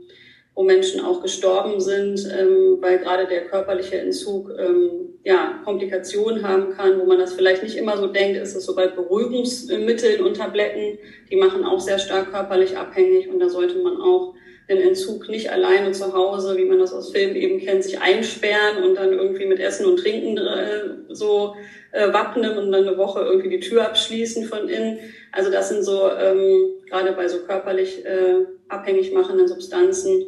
wo 0.56 0.63
Menschen 0.63 1.04
auch 1.04 1.22
gestorben 1.22 1.80
sind, 1.80 2.28
ähm, 2.38 2.78
weil 2.80 3.00
gerade 3.00 3.28
der 3.28 3.46
körperliche 3.46 3.98
Entzug 3.98 4.52
ähm, 4.60 5.16
ja, 5.24 5.62
Komplikationen 5.63 6.48
haben 6.48 6.74
kann, 6.74 7.00
wo 7.00 7.06
man 7.06 7.18
das 7.18 7.34
vielleicht 7.34 7.63
nicht 7.63 7.78
immer 7.78 7.98
so 7.98 8.08
denkt, 8.08 8.38
ist 8.38 8.56
es 8.56 8.66
so 8.66 8.76
bei 8.76 8.88
Beruhigungsmitteln 8.88 10.24
und 10.24 10.38
Tabletten, 10.38 11.00
die 11.30 11.38
machen 11.38 11.63
auch 11.63 11.80
sehr 11.80 11.98
stark 11.98 12.32
körperlich 12.32 12.78
abhängig 12.78 13.30
und 13.30 13.39
da 13.39 13.50
sollte 13.50 13.80
man 13.80 14.00
auch 14.00 14.36
den 14.70 14.80
Entzug 14.80 15.28
nicht 15.28 15.52
alleine 15.52 15.92
zu 15.92 16.13
Hause, 16.13 16.56
wie 16.58 16.66
man 16.66 16.80
das 16.80 16.94
aus 16.94 17.12
Filmen 17.12 17.36
eben 17.36 17.60
kennt, 17.60 17.84
sich 17.84 18.00
einsperren 18.00 18.84
und 18.84 18.96
dann 18.96 19.12
irgendwie 19.12 19.46
mit 19.46 19.60
Essen 19.60 19.86
und 19.86 19.98
Trinken 19.98 20.38
äh, 20.38 20.89
so 21.10 21.56
äh, 21.92 22.13
wappnen 22.13 22.58
und 22.58 22.72
dann 22.72 22.88
eine 22.88 22.98
Woche 22.98 23.22
irgendwie 23.22 23.50
die 23.50 23.60
Tür 23.60 23.86
abschließen 23.86 24.46
von 24.46 24.70
innen. 24.70 25.00
Also 25.32 25.52
das 25.52 25.70
sind 25.70 25.84
so 25.84 26.10
ähm, 26.10 26.76
gerade 26.89 27.12
bei 27.13 27.28
so 27.28 27.39
körperlich 27.39 28.06
äh, 28.06 28.46
abhängig 28.70 29.12
machenden 29.13 29.48
Substanzen 29.48 30.26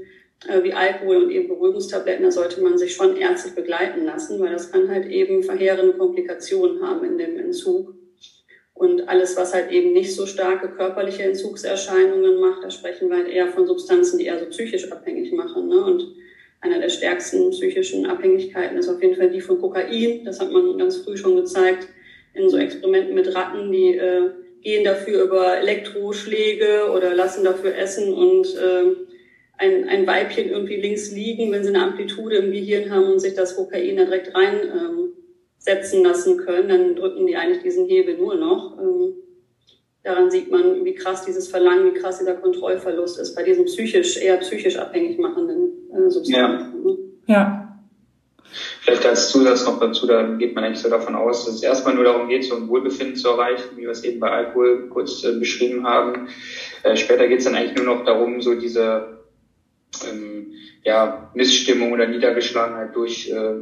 wie 0.63 0.73
Alkohol 0.73 1.17
und 1.17 1.31
eben 1.31 1.47
Beruhigungstabletten, 1.47 2.23
da 2.23 2.31
sollte 2.31 2.61
man 2.61 2.77
sich 2.77 2.93
schon 2.93 3.17
ärztlich 3.17 3.55
begleiten 3.55 4.05
lassen, 4.05 4.39
weil 4.39 4.51
das 4.51 4.71
kann 4.71 4.89
halt 4.89 5.07
eben 5.07 5.43
verheerende 5.43 5.93
Komplikationen 5.93 6.81
haben 6.85 7.03
in 7.05 7.17
dem 7.17 7.37
Entzug. 7.37 7.95
Und 8.73 9.07
alles, 9.07 9.37
was 9.37 9.53
halt 9.53 9.71
eben 9.71 9.93
nicht 9.93 10.13
so 10.13 10.25
starke 10.25 10.69
körperliche 10.69 11.23
Entzugserscheinungen 11.23 12.39
macht, 12.41 12.63
da 12.63 12.69
sprechen 12.69 13.09
wir 13.09 13.17
halt 13.17 13.29
eher 13.29 13.47
von 13.47 13.65
Substanzen, 13.65 14.19
die 14.19 14.25
eher 14.25 14.37
so 14.37 14.45
psychisch 14.47 14.91
abhängig 14.91 15.31
machen. 15.31 15.69
Ne? 15.69 15.83
Und 15.83 16.13
einer 16.59 16.79
der 16.79 16.89
stärksten 16.89 17.51
psychischen 17.51 18.05
Abhängigkeiten 18.05 18.77
ist 18.77 18.89
auf 18.89 19.01
jeden 19.01 19.15
Fall 19.15 19.29
die 19.29 19.39
von 19.39 19.61
Kokain. 19.61 20.25
Das 20.25 20.39
hat 20.41 20.51
man 20.51 20.77
ganz 20.77 20.97
früh 20.97 21.15
schon 21.15 21.37
gezeigt 21.37 21.87
in 22.33 22.49
so 22.49 22.57
Experimenten 22.57 23.15
mit 23.15 23.33
Ratten, 23.33 23.71
die 23.71 23.95
äh, 23.95 24.31
gehen 24.61 24.83
dafür 24.83 25.23
über 25.23 25.57
Elektroschläge 25.57 26.91
oder 26.91 27.15
lassen 27.15 27.45
dafür 27.45 27.75
essen 27.75 28.13
und 28.13 28.47
äh, 28.55 29.14
ein, 29.57 29.87
ein 29.87 30.07
Weibchen 30.07 30.49
irgendwie 30.49 30.75
links 30.75 31.11
liegen, 31.11 31.51
wenn 31.51 31.63
sie 31.63 31.69
eine 31.69 31.83
Amplitude 31.83 32.37
im 32.37 32.51
Gehirn 32.51 32.91
haben 32.91 33.11
und 33.11 33.19
sich 33.19 33.35
das 33.35 33.55
Kokain 33.55 33.97
da 33.97 34.05
direkt 34.05 34.33
reinsetzen 34.35 35.99
ähm, 35.99 36.05
lassen 36.05 36.37
können, 36.37 36.69
dann 36.69 36.95
drücken 36.95 37.25
die 37.25 37.35
eigentlich 37.35 37.63
diesen 37.63 37.87
Hebel 37.87 38.17
nur 38.17 38.35
noch. 38.35 38.77
Ähm, 38.79 39.13
daran 40.03 40.29
sieht 40.29 40.51
man, 40.51 40.83
wie 40.83 40.95
krass 40.95 41.25
dieses 41.25 41.47
Verlangen, 41.47 41.93
wie 41.93 41.99
krass 41.99 42.19
dieser 42.19 42.35
Kontrollverlust 42.35 43.19
ist 43.19 43.35
bei 43.35 43.43
diesen 43.43 43.65
psychisch, 43.65 44.17
eher 44.17 44.37
psychisch 44.37 44.77
abhängig 44.77 45.17
machenden 45.17 45.89
äh, 45.93 46.09
Substanzen. 46.09 46.33
Ja. 46.37 46.91
Ne? 46.91 46.97
ja. 47.27 47.61
Vielleicht 48.81 49.05
als 49.05 49.29
Zusatz 49.31 49.65
noch 49.65 49.79
dazu, 49.79 50.05
da 50.05 50.23
geht 50.35 50.53
man 50.53 50.63
eigentlich 50.63 50.79
so 50.79 50.89
davon 50.89 51.15
aus, 51.15 51.45
dass 51.45 51.55
es 51.55 51.63
erstmal 51.63 51.95
nur 51.95 52.03
darum 52.03 52.29
geht, 52.29 52.45
so 52.45 52.55
ein 52.55 52.69
Wohlbefinden 52.69 53.15
zu 53.15 53.29
erreichen, 53.29 53.75
wie 53.75 53.81
wir 53.81 53.89
es 53.89 54.03
eben 54.03 54.19
bei 54.19 54.29
Alkohol 54.29 54.89
kurz 54.89 55.23
äh, 55.23 55.33
beschrieben 55.39 55.85
haben. 55.85 56.27
Äh, 56.83 56.95
später 56.95 57.27
geht 57.27 57.39
es 57.39 57.45
dann 57.45 57.55
eigentlich 57.55 57.75
nur 57.75 57.95
noch 57.95 58.05
darum, 58.05 58.41
so 58.41 58.53
diese 58.53 59.14
ähm, 60.09 60.53
ja, 60.83 61.31
Missstimmung 61.33 61.91
oder 61.91 62.07
Niedergeschlagenheit 62.07 62.95
durch, 62.95 63.29
äh, 63.29 63.55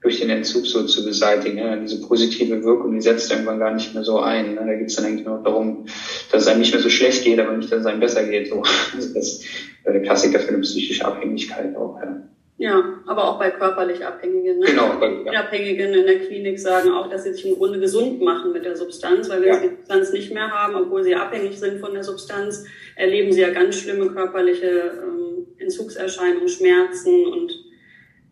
durch 0.00 0.20
den 0.20 0.30
Entzug 0.30 0.66
so 0.66 0.84
zu 0.86 1.04
beseitigen. 1.04 1.56
Ne? 1.56 1.80
Diese 1.82 2.00
positive 2.06 2.62
Wirkung, 2.62 2.94
die 2.94 3.00
setzt 3.00 3.30
irgendwann 3.30 3.58
gar 3.58 3.74
nicht 3.74 3.94
mehr 3.94 4.04
so 4.04 4.20
ein. 4.20 4.54
Ne? 4.54 4.64
Da 4.66 4.74
geht 4.74 4.88
es 4.88 4.96
dann 4.96 5.06
eigentlich 5.06 5.26
nur 5.26 5.42
darum, 5.42 5.86
dass 6.30 6.42
es 6.42 6.48
einem 6.48 6.60
nicht 6.60 6.72
mehr 6.72 6.82
so 6.82 6.90
schlecht 6.90 7.24
geht, 7.24 7.40
aber 7.40 7.56
nicht, 7.56 7.72
dass 7.72 7.80
es 7.80 7.86
einem 7.86 8.00
besser 8.00 8.24
geht. 8.24 8.48
So. 8.48 8.62
Also 8.94 9.14
das 9.14 9.28
ist 9.28 9.44
der 9.84 10.02
Klassiker 10.02 10.38
für 10.40 10.48
eine 10.48 10.58
psychische 10.58 11.04
Abhängigkeit 11.04 11.74
auch. 11.76 11.98
Ja. 12.00 12.22
Ja, 12.60 12.82
aber 13.06 13.28
auch 13.28 13.38
bei 13.38 13.52
körperlich 13.52 14.04
Abhängigen. 14.04 14.58
Ne? 14.58 14.66
Genau. 14.66 14.90
Die 15.00 15.36
Abhängigen 15.36 15.94
in 15.94 16.06
der 16.06 16.18
Klinik 16.18 16.58
sagen 16.58 16.90
auch, 16.90 17.08
dass 17.08 17.22
sie 17.22 17.32
sich 17.32 17.46
im 17.46 17.54
Grunde 17.54 17.78
gesund 17.78 18.20
machen 18.20 18.52
mit 18.52 18.64
der 18.64 18.76
Substanz, 18.76 19.30
weil 19.30 19.42
wenn 19.42 19.48
ja. 19.48 19.54
sie 19.60 19.68
die 19.68 19.76
Substanz 19.76 20.12
nicht 20.12 20.34
mehr 20.34 20.50
haben, 20.50 20.74
obwohl 20.74 21.04
sie 21.04 21.14
abhängig 21.14 21.56
sind 21.56 21.78
von 21.78 21.94
der 21.94 22.02
Substanz, 22.02 22.64
erleben 22.96 23.32
sie 23.32 23.42
ja 23.42 23.50
ganz 23.50 23.76
schlimme 23.76 24.08
körperliche 24.08 25.00
ähm, 25.04 25.27
Entzugserscheinungen, 25.68 26.48
Schmerzen 26.48 27.26
und 27.26 27.68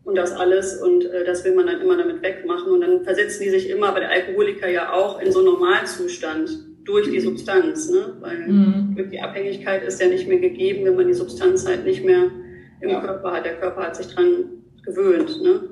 und 0.07 0.15
das 0.15 0.31
alles 0.31 0.81
und 0.81 1.03
äh, 1.03 1.25
das 1.25 1.43
will 1.43 1.53
man 1.53 1.67
dann 1.67 1.81
immer 1.81 1.97
damit 1.97 2.21
wegmachen 2.21 2.71
und 2.71 2.79
dann 2.79 3.03
versetzen 3.03 3.43
die 3.43 3.49
sich 3.49 3.69
immer, 3.69 3.91
bei 3.91 3.99
der 3.99 4.09
Alkoholiker 4.09 4.69
ja 4.69 4.93
auch, 4.93 5.21
in 5.21 5.33
so 5.33 5.39
einen 5.39 5.49
Normalzustand 5.49 6.49
durch 6.85 7.11
die 7.11 7.19
Substanz, 7.19 7.89
ne? 7.89 8.15
weil 8.21 8.47
mhm. 8.47 9.09
die 9.11 9.19
Abhängigkeit 9.19 9.83
ist 9.83 10.01
ja 10.01 10.07
nicht 10.07 10.25
mehr 10.25 10.39
gegeben, 10.39 10.85
wenn 10.85 10.95
man 10.95 11.07
die 11.07 11.13
Substanz 11.13 11.67
halt 11.67 11.83
nicht 11.83 12.05
mehr 12.05 12.31
im 12.79 12.89
ja. 12.89 13.01
Körper 13.01 13.33
hat. 13.33 13.45
Der 13.45 13.55
Körper 13.55 13.81
hat 13.81 13.97
sich 13.97 14.07
dran 14.07 14.45
gewöhnt. 14.85 15.41
Ne? 15.43 15.69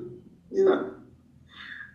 Ja. 0.50 0.95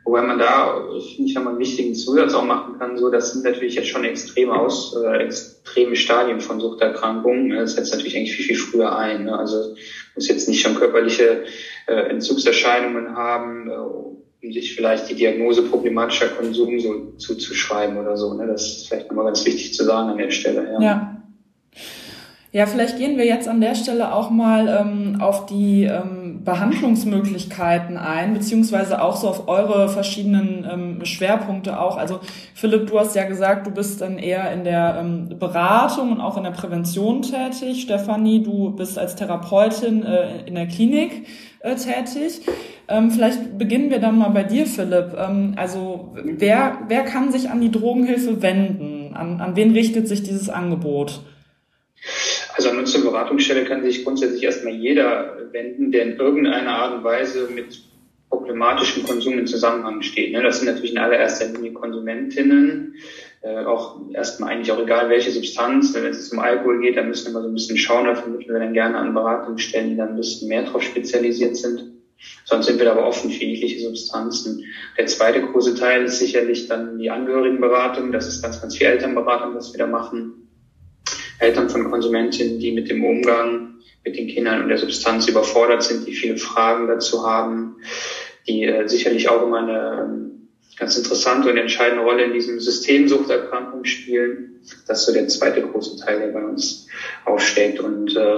Wobei 0.03 0.23
man 0.23 0.39
da, 0.39 0.83
finde 1.15 1.29
ich, 1.29 1.35
nochmal 1.35 1.53
einen 1.53 1.61
wichtigen 1.61 1.93
Zusatz 1.93 2.33
auch 2.33 2.43
machen 2.43 2.79
kann, 2.79 2.97
so, 2.97 3.11
das 3.11 3.33
sind 3.33 3.43
natürlich 3.43 3.75
jetzt 3.75 3.89
schon 3.89 4.03
extreme 4.03 4.53
aus, 4.53 4.95
äh, 4.95 5.17
extreme 5.23 5.95
Stadien 5.95 6.41
von 6.41 6.59
Suchterkrankungen. 6.59 7.51
Das 7.51 7.75
setzt 7.75 7.93
natürlich 7.93 8.17
eigentlich 8.17 8.35
viel, 8.35 8.45
viel 8.45 8.57
früher 8.57 8.97
ein. 8.97 9.25
Ne? 9.25 9.37
Also 9.37 9.75
muss 10.15 10.27
jetzt 10.27 10.49
nicht 10.49 10.61
schon 10.61 10.75
körperliche 10.75 11.43
äh, 11.87 12.09
Entzugserscheinungen 12.09 13.15
haben, 13.15 13.69
äh, 13.69 13.75
um 14.43 14.51
sich 14.51 14.73
vielleicht 14.73 15.07
die 15.09 15.15
Diagnose 15.15 15.61
problematischer 15.63 16.29
Konsum 16.29 16.79
so 16.79 17.11
zuzuschreiben 17.17 17.97
oder 17.97 18.17
so. 18.17 18.33
Ne? 18.33 18.47
Das 18.47 18.63
ist 18.63 18.87
vielleicht 18.87 19.09
nochmal 19.09 19.25
ganz 19.25 19.45
wichtig 19.45 19.75
zu 19.75 19.83
sagen 19.83 20.09
an 20.09 20.17
der 20.17 20.31
Stelle. 20.31 20.67
Ja. 20.73 20.81
ja. 20.81 21.17
Ja, 22.53 22.65
vielleicht 22.65 22.97
gehen 22.97 23.17
wir 23.17 23.25
jetzt 23.25 23.47
an 23.47 23.61
der 23.61 23.75
Stelle 23.75 24.13
auch 24.13 24.29
mal 24.29 24.67
ähm, 24.67 25.21
auf 25.21 25.45
die 25.45 25.83
ähm, 25.83 26.20
Behandlungsmöglichkeiten 26.43 27.97
ein, 27.97 28.33
beziehungsweise 28.33 29.01
auch 29.01 29.15
so 29.15 29.27
auf 29.27 29.47
eure 29.47 29.89
verschiedenen 29.89 30.65
ähm, 30.69 31.05
Schwerpunkte 31.05 31.79
auch. 31.79 31.97
Also 31.97 32.19
Philipp, 32.53 32.87
du 32.87 32.99
hast 32.99 33.15
ja 33.15 33.25
gesagt, 33.25 33.67
du 33.67 33.71
bist 33.71 34.01
dann 34.01 34.17
eher 34.17 34.51
in 34.51 34.63
der 34.63 34.97
ähm, 34.99 35.29
Beratung 35.39 36.11
und 36.11 36.21
auch 36.21 36.37
in 36.37 36.43
der 36.43 36.51
Prävention 36.51 37.21
tätig. 37.21 37.81
Stefanie, 37.81 38.43
du 38.43 38.71
bist 38.71 38.97
als 38.97 39.15
Therapeutin 39.15 40.03
äh, 40.03 40.45
in 40.45 40.55
der 40.55 40.67
Klinik 40.67 41.27
äh, 41.59 41.75
tätig. 41.75 42.41
Ähm, 42.87 43.11
vielleicht 43.11 43.57
beginnen 43.57 43.89
wir 43.89 43.99
dann 43.99 44.17
mal 44.17 44.29
bei 44.29 44.43
dir, 44.43 44.65
Philipp. 44.65 45.15
Ähm, 45.17 45.53
also 45.55 46.13
wer, 46.23 46.79
wer 46.87 47.03
kann 47.03 47.31
sich 47.31 47.49
an 47.49 47.61
die 47.61 47.71
Drogenhilfe 47.71 48.41
wenden? 48.41 49.13
An, 49.13 49.39
an 49.41 49.55
wen 49.55 49.71
richtet 49.71 50.07
sich 50.07 50.23
dieses 50.23 50.49
Angebot? 50.49 51.21
Also 52.55 52.69
an 52.69 52.79
unsere 52.79 53.03
Beratungsstelle 53.03 53.65
kann 53.65 53.83
sich 53.83 54.03
grundsätzlich 54.03 54.43
erstmal 54.43 54.73
jeder 54.73 55.37
wenden, 55.51 55.91
der 55.91 56.03
in 56.03 56.17
irgendeiner 56.17 56.71
Art 56.71 56.95
und 56.95 57.03
Weise 57.03 57.49
mit 57.53 57.81
problematischem 58.29 59.03
Konsum 59.03 59.37
in 59.37 59.47
Zusammenhang 59.47 60.01
steht. 60.01 60.31
Ne? 60.31 60.41
Das 60.41 60.59
sind 60.59 60.67
natürlich 60.67 60.91
in 60.91 60.97
allererster 60.97 61.47
Linie 61.47 61.73
Konsumentinnen, 61.73 62.95
äh, 63.41 63.65
auch 63.65 63.99
erstmal 64.13 64.51
eigentlich 64.51 64.71
auch 64.71 64.81
egal 64.81 65.09
welche 65.09 65.31
Substanz. 65.31 65.93
Wenn 65.93 66.05
es 66.05 66.31
um 66.31 66.39
Alkohol 66.39 66.81
geht, 66.81 66.97
dann 66.97 67.09
müssen 67.09 67.27
wir 67.27 67.33
mal 67.33 67.43
so 67.43 67.49
ein 67.49 67.53
bisschen 67.53 67.77
schauen, 67.77 68.05
da 68.05 68.15
vermitteln 68.15 68.53
wir 68.53 68.59
dann 68.59 68.73
gerne 68.73 68.97
an 68.97 69.13
Beratungsstellen, 69.13 69.89
die 69.91 69.97
dann 69.97 70.09
ein 70.09 70.15
bisschen 70.15 70.47
mehr 70.47 70.63
darauf 70.63 70.81
spezialisiert 70.81 71.57
sind. 71.57 71.91
Sonst 72.45 72.67
sind 72.67 72.79
wir 72.79 72.91
aber 72.91 73.05
offen 73.05 73.31
für 73.31 73.43
jegliche 73.43 73.79
Substanzen. 73.79 74.63
Der 74.97 75.07
zweite 75.07 75.41
große 75.41 75.75
Teil 75.75 76.03
ist 76.03 76.19
sicherlich 76.19 76.67
dann 76.67 76.99
die 76.99 77.09
Angehörigenberatung. 77.09 78.11
Das 78.11 78.27
ist 78.27 78.43
ganz, 78.43 78.61
ganz 78.61 78.77
viel 78.77 78.87
Elternberatung, 78.87 79.55
was 79.55 79.73
wir 79.73 79.79
da 79.79 79.87
machen. 79.87 80.40
Eltern 81.41 81.69
von 81.69 81.89
Konsumentinnen, 81.89 82.59
die 82.59 82.71
mit 82.71 82.89
dem 82.89 83.03
Umgang 83.03 83.71
mit 84.03 84.17
den 84.17 84.27
Kindern 84.27 84.61
und 84.61 84.69
der 84.69 84.77
Substanz 84.77 85.27
überfordert 85.27 85.83
sind, 85.83 86.05
die 86.05 86.13
viele 86.13 86.37
Fragen 86.37 86.87
dazu 86.87 87.25
haben, 87.25 87.77
die 88.47 88.63
äh, 88.63 88.87
sicherlich 88.87 89.29
auch 89.29 89.43
immer 89.43 89.59
eine 89.59 90.01
ähm, 90.03 90.47
ganz 90.77 90.97
interessante 90.97 91.49
und 91.49 91.57
entscheidende 91.57 92.03
Rolle 92.03 92.23
in 92.23 92.33
diesem 92.33 92.59
System 92.59 93.07
Suchterkrankung 93.07 93.85
spielen. 93.85 94.61
Das 94.87 94.99
ist 94.99 95.05
so 95.05 95.13
der 95.13 95.27
zweite 95.27 95.61
große 95.61 95.97
Teil, 96.03 96.19
der 96.19 96.27
bei 96.27 96.43
uns 96.43 96.87
aufsteht. 97.25 97.79
Und 97.79 98.15
äh, 98.15 98.37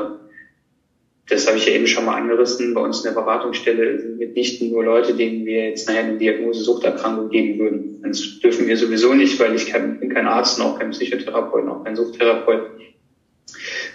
das 1.29 1.47
habe 1.47 1.57
ich 1.57 1.65
ja 1.65 1.73
eben 1.73 1.87
schon 1.87 2.05
mal 2.05 2.17
angerissen. 2.17 2.73
Bei 2.73 2.81
uns 2.81 2.97
in 2.97 3.13
der 3.13 3.21
Beratungsstelle 3.21 3.99
sind 3.99 4.35
nicht 4.35 4.61
nur 4.61 4.83
Leute, 4.83 5.13
denen 5.13 5.45
wir 5.45 5.69
jetzt 5.69 5.87
nachher 5.87 6.03
eine 6.03 6.17
Diagnose 6.17 6.63
Suchterkrankung 6.63 7.29
geben 7.29 7.59
würden. 7.59 8.01
Das 8.03 8.39
dürfen 8.39 8.67
wir 8.67 8.75
sowieso 8.75 9.13
nicht, 9.13 9.39
weil 9.39 9.55
ich 9.55 9.67
kein, 9.67 10.01
bin 10.01 10.13
kein 10.13 10.27
Arzt, 10.27 10.59
noch 10.59 10.77
kein 10.77 10.91
Psychotherapeut, 10.91 11.65
noch 11.65 11.85
kein 11.85 11.95
Suchtherapeut 11.95 12.71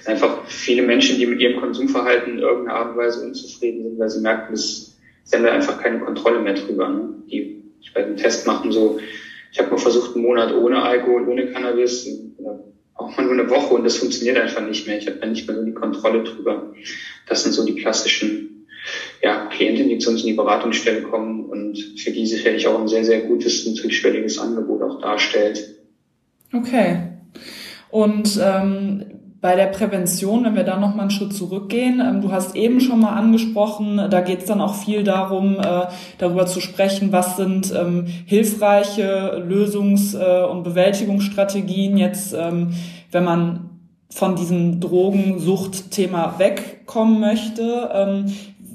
einfach 0.09 0.47
viele 0.47 0.83
Menschen, 0.83 1.19
die 1.19 1.27
mit 1.27 1.41
ihrem 1.41 1.61
Konsumverhalten 1.61 2.35
in 2.35 2.39
irgendeiner 2.39 2.79
Art 2.79 2.93
und 2.93 2.99
Weise 2.99 3.25
unzufrieden 3.25 3.83
sind, 3.85 3.99
weil 3.99 4.09
sie 4.09 4.21
merken, 4.21 4.53
dass 4.53 4.97
sie 5.25 5.37
haben 5.37 5.45
da 5.45 5.53
einfach 5.53 5.81
keine 5.81 6.01
Kontrolle 6.01 6.41
mehr 6.41 6.55
drüber. 6.55 6.89
Ne? 6.89 7.15
Die 7.31 7.63
ich 7.81 7.93
bei 7.95 8.03
dem 8.03 8.17
Test 8.17 8.47
machen 8.47 8.73
so, 8.73 8.99
ich 9.53 9.59
habe 9.59 9.71
mal 9.71 9.79
versucht, 9.79 10.15
einen 10.15 10.25
Monat 10.25 10.53
ohne 10.55 10.83
Alkohol, 10.83 11.29
ohne 11.29 11.47
Cannabis, 11.53 12.09
auch 12.95 13.17
mal 13.17 13.25
nur 13.25 13.33
eine 13.33 13.49
Woche 13.49 13.75
und 13.75 13.85
das 13.85 13.97
funktioniert 13.97 14.37
einfach 14.37 14.67
nicht 14.67 14.87
mehr. 14.87 14.99
Ich 14.99 15.07
habe 15.07 15.19
da 15.19 15.27
nicht 15.27 15.47
mehr 15.47 15.57
so 15.57 15.65
die 15.65 15.73
Kontrolle 15.73 16.25
drüber. 16.25 16.73
Das 17.29 17.45
sind 17.45 17.53
so 17.53 17.65
die 17.65 17.77
klassischen 17.77 18.67
ja, 19.23 19.47
Klientinnen, 19.47 19.91
die 19.91 19.99
zu 19.99 20.11
uns 20.11 20.23
in 20.23 20.29
die 20.29 20.35
Beratungsstelle 20.35 21.03
kommen 21.03 21.45
und 21.45 21.79
für 21.97 22.11
die 22.11 22.27
sicherlich 22.27 22.67
auch 22.67 22.81
ein 22.81 22.89
sehr, 22.89 23.05
sehr 23.05 23.21
gutes, 23.21 23.67
niedrigschwelliges 23.67 24.39
Angebot 24.39 24.83
auch 24.83 25.01
darstellt. 25.01 25.77
Okay. 26.53 27.03
Und 27.91 28.39
ähm, 28.43 29.05
bei 29.41 29.55
der 29.55 29.67
Prävention, 29.67 30.45
wenn 30.45 30.57
wir 30.57 30.65
da 30.65 30.79
noch 30.79 30.95
mal 30.95 31.03
einen 31.03 31.11
Schritt 31.11 31.33
zurückgehen, 31.33 32.01
ähm, 32.01 32.21
du 32.21 32.33
hast 32.33 32.57
eben 32.57 32.81
schon 32.81 33.01
mal 33.01 33.13
angesprochen, 33.13 34.09
da 34.11 34.21
geht 34.21 34.41
es 34.41 34.45
dann 34.47 34.61
auch 34.61 34.75
viel 34.75 35.05
darum, 35.05 35.59
äh, 35.61 35.87
darüber 36.19 36.47
zu 36.47 36.61
sprechen, 36.61 37.13
was 37.13 37.37
sind 37.37 37.73
ähm, 37.73 38.07
hilfreiche 38.27 39.45
Lösungs- 39.49 40.17
äh, 40.19 40.45
und 40.45 40.65
Bewältigungsstrategien 40.65 41.97
jetzt, 41.97 42.35
ähm, 42.35 42.75
wenn 43.13 43.25
man 43.25 43.71
von 44.11 44.35
diesem 44.37 44.81
Drogensuchtthema 44.81 46.39
wegkommen 46.39 47.21
möchte. 47.21 48.25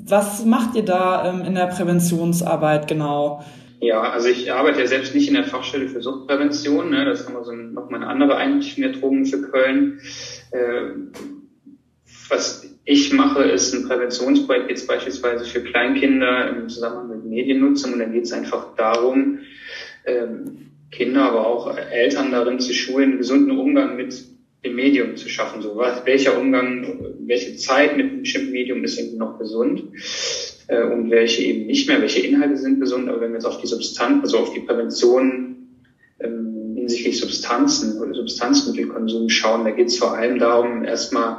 Was 0.06 0.46
macht 0.46 0.76
ihr 0.76 0.86
da 0.86 1.28
in 1.42 1.56
der 1.56 1.66
Präventionsarbeit 1.66 2.88
genau? 2.88 3.42
Ja, 3.84 4.00
also 4.00 4.30
ich 4.30 4.50
arbeite 4.50 4.80
ja 4.80 4.88
selbst 4.88 5.14
nicht 5.14 5.28
in 5.28 5.34
der 5.34 5.44
Fachstelle 5.44 5.90
für 5.90 6.02
Suchtprävention. 6.02 6.92
Ne? 6.92 7.04
Das 7.04 7.20
ist 7.20 7.26
nochmal 7.26 7.44
so 7.44 7.52
ein, 7.52 7.74
noch 7.74 7.90
mal 7.90 7.98
eine 7.98 8.08
andere 8.08 8.38
Einrichtung 8.38 8.82
der 8.82 8.94
Drogen 8.94 9.26
für 9.26 9.42
Köln. 9.42 10.00
Äh, 10.54 10.92
was 12.30 12.70
ich 12.86 13.14
mache, 13.14 13.44
ist 13.44 13.74
ein 13.74 13.88
Präventionsprojekt 13.88 14.70
jetzt 14.70 14.88
beispielsweise 14.88 15.46
für 15.46 15.64
Kleinkinder 15.64 16.50
im 16.50 16.70
Zusammenhang 16.70 17.10
mit 17.10 17.26
Mediennutzung. 17.26 17.94
Und 17.94 18.00
dann 18.00 18.14
geht 18.14 18.24
es 18.24 18.34
einfach 18.34 18.76
darum, 18.76 19.40
ähm, 20.06 20.72
Kinder, 20.92 21.24
aber 21.24 21.48
auch 21.48 21.76
Eltern 21.78 22.32
darin 22.32 22.60
zu 22.60 22.74
schulen, 22.74 23.12
einen 23.12 23.18
gesunden 23.18 23.58
Umgang 23.58 23.96
mit 23.96 24.14
dem 24.64 24.76
Medium 24.76 25.16
zu 25.16 25.28
schaffen. 25.28 25.62
So 25.62 25.76
was, 25.76 26.06
welcher 26.06 26.40
Umgang, 26.40 27.16
welche 27.26 27.56
Zeit 27.56 27.98
mit 27.98 28.10
einem 28.10 28.22
bestimmten 28.22 28.52
Medium 28.52 28.84
ist 28.84 29.00
irgendwie 29.00 29.18
noch 29.18 29.40
gesund 29.40 29.84
äh, 30.68 30.84
und 30.84 31.10
welche 31.10 31.44
eben 31.44 31.66
nicht 31.66 31.88
mehr, 31.88 32.02
welche 32.02 32.26
Inhalte 32.26 32.58
sind 32.58 32.80
gesund. 32.80 33.10
Aber 33.10 33.22
wenn 33.22 33.32
wir 33.32 33.38
jetzt 33.38 33.46
auf 33.46 33.60
die 33.60 33.68
Substanz, 33.68 34.24
also 34.24 34.40
auf 34.40 34.54
die 34.54 34.62
Prävention 34.62 35.80
ähm, 36.20 36.53
hinsichtlich 36.84 37.20
Substanzen 37.20 38.02
oder 38.02 38.14
Substanzmittelkonsum 38.14 39.30
schauen. 39.30 39.64
Da 39.64 39.72
geht 39.72 39.88
es 39.88 39.98
vor 39.98 40.14
allem 40.14 40.38
darum, 40.38 40.84
erstmal 40.84 41.38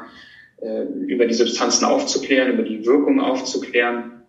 äh, 0.61 0.85
über 1.07 1.27
die 1.27 1.35
Substanzen 1.35 1.85
aufzuklären, 1.85 2.55
über 2.55 2.63
die 2.63 2.87
Wirkung 2.87 3.21
aufzuklären, 3.21 4.23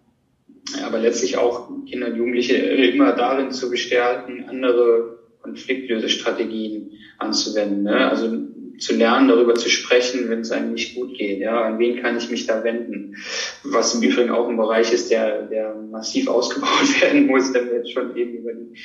aber 0.83 0.99
letztlich 0.99 1.37
auch 1.37 1.69
Kinder 1.85 2.07
und 2.07 2.17
Jugendliche 2.17 2.55
immer 2.55 3.13
darin 3.13 3.51
zu 3.51 3.69
bestärken, 3.69 4.45
andere 4.49 5.19
Konfliktlösestrategien 5.41 6.91
anzuwenden. 7.17 7.83
Ne? 7.83 8.09
Also 8.09 8.29
zu 8.77 8.93
lernen, 8.93 9.29
darüber 9.29 9.55
zu 9.55 9.69
sprechen, 9.69 10.29
wenn 10.29 10.41
es 10.41 10.51
einem 10.51 10.73
nicht 10.73 10.95
gut 10.95 11.17
geht. 11.17 11.39
Ja, 11.39 11.63
an 11.63 11.79
wen 11.79 12.01
kann 12.01 12.17
ich 12.17 12.29
mich 12.29 12.45
da 12.45 12.61
wenden? 12.65 13.15
Was 13.63 13.95
im 13.95 14.01
Übrigen 14.01 14.31
auch 14.31 14.49
ein 14.49 14.57
Bereich 14.57 14.91
ist, 14.91 15.11
der, 15.11 15.43
der 15.43 15.75
massiv 15.75 16.27
ausgebaut 16.29 17.01
werden 17.01 17.27
muss, 17.27 17.53
wenn 17.53 17.67
wir 17.67 17.77
jetzt 17.77 17.93
schon 17.93 18.17
eben 18.17 18.33
über 18.33 18.51
die 18.51 18.77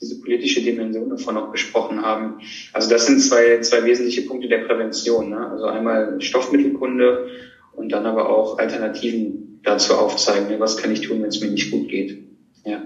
diese 0.00 0.20
politische 0.20 0.62
Dimension 0.62 1.08
davon 1.08 1.36
auch 1.36 1.50
besprochen 1.50 2.02
haben. 2.02 2.40
Also 2.72 2.90
das 2.90 3.06
sind 3.06 3.20
zwei, 3.20 3.60
zwei 3.60 3.84
wesentliche 3.84 4.22
Punkte 4.22 4.48
der 4.48 4.58
Prävention. 4.58 5.30
Ne? 5.30 5.50
Also 5.50 5.64
einmal 5.64 6.20
Stoffmittelkunde 6.20 7.28
und 7.74 7.90
dann 7.90 8.04
aber 8.06 8.28
auch 8.28 8.58
Alternativen 8.58 9.60
dazu 9.62 9.94
aufzeigen. 9.94 10.48
Ne? 10.48 10.60
Was 10.60 10.76
kann 10.76 10.92
ich 10.92 11.00
tun, 11.00 11.22
wenn 11.22 11.28
es 11.28 11.40
mir 11.40 11.50
nicht 11.50 11.70
gut 11.70 11.88
geht? 11.88 12.18
Ja. 12.64 12.82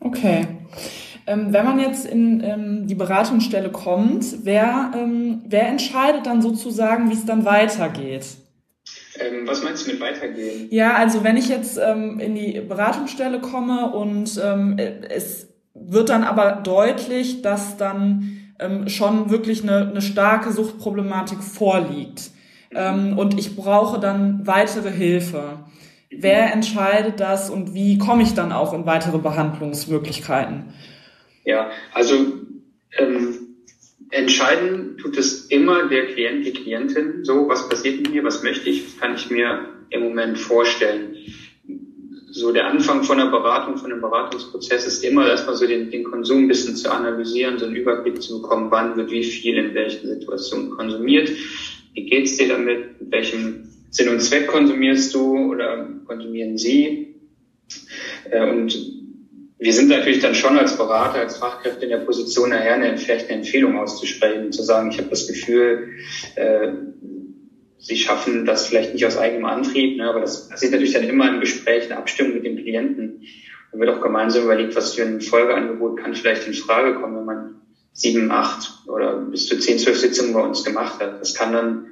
Okay. 0.00 0.46
Ähm, 1.26 1.52
wenn 1.52 1.64
man 1.64 1.80
jetzt 1.80 2.06
in 2.06 2.40
ähm, 2.42 2.86
die 2.86 2.94
Beratungsstelle 2.94 3.70
kommt, 3.70 4.44
wer, 4.44 4.92
ähm, 4.94 5.42
wer 5.46 5.68
entscheidet 5.68 6.26
dann 6.26 6.40
sozusagen, 6.40 7.10
wie 7.10 7.14
es 7.14 7.26
dann 7.26 7.44
weitergeht? 7.44 8.26
Was 9.44 9.64
meinst 9.64 9.86
du 9.86 9.92
mit 9.92 10.00
weitergehen? 10.00 10.68
Ja, 10.70 10.94
also 10.94 11.24
wenn 11.24 11.36
ich 11.36 11.48
jetzt 11.48 11.78
ähm, 11.78 12.20
in 12.20 12.34
die 12.34 12.60
Beratungsstelle 12.60 13.40
komme 13.40 13.92
und 13.92 14.40
ähm, 14.42 14.76
es 14.78 15.48
wird 15.88 16.08
dann 16.08 16.24
aber 16.24 16.52
deutlich, 16.52 17.42
dass 17.42 17.76
dann 17.76 18.52
ähm, 18.58 18.88
schon 18.88 19.30
wirklich 19.30 19.62
eine, 19.62 19.88
eine 19.88 20.02
starke 20.02 20.52
Suchtproblematik 20.52 21.42
vorliegt. 21.42 22.30
Ähm, 22.72 23.18
und 23.18 23.38
ich 23.38 23.56
brauche 23.56 24.00
dann 24.00 24.46
weitere 24.46 24.90
Hilfe. 24.90 25.58
Wer 26.10 26.52
entscheidet 26.52 27.20
das 27.20 27.50
und 27.50 27.74
wie 27.74 27.98
komme 27.98 28.22
ich 28.22 28.34
dann 28.34 28.52
auch 28.52 28.72
in 28.72 28.86
weitere 28.86 29.18
Behandlungsmöglichkeiten? 29.18 30.72
Ja, 31.44 31.70
also 31.92 32.14
ähm, 32.98 33.38
entscheiden 34.10 34.98
tut 34.98 35.16
es 35.16 35.46
immer 35.46 35.88
der 35.88 36.06
Klient, 36.06 36.46
die 36.46 36.52
Klientin. 36.52 37.24
So, 37.24 37.48
was 37.48 37.68
passiert 37.68 38.02
mit 38.02 38.12
mir, 38.12 38.24
was 38.24 38.42
möchte 38.42 38.68
ich, 38.70 38.86
was 38.86 38.98
kann 38.98 39.14
ich 39.14 39.30
mir 39.30 39.68
im 39.90 40.02
Moment 40.02 40.38
vorstellen. 40.38 41.15
So 42.36 42.52
der 42.52 42.66
Anfang 42.66 43.02
von 43.02 43.16
der 43.16 43.26
Beratung, 43.26 43.78
von 43.78 43.88
dem 43.88 44.02
Beratungsprozess 44.02 44.86
ist 44.86 45.02
immer 45.02 45.26
erstmal 45.26 45.56
so 45.56 45.66
den, 45.66 45.90
den 45.90 46.04
Konsum 46.04 46.44
ein 46.44 46.48
bisschen 46.48 46.76
zu 46.76 46.92
analysieren, 46.92 47.58
so 47.58 47.64
einen 47.64 47.76
Überblick 47.76 48.20
zu 48.20 48.42
bekommen, 48.42 48.70
wann 48.70 48.94
wird 48.94 49.10
wie 49.10 49.24
viel 49.24 49.56
in 49.56 49.74
welchen 49.74 50.06
Situationen 50.06 50.68
konsumiert. 50.68 51.30
Wie 51.94 52.04
geht's 52.04 52.36
dir 52.36 52.48
damit? 52.48 53.00
Mit 53.00 53.10
welchem 53.10 53.70
Sinn 53.88 54.10
und 54.10 54.20
Zweck 54.20 54.48
konsumierst 54.48 55.14
du 55.14 55.52
oder 55.52 55.88
konsumieren 56.04 56.58
sie? 56.58 57.14
Äh, 58.30 58.50
und 58.50 58.76
wir 59.58 59.72
sind 59.72 59.88
natürlich 59.88 60.20
dann 60.20 60.34
schon 60.34 60.58
als 60.58 60.76
Berater, 60.76 61.20
als 61.20 61.38
Fachkräfte 61.38 61.84
in 61.86 61.90
der 61.90 62.04
Position, 62.04 62.50
nachher 62.50 62.74
eine, 62.74 62.98
vielleicht 62.98 63.30
eine 63.30 63.38
Empfehlung 63.38 63.78
auszusprechen, 63.78 64.52
zu 64.52 64.62
sagen, 64.62 64.90
ich 64.90 64.98
habe 64.98 65.08
das 65.08 65.26
Gefühl, 65.26 65.88
äh, 66.34 66.68
sie 67.78 67.96
schaffen 67.96 68.44
das 68.44 68.66
vielleicht 68.66 68.92
nicht 68.92 69.06
aus 69.06 69.16
eigenem 69.16 69.44
Antrieb, 69.44 69.96
ne, 69.96 70.08
aber 70.08 70.20
das 70.20 70.48
passiert 70.48 70.72
natürlich 70.72 70.94
dann 70.94 71.04
immer 71.04 71.28
im 71.28 71.40
Gespräch, 71.40 71.86
in 71.86 71.92
Abstimmung 71.92 72.34
mit 72.34 72.44
dem 72.44 72.56
Klienten. 72.56 73.22
Dann 73.70 73.80
wird 73.80 73.90
auch 73.90 74.00
gemeinsam 74.00 74.44
überlegt, 74.44 74.76
was 74.76 74.94
für 74.94 75.02
ein 75.02 75.20
Folgeangebot 75.20 75.98
kann 75.98 76.14
vielleicht 76.14 76.46
in 76.46 76.54
Frage 76.54 76.94
kommen, 76.94 77.16
wenn 77.16 77.24
man 77.24 77.60
sieben, 77.92 78.30
acht 78.30 78.70
oder 78.88 79.16
bis 79.16 79.46
zu 79.46 79.58
zehn, 79.58 79.78
zwölf 79.78 79.98
Sitzungen 79.98 80.34
bei 80.34 80.40
uns 80.40 80.64
gemacht 80.64 81.00
hat. 81.00 81.20
Das 81.20 81.34
kann 81.34 81.52
dann 81.52 81.86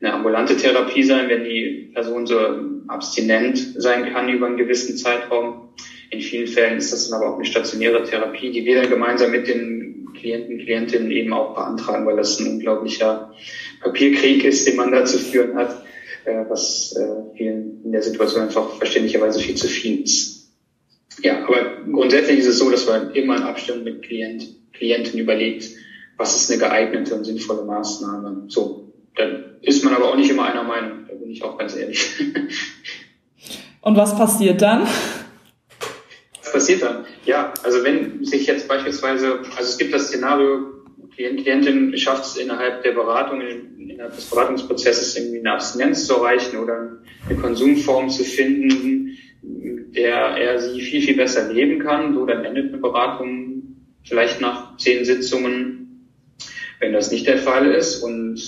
eine 0.00 0.12
ambulante 0.12 0.56
Therapie 0.56 1.02
sein, 1.02 1.28
wenn 1.28 1.44
die 1.44 1.90
Person 1.92 2.26
so 2.26 2.38
abstinent 2.86 3.58
sein 3.76 4.12
kann 4.12 4.28
über 4.28 4.46
einen 4.46 4.56
gewissen 4.56 4.96
Zeitraum. 4.96 5.70
In 6.10 6.20
vielen 6.20 6.46
Fällen 6.46 6.78
ist 6.78 6.92
das 6.92 7.08
dann 7.08 7.20
aber 7.20 7.32
auch 7.32 7.36
eine 7.36 7.44
stationäre 7.44 8.04
Therapie, 8.04 8.50
die 8.50 8.64
wir 8.64 8.80
dann 8.80 8.90
gemeinsam 8.90 9.32
mit 9.32 9.48
den 9.48 10.08
Klienten, 10.14 10.58
Klientinnen 10.58 11.10
eben 11.10 11.32
auch 11.32 11.54
beantragen, 11.54 12.06
weil 12.06 12.16
das 12.16 12.38
ein 12.38 12.46
unglaublicher 12.46 13.34
Papierkrieg 13.80 14.44
ist, 14.44 14.66
den 14.66 14.76
man 14.76 14.92
da 14.92 15.04
zu 15.04 15.18
führen 15.18 15.56
hat, 15.56 15.84
äh, 16.24 16.44
was 16.48 16.94
äh, 16.96 17.36
vielen 17.36 17.84
in 17.84 17.92
der 17.92 18.02
Situation 18.02 18.42
einfach 18.42 18.76
verständlicherweise 18.76 19.40
viel 19.40 19.54
zu 19.54 19.66
viel 19.66 20.02
ist. 20.02 20.50
Ja, 21.22 21.44
aber 21.46 21.82
grundsätzlich 21.90 22.38
ist 22.38 22.46
es 22.46 22.58
so, 22.58 22.70
dass 22.70 22.86
man 22.86 23.12
immer 23.12 23.36
in 23.36 23.42
Abstimmung 23.42 23.84
mit 23.84 24.02
Klient, 24.02 24.46
Klienten 24.72 25.18
überlegt, 25.18 25.68
was 26.16 26.36
ist 26.36 26.50
eine 26.50 26.60
geeignete 26.60 27.14
und 27.14 27.24
sinnvolle 27.24 27.64
Maßnahme. 27.64 28.44
So, 28.48 28.92
dann 29.16 29.56
ist 29.62 29.84
man 29.84 29.94
aber 29.94 30.10
auch 30.10 30.16
nicht 30.16 30.30
immer 30.30 30.44
einer 30.44 30.64
Meinung, 30.64 31.06
da 31.08 31.14
bin 31.14 31.30
ich 31.30 31.42
auch 31.42 31.58
ganz 31.58 31.76
ehrlich. 31.76 32.08
Und 33.80 33.96
was 33.96 34.16
passiert 34.16 34.60
dann? 34.60 34.86
Was 36.42 36.52
passiert 36.52 36.82
dann? 36.82 37.06
Ja, 37.24 37.54
also 37.62 37.82
wenn 37.84 38.24
sich 38.24 38.46
jetzt 38.46 38.68
beispielsweise, 38.68 39.38
also 39.56 39.62
es 39.62 39.78
gibt 39.78 39.94
das 39.94 40.08
Szenario, 40.08 40.77
Klient, 41.18 41.42
Klientin 41.42 41.96
schafft 41.98 42.26
es 42.26 42.36
innerhalb 42.36 42.84
der 42.84 42.92
Beratung, 42.92 43.40
innerhalb 43.40 44.14
des 44.14 44.26
Beratungsprozesses 44.26 45.16
irgendwie 45.16 45.40
eine 45.40 45.54
Abstinenz 45.54 46.06
zu 46.06 46.14
erreichen 46.14 46.58
oder 46.58 46.98
eine 47.28 47.38
Konsumform 47.40 48.08
zu 48.08 48.22
finden, 48.22 49.18
der 49.42 50.14
er 50.14 50.60
sie 50.60 50.80
viel, 50.80 51.02
viel 51.02 51.16
besser 51.16 51.52
leben 51.52 51.80
kann. 51.80 52.14
So, 52.14 52.24
dann 52.24 52.44
endet 52.44 52.68
eine 52.68 52.78
Beratung 52.80 53.62
vielleicht 54.04 54.40
nach 54.40 54.76
zehn 54.76 55.04
Sitzungen. 55.04 56.08
Wenn 56.78 56.92
das 56.92 57.10
nicht 57.10 57.26
der 57.26 57.38
Fall 57.38 57.72
ist 57.72 58.04
und 58.04 58.40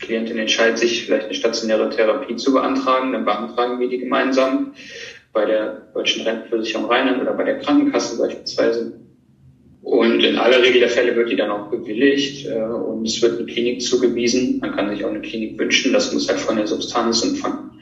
Klientin 0.00 0.38
entscheidet 0.38 0.78
sich, 0.78 1.04
vielleicht 1.04 1.26
eine 1.26 1.34
stationäre 1.34 1.90
Therapie 1.90 2.36
zu 2.36 2.54
beantragen, 2.54 3.12
dann 3.12 3.26
beantragen 3.26 3.78
wir 3.78 3.90
die 3.90 3.98
gemeinsam 3.98 4.72
bei 5.34 5.44
der 5.44 5.88
Deutschen 5.92 6.22
Rentenversicherung 6.22 6.86
Rheinland 6.86 7.20
oder 7.20 7.34
bei 7.34 7.44
der 7.44 7.58
Krankenkasse 7.58 8.16
beispielsweise. 8.16 9.03
Und 9.84 10.24
in 10.24 10.38
aller 10.38 10.62
Regel 10.62 10.80
der 10.80 10.88
Fälle 10.88 11.14
wird 11.14 11.30
die 11.30 11.36
dann 11.36 11.50
auch 11.50 11.68
bewilligt 11.68 12.46
äh, 12.46 12.54
und 12.54 13.04
es 13.06 13.20
wird 13.20 13.38
eine 13.38 13.46
Klinik 13.46 13.82
zugewiesen. 13.82 14.58
Man 14.60 14.74
kann 14.74 14.88
sich 14.88 15.04
auch 15.04 15.10
eine 15.10 15.20
Klinik 15.20 15.58
wünschen. 15.58 15.92
Das 15.92 16.10
muss 16.10 16.26
halt 16.26 16.40
von 16.40 16.56
der 16.56 16.66
Substanz 16.66 17.22
und 17.22 17.36
vom 17.36 17.78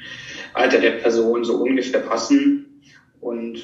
Alter 0.52 0.80
der 0.80 0.90
Person 0.90 1.44
so 1.44 1.54
ungefähr 1.54 2.00
passen. 2.00 2.82
Und 3.20 3.60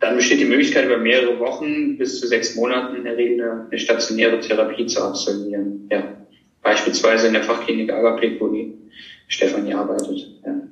dann 0.00 0.16
besteht 0.16 0.40
die 0.40 0.46
Möglichkeit, 0.46 0.86
über 0.86 0.96
mehrere 0.96 1.38
Wochen 1.38 1.98
bis 1.98 2.20
zu 2.20 2.26
sechs 2.26 2.56
Monaten 2.56 2.96
in 2.96 3.04
der 3.04 3.18
Regel 3.18 3.66
eine, 3.70 3.78
stationäre 3.78 4.40
Therapie 4.40 4.86
zu 4.86 5.02
absolvieren. 5.02 5.86
Ja. 5.92 6.16
Beispielsweise 6.62 7.26
in 7.26 7.34
der 7.34 7.42
Fachklinik 7.42 7.92
Agaplik, 7.92 8.40
wo 8.40 8.48
die 8.48 8.72
Stefanie 9.28 9.74
arbeitet. 9.74 10.26
Ja. 10.46 10.63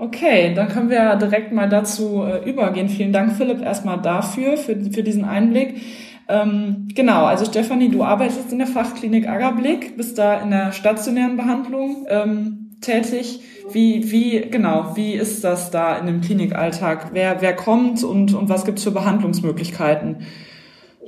Okay, 0.00 0.54
dann 0.54 0.68
können 0.68 0.90
wir 0.90 1.16
direkt 1.16 1.52
mal 1.52 1.68
dazu 1.68 2.22
äh, 2.22 2.48
übergehen. 2.48 2.88
Vielen 2.88 3.12
Dank, 3.12 3.32
Philipp, 3.32 3.60
erstmal 3.60 4.00
dafür, 4.00 4.56
für, 4.56 4.76
für 4.76 5.02
diesen 5.02 5.24
Einblick. 5.24 5.82
Ähm, 6.28 6.86
genau, 6.94 7.24
also 7.24 7.44
Stefanie, 7.44 7.88
du 7.88 8.04
arbeitest 8.04 8.52
in 8.52 8.58
der 8.58 8.68
Fachklinik 8.68 9.28
Agablick, 9.28 9.96
bist 9.96 10.16
da 10.16 10.40
in 10.40 10.50
der 10.50 10.70
stationären 10.70 11.36
Behandlung 11.36 12.06
ähm, 12.08 12.70
tätig. 12.80 13.40
Wie, 13.72 14.12
wie, 14.12 14.42
genau, 14.48 14.92
wie 14.94 15.14
ist 15.14 15.42
das 15.42 15.72
da 15.72 15.98
in 15.98 16.06
dem 16.06 16.20
Klinikalltag? 16.20 17.08
Wer, 17.12 17.42
wer 17.42 17.56
kommt 17.56 18.04
und, 18.04 18.34
und 18.34 18.48
was 18.48 18.64
gibt's 18.64 18.84
für 18.84 18.92
Behandlungsmöglichkeiten? 18.92 20.18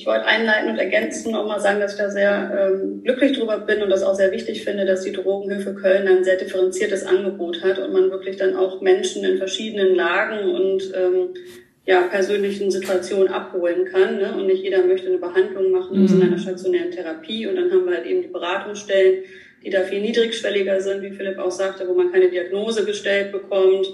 Ich 0.01 0.07
wollte 0.07 0.25
einleiten 0.25 0.71
und 0.71 0.79
ergänzen 0.79 1.37
und 1.37 1.47
mal 1.47 1.61
sagen, 1.61 1.79
dass 1.79 1.93
ich 1.93 1.99
da 1.99 2.09
sehr 2.09 2.73
ähm, 2.73 3.03
glücklich 3.05 3.37
drüber 3.37 3.59
bin 3.59 3.83
und 3.83 3.91
das 3.91 4.03
auch 4.03 4.15
sehr 4.15 4.33
wichtig 4.33 4.65
finde, 4.65 4.87
dass 4.87 5.03
die 5.03 5.13
Drogenhilfe 5.13 5.75
Köln 5.75 6.09
ein 6.09 6.25
sehr 6.25 6.37
differenziertes 6.37 7.05
Angebot 7.05 7.63
hat 7.63 7.79
und 7.79 7.93
man 7.93 8.11
wirklich 8.11 8.39
dann 8.39 8.57
auch 8.57 8.81
Menschen 8.81 9.27
in 9.27 9.37
verschiedenen 9.37 9.95
Lagen 9.95 10.55
und 10.55 10.91
ähm, 10.97 11.35
ja, 11.85 12.01
persönlichen 12.01 12.71
Situationen 12.71 13.29
abholen 13.29 13.85
kann. 13.85 14.17
Ne? 14.17 14.33
Und 14.39 14.47
nicht 14.47 14.65
jeder 14.65 14.83
möchte 14.87 15.09
eine 15.09 15.19
Behandlung 15.19 15.71
machen 15.71 16.01
mhm. 16.01 16.09
Sinne 16.09 16.25
einer 16.25 16.39
stationären 16.39 16.91
Therapie. 16.91 17.47
Und 17.47 17.57
dann 17.57 17.71
haben 17.71 17.85
wir 17.85 17.97
halt 17.97 18.07
eben 18.07 18.23
die 18.23 18.29
Beratungsstellen, 18.29 19.25
die 19.63 19.69
da 19.69 19.83
viel 19.83 20.01
niedrigschwelliger 20.01 20.81
sind, 20.81 21.03
wie 21.03 21.11
Philipp 21.11 21.39
auch 21.39 21.51
sagte, 21.51 21.87
wo 21.87 21.93
man 21.93 22.11
keine 22.11 22.31
Diagnose 22.31 22.87
gestellt 22.87 23.33
bekommt, 23.33 23.87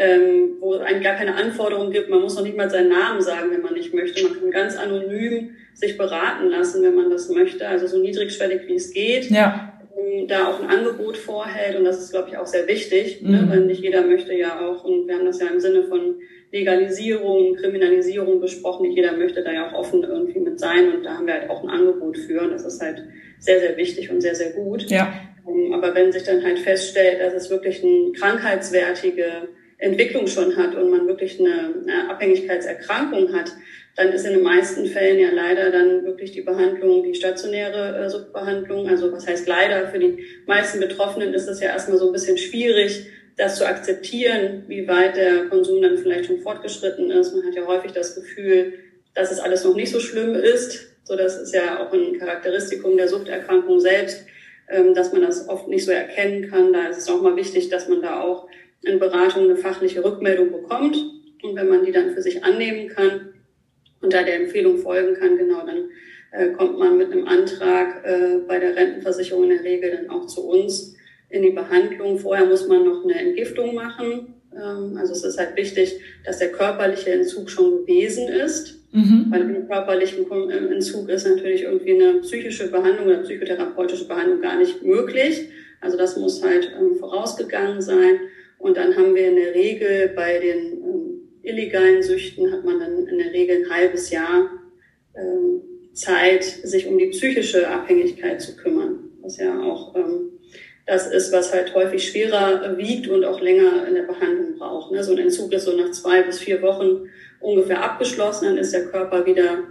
ähm, 0.00 0.56
wo 0.60 0.74
es 0.74 0.80
eigentlich 0.80 1.04
gar 1.04 1.16
keine 1.16 1.34
Anforderungen 1.34 1.92
gibt. 1.92 2.08
Man 2.08 2.22
muss 2.22 2.34
noch 2.34 2.42
nicht 2.42 2.56
mal 2.56 2.70
seinen 2.70 2.88
Namen 2.88 3.20
sagen, 3.20 3.50
wenn 3.50 3.60
man 3.60 3.74
nicht 3.74 3.92
möchte. 3.92 4.22
Man 4.22 4.40
kann 4.40 4.50
ganz 4.50 4.76
anonym 4.78 5.50
sich 5.74 5.98
beraten 5.98 6.48
lassen, 6.48 6.82
wenn 6.82 6.94
man 6.94 7.10
das 7.10 7.28
möchte. 7.28 7.68
Also 7.68 7.86
so 7.86 7.98
niedrigschwellig 7.98 8.66
wie 8.66 8.76
es 8.76 8.94
geht. 8.94 9.30
Ja. 9.30 9.78
Ähm, 9.94 10.26
da 10.26 10.48
auch 10.48 10.62
ein 10.62 10.70
Angebot 10.70 11.18
vorhält 11.18 11.76
und 11.76 11.84
das 11.84 12.00
ist, 12.00 12.12
glaube 12.12 12.30
ich, 12.30 12.38
auch 12.38 12.46
sehr 12.46 12.66
wichtig, 12.66 13.20
ne? 13.20 13.28
mhm. 13.28 13.34
ne? 13.34 13.50
weil 13.50 13.60
nicht 13.66 13.82
jeder 13.82 14.00
möchte 14.00 14.32
ja 14.32 14.66
auch, 14.66 14.84
und 14.84 15.06
wir 15.06 15.16
haben 15.16 15.26
das 15.26 15.38
ja 15.38 15.48
im 15.48 15.60
Sinne 15.60 15.82
von 15.82 16.16
Legalisierung, 16.50 17.56
Kriminalisierung 17.56 18.40
besprochen, 18.40 18.86
nicht 18.86 18.96
jeder 18.96 19.16
möchte 19.16 19.44
da 19.44 19.52
ja 19.52 19.68
auch 19.68 19.74
offen 19.74 20.02
irgendwie 20.02 20.40
mit 20.40 20.58
sein 20.58 20.94
und 20.94 21.04
da 21.04 21.18
haben 21.18 21.26
wir 21.26 21.34
halt 21.34 21.50
auch 21.50 21.62
ein 21.62 21.68
Angebot 21.68 22.16
für 22.16 22.40
und 22.40 22.52
das 22.52 22.64
ist 22.64 22.80
halt 22.80 23.04
sehr, 23.38 23.60
sehr 23.60 23.76
wichtig 23.76 24.10
und 24.10 24.22
sehr, 24.22 24.34
sehr 24.34 24.52
gut. 24.52 24.90
Ja. 24.90 25.12
Ähm, 25.46 25.74
aber 25.74 25.94
wenn 25.94 26.10
sich 26.10 26.22
dann 26.22 26.42
halt 26.42 26.58
feststellt, 26.58 27.20
dass 27.20 27.34
es 27.34 27.50
wirklich 27.50 27.84
eine 27.84 28.12
krankheitswertige 28.12 29.48
Entwicklung 29.80 30.26
schon 30.26 30.56
hat 30.56 30.74
und 30.74 30.90
man 30.90 31.06
wirklich 31.06 31.40
eine, 31.40 32.08
Abhängigkeitserkrankung 32.08 33.32
hat, 33.32 33.52
dann 33.96 34.12
ist 34.12 34.24
in 34.24 34.34
den 34.34 34.42
meisten 34.42 34.86
Fällen 34.86 35.18
ja 35.18 35.30
leider 35.32 35.70
dann 35.70 36.04
wirklich 36.04 36.32
die 36.32 36.42
Behandlung, 36.42 37.02
die 37.02 37.14
stationäre 37.14 37.98
äh, 37.98 38.08
Suchtbehandlung. 38.08 38.88
Also 38.88 39.12
was 39.12 39.26
heißt 39.26 39.48
leider? 39.48 39.88
Für 39.88 39.98
die 39.98 40.24
meisten 40.46 40.80
Betroffenen 40.80 41.34
ist 41.34 41.48
es 41.48 41.60
ja 41.60 41.68
erstmal 41.68 41.98
so 41.98 42.06
ein 42.06 42.12
bisschen 42.12 42.38
schwierig, 42.38 43.06
das 43.36 43.56
zu 43.56 43.66
akzeptieren, 43.66 44.64
wie 44.68 44.86
weit 44.86 45.16
der 45.16 45.46
Konsum 45.46 45.82
dann 45.82 45.98
vielleicht 45.98 46.26
schon 46.26 46.40
fortgeschritten 46.40 47.10
ist. 47.10 47.34
Man 47.34 47.46
hat 47.46 47.54
ja 47.54 47.66
häufig 47.66 47.92
das 47.92 48.14
Gefühl, 48.14 48.74
dass 49.14 49.32
es 49.32 49.40
alles 49.40 49.64
noch 49.64 49.74
nicht 49.74 49.90
so 49.90 49.98
schlimm 49.98 50.34
ist. 50.34 50.94
So, 51.04 51.16
das 51.16 51.40
ist 51.40 51.54
ja 51.54 51.80
auch 51.80 51.92
ein 51.92 52.18
Charakteristikum 52.18 52.96
der 52.96 53.08
Suchterkrankung 53.08 53.80
selbst, 53.80 54.24
ähm, 54.68 54.94
dass 54.94 55.12
man 55.12 55.22
das 55.22 55.48
oft 55.48 55.68
nicht 55.68 55.84
so 55.84 55.90
erkennen 55.90 56.50
kann. 56.50 56.72
Da 56.72 56.88
ist 56.88 56.98
es 56.98 57.08
auch 57.08 57.22
mal 57.22 57.36
wichtig, 57.36 57.70
dass 57.70 57.88
man 57.88 58.02
da 58.02 58.20
auch 58.20 58.46
in 58.82 58.98
Beratung 58.98 59.44
eine 59.44 59.56
fachliche 59.56 60.04
Rückmeldung 60.04 60.50
bekommt. 60.52 60.96
Und 61.42 61.56
wenn 61.56 61.68
man 61.68 61.84
die 61.84 61.92
dann 61.92 62.10
für 62.10 62.22
sich 62.22 62.44
annehmen 62.44 62.88
kann 62.88 63.34
und 64.00 64.12
da 64.12 64.22
der 64.22 64.36
Empfehlung 64.36 64.78
folgen 64.78 65.14
kann, 65.14 65.36
genau, 65.36 65.64
dann 65.66 65.88
äh, 66.32 66.52
kommt 66.52 66.78
man 66.78 66.98
mit 66.98 67.10
einem 67.10 67.26
Antrag 67.26 68.04
äh, 68.04 68.38
bei 68.46 68.58
der 68.58 68.76
Rentenversicherung 68.76 69.44
in 69.44 69.50
der 69.50 69.64
Regel 69.64 69.90
dann 69.90 70.10
auch 70.10 70.26
zu 70.26 70.46
uns 70.48 70.94
in 71.28 71.42
die 71.42 71.50
Behandlung. 71.50 72.18
Vorher 72.18 72.46
muss 72.46 72.68
man 72.68 72.84
noch 72.84 73.04
eine 73.04 73.18
Entgiftung 73.18 73.74
machen. 73.74 74.34
Ähm, 74.54 74.96
also 74.96 75.12
es 75.12 75.24
ist 75.24 75.38
halt 75.38 75.56
wichtig, 75.56 76.00
dass 76.24 76.38
der 76.38 76.52
körperliche 76.52 77.10
Entzug 77.10 77.50
schon 77.50 77.86
gewesen 77.86 78.28
ist. 78.28 78.80
Mhm. 78.92 79.26
Weil 79.30 79.42
im 79.42 79.68
körperlichen 79.68 80.28
Entzug 80.50 81.08
ist 81.08 81.24
natürlich 81.26 81.62
irgendwie 81.62 81.94
eine 81.94 82.20
psychische 82.20 82.70
Behandlung 82.70 83.06
oder 83.06 83.18
psychotherapeutische 83.18 84.08
Behandlung 84.08 84.40
gar 84.40 84.56
nicht 84.56 84.82
möglich. 84.82 85.48
Also 85.80 85.96
das 85.96 86.16
muss 86.16 86.42
halt 86.42 86.72
ähm, 86.78 86.96
vorausgegangen 86.96 87.80
sein. 87.80 88.20
Und 88.60 88.76
dann 88.76 88.96
haben 88.96 89.14
wir 89.14 89.28
in 89.28 89.36
der 89.36 89.54
Regel 89.54 90.12
bei 90.14 90.38
den 90.38 90.72
ähm, 90.82 91.28
illegalen 91.42 92.02
Süchten 92.02 92.52
hat 92.52 92.64
man 92.64 92.78
dann 92.78 93.06
in 93.06 93.18
der 93.18 93.32
Regel 93.32 93.64
ein 93.64 93.70
halbes 93.70 94.10
Jahr 94.10 94.50
ähm, 95.16 95.62
Zeit, 95.92 96.44
sich 96.44 96.86
um 96.86 96.98
die 96.98 97.08
psychische 97.08 97.68
Abhängigkeit 97.68 98.40
zu 98.40 98.56
kümmern. 98.56 99.10
Was 99.22 99.38
ja 99.38 99.60
auch 99.60 99.96
ähm, 99.96 100.30
das 100.86 101.06
ist, 101.06 101.32
was 101.32 101.52
halt 101.52 101.74
häufig 101.74 102.08
schwerer 102.08 102.76
wiegt 102.76 103.08
und 103.08 103.24
auch 103.24 103.40
länger 103.40 103.86
in 103.86 103.94
der 103.94 104.02
Behandlung 104.02 104.56
braucht. 104.58 104.86
auch. 104.86 104.90
Ne? 104.90 105.02
So 105.04 105.12
ein 105.12 105.18
Entzug 105.18 105.52
ist 105.52 105.64
so 105.64 105.76
nach 105.76 105.90
zwei 105.92 106.22
bis 106.22 106.38
vier 106.38 106.62
Wochen 106.62 107.08
ungefähr 107.40 107.82
abgeschlossen, 107.82 108.46
dann 108.46 108.58
ist 108.58 108.74
der 108.74 108.86
Körper 108.86 109.24
wieder 109.24 109.64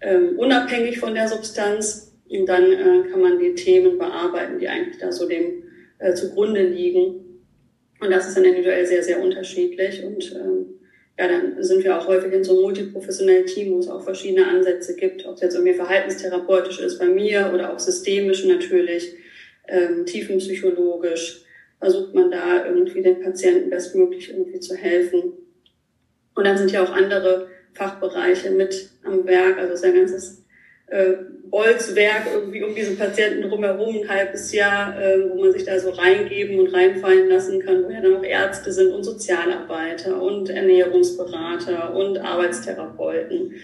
ähm, 0.00 0.38
unabhängig 0.38 0.98
von 0.98 1.14
der 1.14 1.28
Substanz 1.28 2.14
und 2.28 2.46
dann 2.46 2.64
äh, 2.64 3.08
kann 3.10 3.20
man 3.20 3.38
die 3.38 3.54
Themen 3.54 3.98
bearbeiten, 3.98 4.58
die 4.58 4.68
eigentlich 4.68 4.98
da 4.98 5.10
so 5.10 5.26
dem 5.26 5.64
äh, 5.98 6.14
zugrunde 6.14 6.62
liegen. 6.62 7.27
Und 8.00 8.10
das 8.10 8.28
ist 8.28 8.36
dann 8.36 8.44
individuell 8.44 8.86
sehr, 8.86 9.02
sehr 9.02 9.20
unterschiedlich. 9.20 10.04
Und 10.04 10.32
ähm, 10.36 10.78
ja, 11.18 11.26
dann 11.26 11.62
sind 11.62 11.82
wir 11.82 11.98
auch 11.98 12.06
häufig 12.06 12.32
in 12.32 12.44
so 12.44 12.52
einem 12.52 12.62
multiprofessionellen 12.62 13.46
Team, 13.46 13.72
wo 13.72 13.78
es 13.80 13.88
auch 13.88 14.04
verschiedene 14.04 14.46
Ansätze 14.46 14.94
gibt, 14.94 15.26
ob 15.26 15.34
es 15.34 15.40
jetzt 15.40 15.54
irgendwie 15.54 15.74
verhaltenstherapeutisch 15.74 16.80
ist 16.80 16.98
bei 16.98 17.06
mir 17.06 17.50
oder 17.52 17.72
auch 17.72 17.78
systemisch 17.78 18.44
natürlich, 18.44 19.14
ähm, 19.66 20.06
tiefenpsychologisch, 20.06 21.44
versucht 21.80 22.14
man 22.14 22.30
da 22.30 22.66
irgendwie 22.66 23.02
den 23.02 23.20
Patienten 23.20 23.70
bestmöglich 23.70 24.30
irgendwie 24.30 24.60
zu 24.60 24.76
helfen. 24.76 25.32
Und 26.34 26.46
dann 26.46 26.56
sind 26.56 26.70
ja 26.70 26.84
auch 26.84 26.92
andere 26.92 27.48
Fachbereiche 27.74 28.50
mit 28.50 28.90
am 29.04 29.26
Werk, 29.26 29.58
also 29.58 29.74
sein 29.74 29.94
ganzes 29.94 30.44
äh, 30.90 31.12
Bolzwerk 31.50 32.24
irgendwie 32.32 32.62
um 32.62 32.74
diesen 32.74 32.96
Patienten 32.96 33.48
drumherum, 33.48 34.02
ein 34.02 34.08
halbes 34.08 34.52
Jahr, 34.52 35.00
äh, 35.00 35.30
wo 35.30 35.40
man 35.40 35.52
sich 35.52 35.64
da 35.64 35.78
so 35.78 35.90
reingeben 35.90 36.58
und 36.58 36.74
reinfallen 36.74 37.28
lassen 37.28 37.60
kann, 37.60 37.84
wo 37.84 37.90
ja 37.90 38.00
dann 38.00 38.16
auch 38.16 38.24
Ärzte 38.24 38.72
sind 38.72 38.92
und 38.92 39.02
Sozialarbeiter 39.02 40.20
und 40.20 40.50
Ernährungsberater 40.50 41.94
und 41.94 42.18
Arbeitstherapeuten 42.18 43.54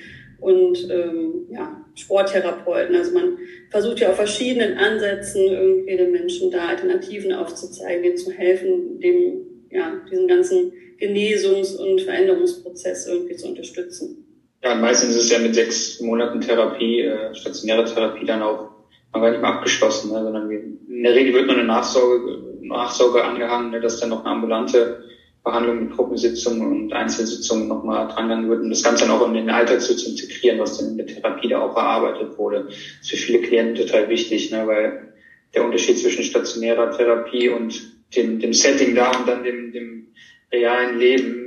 und 0.41 0.91
ähm, 0.91 1.47
ja, 1.51 1.85
Sporttherapeuten. 1.95 2.95
Also 2.95 3.13
man 3.13 3.39
versucht 3.71 4.01
ja 4.01 4.11
auf 4.11 4.17
verschiedenen 4.17 4.77
Ansätzen 4.77 5.43
irgendwie 5.43 5.97
den 5.97 6.13
Menschen 6.13 6.51
da 6.51 6.69
Alternativen 6.69 7.33
aufzuzeigen, 7.33 8.03
denen 8.03 8.17
zu 8.19 8.31
helfen, 8.31 9.01
dem, 9.01 9.67
ja, 9.71 10.01
diesen 10.11 10.29
ganzen 10.29 10.73
Genesungs- 10.99 11.77
und 11.77 12.03
Veränderungsprozess 12.03 13.07
irgendwie 13.07 13.37
zu 13.37 13.49
unterstützen. 13.49 14.24
Ja, 14.65 14.75
meistens 14.75 15.15
ist 15.15 15.25
es 15.25 15.31
ja 15.31 15.39
mit 15.39 15.55
sechs 15.55 16.01
Monaten 16.01 16.41
Therapie, 16.41 17.03
äh, 17.03 17.35
stationäre 17.35 17.85
Therapie 17.85 18.25
dann 18.25 18.41
auch 18.41 18.71
noch 19.13 19.21
gar 19.21 19.31
nicht 19.31 19.43
mehr 19.43 19.51
abgeschlossen, 19.51 20.11
ne, 20.11 20.23
sondern 20.23 20.51
in 20.51 21.03
der 21.03 21.15
Regel 21.15 21.35
wird 21.35 21.49
nur 21.49 21.57
eine 21.57 21.67
Nachsorge, 21.67 22.39
Nachsorge 22.63 23.23
angehangen, 23.23 23.73
ne, 23.73 23.81
dass 23.81 24.01
dann 24.01 24.09
noch 24.09 24.25
eine 24.25 24.31
ambulante 24.31 25.05
Behandlung 25.45 25.81
mit 25.81 25.91
Gruppensitzungen 25.95 26.67
und 26.67 26.93
Einzelsitzungen 26.95 27.69
nochmal 27.69 28.09
drangegangen 28.09 28.49
wird, 28.49 28.63
um 28.63 28.71
das 28.71 28.83
Ganze 28.83 29.05
dann 29.05 29.15
auch 29.15 29.27
in 29.27 29.35
den 29.35 29.51
Alltag 29.51 29.83
zu, 29.83 29.95
zu 29.97 30.09
integrieren, 30.09 30.59
was 30.59 30.79
dann 30.79 30.93
in 30.93 30.97
der 30.97 31.09
Therapie 31.09 31.49
da 31.49 31.61
auch 31.61 31.77
erarbeitet 31.77 32.39
wurde. 32.39 32.65
Das 32.65 32.75
ist 33.03 33.11
für 33.11 33.17
viele 33.17 33.43
Klienten 33.43 33.75
total 33.75 34.09
wichtig, 34.09 34.51
ne, 34.51 34.67
weil 34.67 35.13
der 35.55 35.63
Unterschied 35.63 35.99
zwischen 35.99 36.25
stationärer 36.25 36.91
Therapie 36.91 37.51
und 37.51 37.83
dem, 38.17 38.41
dem 38.41 38.55
Setting 38.55 38.95
da 38.95 39.11
und 39.11 39.29
dann 39.29 39.45
dem, 39.45 39.73
dem 39.73 40.07
realen 40.51 40.99
Leben 40.99 41.44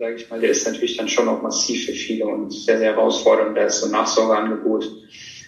sage 0.00 0.14
ich 0.14 0.30
mal, 0.30 0.40
der 0.40 0.48
ist 0.48 0.66
natürlich 0.66 0.96
dann 0.96 1.08
schon 1.08 1.28
auch 1.28 1.42
massiv 1.42 1.84
für 1.84 1.92
viele 1.92 2.26
und 2.26 2.50
sehr, 2.50 2.78
sehr 2.78 2.94
herausfordernd. 2.94 3.54
Da 3.56 3.64
ist 3.64 3.80
so 3.80 3.86
ein 3.86 3.92
Nachsorgeangebot, 3.92 4.90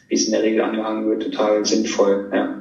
wie 0.08 0.14
es 0.14 0.26
in 0.26 0.32
der 0.32 0.42
Regel 0.42 0.60
angehangen 0.60 1.08
wird, 1.08 1.22
total 1.22 1.64
sinnvoll. 1.64 2.30
Ja. 2.34 2.58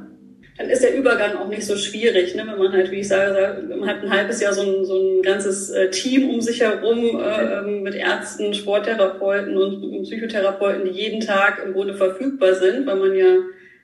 Dann 0.58 0.70
ist 0.70 0.84
der 0.84 0.96
Übergang 0.96 1.36
auch 1.36 1.50
nicht 1.50 1.66
so 1.66 1.76
schwierig, 1.76 2.34
ne? 2.34 2.46
wenn 2.48 2.58
man 2.58 2.72
halt, 2.72 2.92
wie 2.92 3.00
ich 3.00 3.10
sage, 3.10 3.68
man 3.78 3.89
hat 3.89 4.04
ein 4.04 4.10
halbes 4.10 4.39
Jahr 4.39 4.54
so 4.54 4.62
ein, 4.62 4.86
so 4.86 4.98
ein 4.98 5.22
ganzes 5.22 5.70
äh, 5.72 5.89
Team 5.89 6.30
um 6.30 6.39
sich 6.39 6.62
herum 6.62 7.20
äh, 7.20 7.60
ähm, 7.60 7.84
mit 7.84 7.96
Ärzten, 7.96 8.54
Sporttherapeuten 8.54 9.58
und 9.58 10.04
Psychotherapeuten, 10.04 10.86
die 10.86 10.92
jeden 10.92 11.20
Tag 11.20 11.62
im 11.66 11.74
Grunde 11.74 11.96
verfügbar 11.96 12.56
sind, 12.56 12.86
weil 12.86 12.96
man 12.96 13.16
ja 13.16 13.36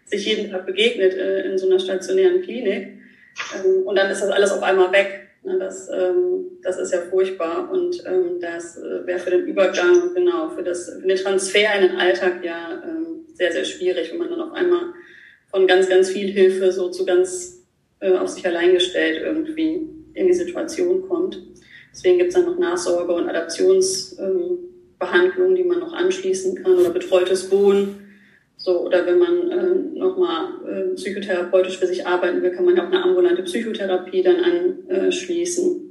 sich 0.06 0.26
jeden 0.26 0.50
Tag 0.50 0.66
begegnet 0.66 1.14
äh, 1.14 1.42
in 1.42 1.58
so 1.58 1.68
einer 1.68 1.80
stationären 1.80 2.42
Klinik. 2.42 3.00
Ähm, 3.54 3.86
und 3.86 3.98
dann 3.98 4.10
ist 4.10 4.22
das 4.22 4.30
alles 4.30 4.52
auf 4.52 4.64
einmal 4.64 4.94
weg. 4.94 5.27
Ne, 5.48 5.58
das, 5.58 5.90
ähm, 5.90 6.60
das 6.62 6.78
ist 6.78 6.92
ja 6.92 7.00
furchtbar 7.00 7.72
und 7.72 8.04
ähm, 8.06 8.42
das 8.42 8.78
äh, 8.78 9.08
wäre 9.08 9.18
für 9.18 9.30
den 9.30 9.46
Übergang 9.46 10.14
genau 10.14 10.50
für, 10.50 10.62
das, 10.62 10.90
für 10.90 11.08
den 11.08 11.16
Transfer 11.16 11.74
in 11.74 11.84
den 11.88 11.96
Alltag 11.96 12.44
ja 12.44 12.84
ähm, 12.84 13.26
sehr, 13.34 13.54
sehr 13.54 13.64
schwierig, 13.64 14.12
wenn 14.12 14.18
man 14.18 14.30
dann 14.30 14.42
auf 14.42 14.52
einmal 14.52 14.88
von 15.50 15.66
ganz, 15.66 15.88
ganz 15.88 16.10
viel 16.10 16.30
Hilfe 16.30 16.74
so 16.74 16.90
zu 16.90 17.06
ganz 17.06 17.66
äh, 18.02 18.12
auf 18.12 18.28
sich 18.28 18.46
allein 18.46 18.74
gestellt 18.74 19.22
irgendwie 19.24 19.88
in 20.16 20.28
die 20.28 20.34
Situation 20.34 21.08
kommt. 21.08 21.42
Deswegen 21.94 22.18
gibt 22.18 22.32
es 22.32 22.36
dann 22.36 22.44
noch 22.44 22.60
Nachsorge 22.60 23.14
und 23.14 23.30
Adaptionsbehandlungen, 23.30 25.56
die 25.56 25.64
man 25.64 25.80
noch 25.80 25.94
anschließen 25.94 26.62
kann 26.62 26.76
oder 26.76 26.90
betreutes 26.90 27.50
Wohnen 27.52 28.07
so, 28.58 28.82
oder 28.82 29.06
wenn 29.06 29.20
man 29.20 29.52
äh, 29.52 30.00
nochmal 30.00 30.48
äh, 30.68 30.96
psychotherapeutisch 30.96 31.78
für 31.78 31.86
sich 31.86 32.06
arbeiten 32.06 32.42
will, 32.42 32.52
kann 32.52 32.66
man 32.66 32.76
ja 32.76 32.84
auch 32.84 32.88
eine 32.88 33.04
ambulante 33.04 33.44
Psychotherapie 33.44 34.24
dann 34.24 34.38
anschließen. 34.90 35.84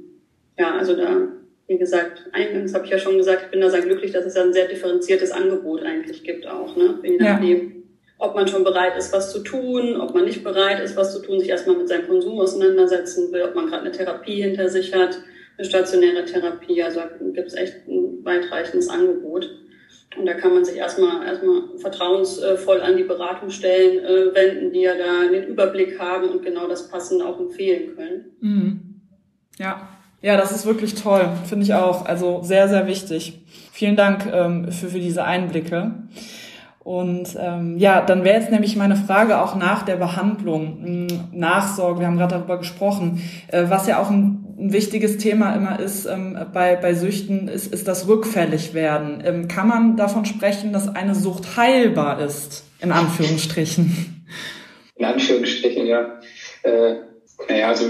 Ja, 0.59 0.75
also 0.75 0.95
da, 0.95 1.29
wie 1.67 1.77
gesagt, 1.77 2.25
eingangs 2.33 2.73
habe 2.73 2.83
ich 2.85 2.91
ja 2.91 2.97
schon 2.97 3.17
gesagt, 3.17 3.43
ich 3.45 3.51
bin 3.51 3.61
da 3.61 3.69
sehr 3.69 3.81
glücklich, 3.81 4.11
dass 4.11 4.25
es 4.25 4.35
ja 4.35 4.43
ein 4.43 4.53
sehr 4.53 4.67
differenziertes 4.67 5.31
Angebot 5.31 5.81
eigentlich 5.83 6.23
gibt 6.23 6.45
auch, 6.45 6.75
ne? 6.75 6.99
Je 7.03 7.17
nachdem, 7.17 7.57
ja. 7.57 7.75
ob 8.17 8.35
man 8.35 8.47
schon 8.49 8.65
bereit 8.65 8.97
ist, 8.97 9.13
was 9.13 9.31
zu 9.31 9.39
tun, 9.39 9.95
ob 10.01 10.13
man 10.13 10.25
nicht 10.25 10.43
bereit 10.43 10.83
ist, 10.83 10.97
was 10.97 11.13
zu 11.13 11.21
tun, 11.21 11.39
sich 11.39 11.49
erstmal 11.49 11.77
mit 11.77 11.87
seinem 11.87 12.07
Konsum 12.07 12.37
auseinandersetzen 12.39 13.31
will, 13.31 13.43
ob 13.43 13.55
man 13.55 13.67
gerade 13.67 13.83
eine 13.83 13.91
Therapie 13.91 14.41
hinter 14.41 14.67
sich 14.67 14.93
hat, 14.93 15.17
eine 15.57 15.65
stationäre 15.65 16.25
Therapie. 16.25 16.83
Also 16.83 16.99
gibt 17.33 17.47
es 17.47 17.53
echt 17.53 17.87
ein 17.87 18.25
weitreichendes 18.25 18.89
Angebot. 18.89 19.49
Und 20.17 20.25
da 20.25 20.33
kann 20.33 20.53
man 20.53 20.65
sich 20.65 20.77
erstmal, 20.77 21.25
erstmal 21.25 21.61
vertrauensvoll 21.77 22.81
an 22.81 22.97
die 22.97 23.03
Beratungsstellen 23.03 24.03
äh, 24.03 24.35
wenden, 24.35 24.71
die 24.71 24.81
ja 24.81 24.93
da 24.97 25.29
den 25.29 25.43
Überblick 25.45 25.99
haben 25.99 26.29
und 26.29 26.43
genau 26.43 26.67
das 26.67 26.89
Passende 26.89 27.25
auch 27.25 27.39
empfehlen 27.39 27.95
können. 27.95 28.25
Mhm. 28.41 29.01
Ja. 29.57 29.89
Ja, 30.21 30.35
das 30.35 30.51
ist 30.51 30.65
wirklich 30.65 30.95
toll, 30.95 31.29
finde 31.45 31.63
ich 31.63 31.73
auch. 31.75 32.05
Also 32.05 32.41
sehr, 32.41 32.67
sehr 32.67 32.87
wichtig. 32.87 33.39
Vielen 33.71 33.95
Dank 33.95 34.25
ähm, 34.31 34.71
für, 34.71 34.87
für 34.87 34.99
diese 34.99 35.23
Einblicke. 35.23 35.93
Und 36.79 37.35
ähm, 37.37 37.77
ja, 37.77 38.01
dann 38.01 38.23
wäre 38.23 38.39
jetzt 38.39 38.49
nämlich 38.49 38.77
meine 38.77 38.95
Frage 38.95 39.41
auch 39.41 39.55
nach 39.55 39.83
der 39.83 39.97
Behandlung, 39.97 41.07
hm, 41.07 41.07
Nachsorge, 41.33 41.99
wir 41.99 42.07
haben 42.07 42.17
gerade 42.17 42.35
darüber 42.35 42.57
gesprochen, 42.57 43.21
äh, 43.49 43.65
was 43.67 43.87
ja 43.87 43.99
auch 44.01 44.09
ein 44.09 44.46
ein 44.57 44.73
wichtiges 44.73 45.17
Thema 45.17 45.55
immer 45.55 45.79
ist 45.79 46.05
ähm, 46.05 46.37
bei, 46.51 46.75
bei 46.75 46.93
Süchten, 46.95 47.47
ist, 47.47 47.71
ist 47.71 47.87
das 47.87 48.07
Rückfälligwerden. 48.07 49.23
Ähm, 49.23 49.47
kann 49.47 49.67
man 49.67 49.97
davon 49.97 50.25
sprechen, 50.25 50.73
dass 50.73 50.87
eine 50.93 51.13
Sucht 51.13 51.57
heilbar 51.57 52.19
ist, 52.21 52.63
in 52.81 52.91
Anführungsstrichen? 52.91 54.25
In 54.95 55.05
Anführungsstrichen, 55.05 55.85
ja. 55.85 56.19
Äh, 56.63 56.95
naja, 57.47 57.67
also 57.67 57.85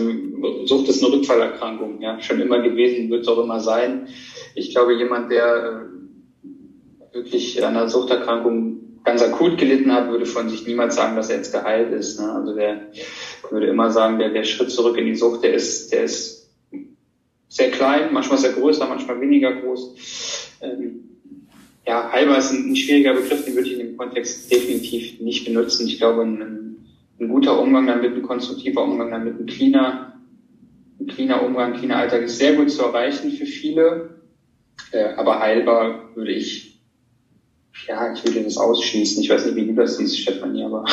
Sucht 0.66 0.90
ist 0.90 1.02
eine 1.02 1.14
Rückfallerkrankung, 1.14 2.02
ja, 2.02 2.20
schon 2.22 2.42
immer 2.42 2.62
gewesen, 2.62 3.10
wird 3.10 3.22
es 3.22 3.28
auch 3.30 3.42
immer 3.42 3.62
sein. 3.62 4.10
Ich 4.56 4.72
glaube, 4.72 4.94
jemand, 4.94 5.32
der 5.32 5.88
äh, 6.44 7.16
wirklich 7.16 7.64
an 7.64 7.78
einer 7.78 7.88
Suchterkrankung 7.88 9.02
ganz 9.06 9.24
akut 9.24 9.58
gelitten 9.58 9.94
hat, 9.94 10.10
würde 10.10 10.26
von 10.26 10.50
sich 10.50 10.68
niemals 10.68 10.96
sagen, 10.96 11.16
dass 11.16 11.30
er 11.30 11.38
jetzt 11.38 11.54
geheilt 11.54 11.94
ist. 11.94 12.20
Ne? 12.20 12.30
Also 12.30 12.54
der 12.54 12.88
würde 13.50 13.68
immer 13.68 13.90
sagen, 13.90 14.20
der, 14.20 14.32
der 14.32 14.44
Schritt 14.44 14.70
zurück 14.70 14.98
in 14.98 15.06
die 15.06 15.16
Sucht, 15.16 15.44
der 15.44 15.54
ist, 15.54 15.94
der 15.94 16.04
ist 16.04 16.37
sehr 17.48 17.72
klein, 17.72 18.14
manchmal 18.14 18.38
sehr 18.38 18.54
größer, 18.54 18.88
manchmal 18.88 19.22
weniger 19.22 19.54
groß. 19.54 20.58
Ähm, 20.62 21.08
ja, 21.86 22.12
halber 22.12 22.38
ist 22.38 22.52
ein, 22.52 22.72
ein, 22.72 22.76
schwieriger 22.76 23.14
Begriff, 23.14 23.46
den 23.46 23.56
würde 23.56 23.70
ich 23.70 23.80
in 23.80 23.88
dem 23.88 23.98
Kontext 23.98 24.52
definitiv 24.52 25.20
nicht 25.22 25.46
benutzen. 25.46 25.88
Ich 25.88 25.98
glaube, 25.98 26.24
ein, 26.24 26.86
ein 27.20 27.28
guter 27.30 27.60
Umgang 27.60 27.88
damit, 27.88 28.14
ein 28.14 28.24
konstruktiver 28.24 28.84
Umgang 28.84 29.12
damit, 29.12 29.40
ein 29.40 29.46
cleaner, 29.46 30.20
ein 31.00 31.08
cleaner 31.08 31.44
Umgang, 31.44 31.74
ein 31.74 31.80
cleaner 31.80 31.98
Alltag 31.98 32.24
ist 32.24 32.38
sehr 32.38 32.54
gut 32.54 32.70
zu 32.70 32.82
erreichen 32.82 33.32
für 33.32 33.46
viele. 33.46 34.18
Äh, 34.92 35.14
aber 35.16 35.40
heilbar 35.40 36.16
würde 36.16 36.32
ich, 36.32 36.82
ja, 37.88 38.14
ich 38.14 38.24
würde 38.26 38.44
das 38.44 38.58
ausschließen. 38.58 39.24
Ich 39.24 39.30
weiß 39.30 39.46
nicht, 39.46 39.56
wie 39.56 39.68
du 39.68 39.74
das 39.74 39.98
siehst, 39.98 40.20
Stefanie, 40.20 40.64
aber 40.64 40.84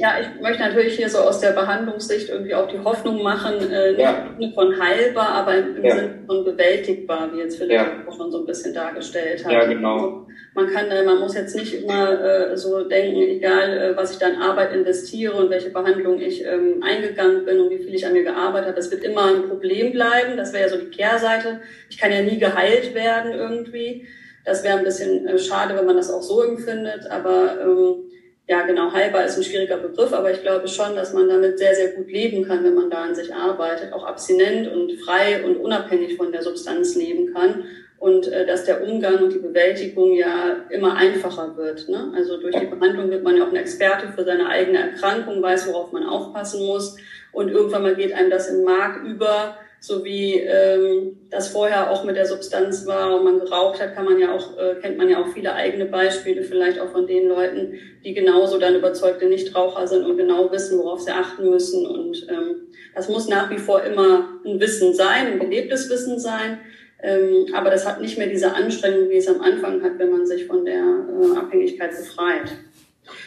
Ja, 0.00 0.14
ich 0.18 0.40
möchte 0.40 0.62
natürlich 0.62 0.96
hier 0.96 1.10
so 1.10 1.18
aus 1.18 1.40
der 1.40 1.50
Behandlungssicht 1.50 2.30
irgendwie 2.30 2.54
auch 2.54 2.66
die 2.66 2.78
Hoffnung 2.78 3.22
machen, 3.22 3.70
äh, 3.70 3.90
nicht 3.90 4.00
ja. 4.00 4.50
von 4.54 4.80
heilbar, 4.80 5.28
aber 5.28 5.56
im, 5.58 5.84
ja. 5.84 5.94
Sinne 5.94 6.14
von 6.26 6.42
bewältigbar, 6.42 7.28
wie 7.34 7.40
jetzt 7.40 7.58
Philipp 7.58 7.72
ja. 7.72 8.02
auch 8.08 8.16
schon 8.16 8.32
so 8.32 8.38
ein 8.38 8.46
bisschen 8.46 8.72
dargestellt 8.72 9.44
hat. 9.44 9.52
Ja, 9.52 9.66
genau. 9.66 10.26
Man 10.54 10.68
kann, 10.68 10.90
äh, 10.90 11.04
man 11.04 11.20
muss 11.20 11.34
jetzt 11.34 11.54
nicht 11.54 11.82
immer 11.82 12.18
äh, 12.18 12.56
so 12.56 12.82
denken, 12.84 13.20
egal 13.20 13.76
äh, 13.76 13.96
was 13.96 14.12
ich 14.12 14.18
da 14.18 14.28
in 14.28 14.36
Arbeit 14.36 14.72
investiere 14.72 15.34
und 15.34 15.50
welche 15.50 15.68
Behandlung 15.68 16.18
ich 16.18 16.46
ähm, 16.46 16.82
eingegangen 16.82 17.44
bin 17.44 17.60
und 17.60 17.68
wie 17.68 17.84
viel 17.84 17.94
ich 17.94 18.06
an 18.06 18.14
mir 18.14 18.24
gearbeitet 18.24 18.68
habe, 18.68 18.76
das 18.76 18.90
wird 18.90 19.04
immer 19.04 19.26
ein 19.26 19.50
Problem 19.50 19.92
bleiben. 19.92 20.38
Das 20.38 20.54
wäre 20.54 20.64
ja 20.64 20.68
so 20.70 20.78
die 20.78 20.88
Kehrseite. 20.88 21.60
Ich 21.90 21.98
kann 21.98 22.10
ja 22.10 22.22
nie 22.22 22.38
geheilt 22.38 22.94
werden 22.94 23.32
irgendwie. 23.32 24.06
Das 24.46 24.64
wäre 24.64 24.78
ein 24.78 24.84
bisschen 24.84 25.26
äh, 25.26 25.38
schade, 25.38 25.76
wenn 25.76 25.84
man 25.84 25.96
das 25.96 26.10
auch 26.10 26.22
so 26.22 26.42
empfindet, 26.42 27.06
aber 27.10 27.58
ähm, 27.60 28.09
ja, 28.50 28.62
genau, 28.62 28.92
heilbar 28.92 29.26
ist 29.26 29.36
ein 29.36 29.44
schwieriger 29.44 29.76
Begriff, 29.76 30.12
aber 30.12 30.32
ich 30.32 30.42
glaube 30.42 30.66
schon, 30.66 30.96
dass 30.96 31.12
man 31.12 31.28
damit 31.28 31.56
sehr, 31.56 31.72
sehr 31.72 31.92
gut 31.92 32.10
leben 32.10 32.44
kann, 32.44 32.64
wenn 32.64 32.74
man 32.74 32.90
da 32.90 33.04
an 33.04 33.14
sich 33.14 33.32
arbeitet, 33.32 33.92
auch 33.92 34.04
abstinent 34.04 34.66
und 34.72 34.92
frei 35.04 35.44
und 35.44 35.58
unabhängig 35.58 36.16
von 36.16 36.32
der 36.32 36.42
Substanz 36.42 36.96
leben 36.96 37.32
kann 37.32 37.62
und 38.00 38.26
äh, 38.26 38.44
dass 38.44 38.64
der 38.64 38.82
Umgang 38.82 39.22
und 39.22 39.32
die 39.32 39.38
Bewältigung 39.38 40.14
ja 40.14 40.64
immer 40.68 40.96
einfacher 40.96 41.56
wird. 41.56 41.88
Ne? 41.88 42.12
Also 42.16 42.40
durch 42.40 42.56
die 42.56 42.66
Behandlung 42.66 43.08
wird 43.08 43.22
man 43.22 43.36
ja 43.36 43.44
auch 43.44 43.50
ein 43.50 43.56
Experte 43.56 44.08
für 44.08 44.24
seine 44.24 44.48
eigene 44.48 44.78
Erkrankung, 44.78 45.40
weiß, 45.40 45.68
worauf 45.68 45.92
man 45.92 46.02
aufpassen 46.02 46.66
muss 46.66 46.96
und 47.30 47.50
irgendwann 47.50 47.82
mal 47.82 47.94
geht 47.94 48.12
einem 48.12 48.30
das 48.30 48.48
im 48.48 48.64
Mark 48.64 49.04
über, 49.04 49.58
so 49.80 50.04
wie 50.04 50.34
ähm, 50.34 51.16
das 51.30 51.48
vorher 51.48 51.90
auch 51.90 52.04
mit 52.04 52.14
der 52.14 52.26
Substanz 52.26 52.86
war 52.86 53.16
und 53.16 53.24
man 53.24 53.40
geraucht 53.40 53.80
hat, 53.80 53.94
kann 53.94 54.04
man 54.04 54.18
ja 54.18 54.34
auch, 54.34 54.58
äh, 54.58 54.74
kennt 54.80 54.98
man 54.98 55.08
ja 55.08 55.22
auch 55.22 55.28
viele 55.28 55.54
eigene 55.54 55.86
Beispiele, 55.86 56.42
vielleicht 56.42 56.78
auch 56.78 56.90
von 56.90 57.06
den 57.06 57.28
Leuten, 57.28 57.78
die 58.04 58.12
genauso 58.12 58.58
dann 58.58 58.76
überzeugte 58.76 59.26
Nichtraucher 59.26 59.86
sind 59.86 60.04
und 60.04 60.18
genau 60.18 60.52
wissen, 60.52 60.78
worauf 60.78 61.00
sie 61.00 61.10
achten 61.10 61.48
müssen. 61.48 61.86
Und 61.86 62.26
ähm, 62.28 62.68
das 62.94 63.08
muss 63.08 63.26
nach 63.26 63.50
wie 63.50 63.58
vor 63.58 63.82
immer 63.82 64.40
ein 64.44 64.60
Wissen 64.60 64.92
sein, 64.92 65.26
ein 65.28 65.38
belebtes 65.38 65.88
Wissen 65.88 66.18
sein. 66.18 66.58
Ähm, 67.02 67.46
aber 67.54 67.70
das 67.70 67.86
hat 67.86 68.02
nicht 68.02 68.18
mehr 68.18 68.26
diese 68.26 68.52
Anstrengung, 68.54 69.08
wie 69.08 69.16
es 69.16 69.28
am 69.28 69.40
Anfang 69.40 69.82
hat, 69.82 69.98
wenn 69.98 70.10
man 70.10 70.26
sich 70.26 70.44
von 70.46 70.66
der 70.66 70.82
äh, 70.82 71.38
Abhängigkeit 71.38 71.90
befreit. 71.90 72.52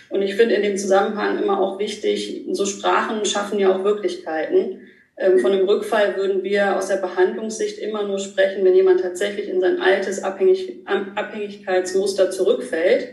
Und 0.09 0.21
ich 0.21 0.35
finde 0.35 0.53
in 0.53 0.61
dem 0.61 0.77
Zusammenhang 0.77 1.41
immer 1.41 1.59
auch 1.59 1.79
wichtig, 1.79 2.45
so 2.51 2.65
Sprachen 2.67 3.25
schaffen 3.25 3.57
ja 3.57 3.75
auch 3.75 3.83
Wirklichkeiten. 3.83 4.82
Ähm, 5.17 5.39
von 5.39 5.51
einem 5.51 5.67
Rückfall 5.67 6.15
würden 6.17 6.43
wir 6.43 6.75
aus 6.75 6.87
der 6.87 6.97
Behandlungssicht 6.97 7.77
immer 7.79 8.03
nur 8.03 8.19
sprechen, 8.19 8.65
wenn 8.65 8.75
jemand 8.75 9.01
tatsächlich 9.01 9.47
in 9.47 9.61
sein 9.61 9.79
altes 9.79 10.23
Abhängig 10.23 10.81
Abhängigkeitsmuster 10.85 12.31
zurückfällt. 12.31 13.09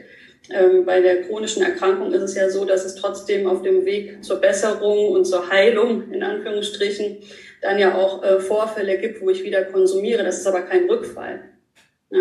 Ähm, 0.51 0.87
bei 0.87 1.01
der 1.01 1.23
chronischen 1.23 1.63
Erkrankung 1.63 2.13
ist 2.13 2.23
es 2.23 2.35
ja 2.35 2.49
so, 2.49 2.65
dass 2.65 2.85
es 2.85 2.95
trotzdem 2.95 3.47
auf 3.47 3.63
dem 3.63 3.85
Weg 3.85 4.25
zur 4.25 4.41
Besserung 4.41 5.11
und 5.11 5.27
zur 5.27 5.51
Heilung, 5.51 6.11
in 6.11 6.23
Anführungsstrichen, 6.23 7.19
dann 7.61 7.79
ja 7.79 7.95
auch 7.95 8.23
äh, 8.23 8.41
Vorfälle 8.41 8.97
gibt, 8.99 9.21
wo 9.21 9.29
ich 9.29 9.45
wieder 9.45 9.65
konsumiere. 9.65 10.25
Das 10.25 10.39
ist 10.39 10.47
aber 10.47 10.63
kein 10.63 10.89
Rückfall. 10.89 11.41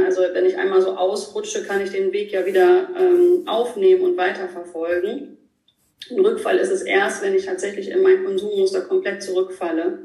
Also 0.06 0.22
wenn 0.34 0.46
ich 0.46 0.58
einmal 0.58 0.82
so 0.82 0.96
ausrutsche, 0.96 1.64
kann 1.64 1.82
ich 1.82 1.92
den 1.92 2.12
Weg 2.12 2.32
ja 2.32 2.46
wieder 2.46 2.90
ähm, 3.00 3.48
aufnehmen 3.48 4.04
und 4.04 4.18
weiterverfolgen. 4.18 5.38
Ein 6.12 6.20
Rückfall 6.20 6.58
ist 6.58 6.72
es 6.72 6.82
erst, 6.82 7.22
wenn 7.22 7.36
ich 7.36 7.46
tatsächlich 7.46 7.92
in 7.92 8.02
mein 8.02 8.24
Konsummuster 8.24 8.82
komplett 8.82 9.22
zurückfalle 9.22 10.00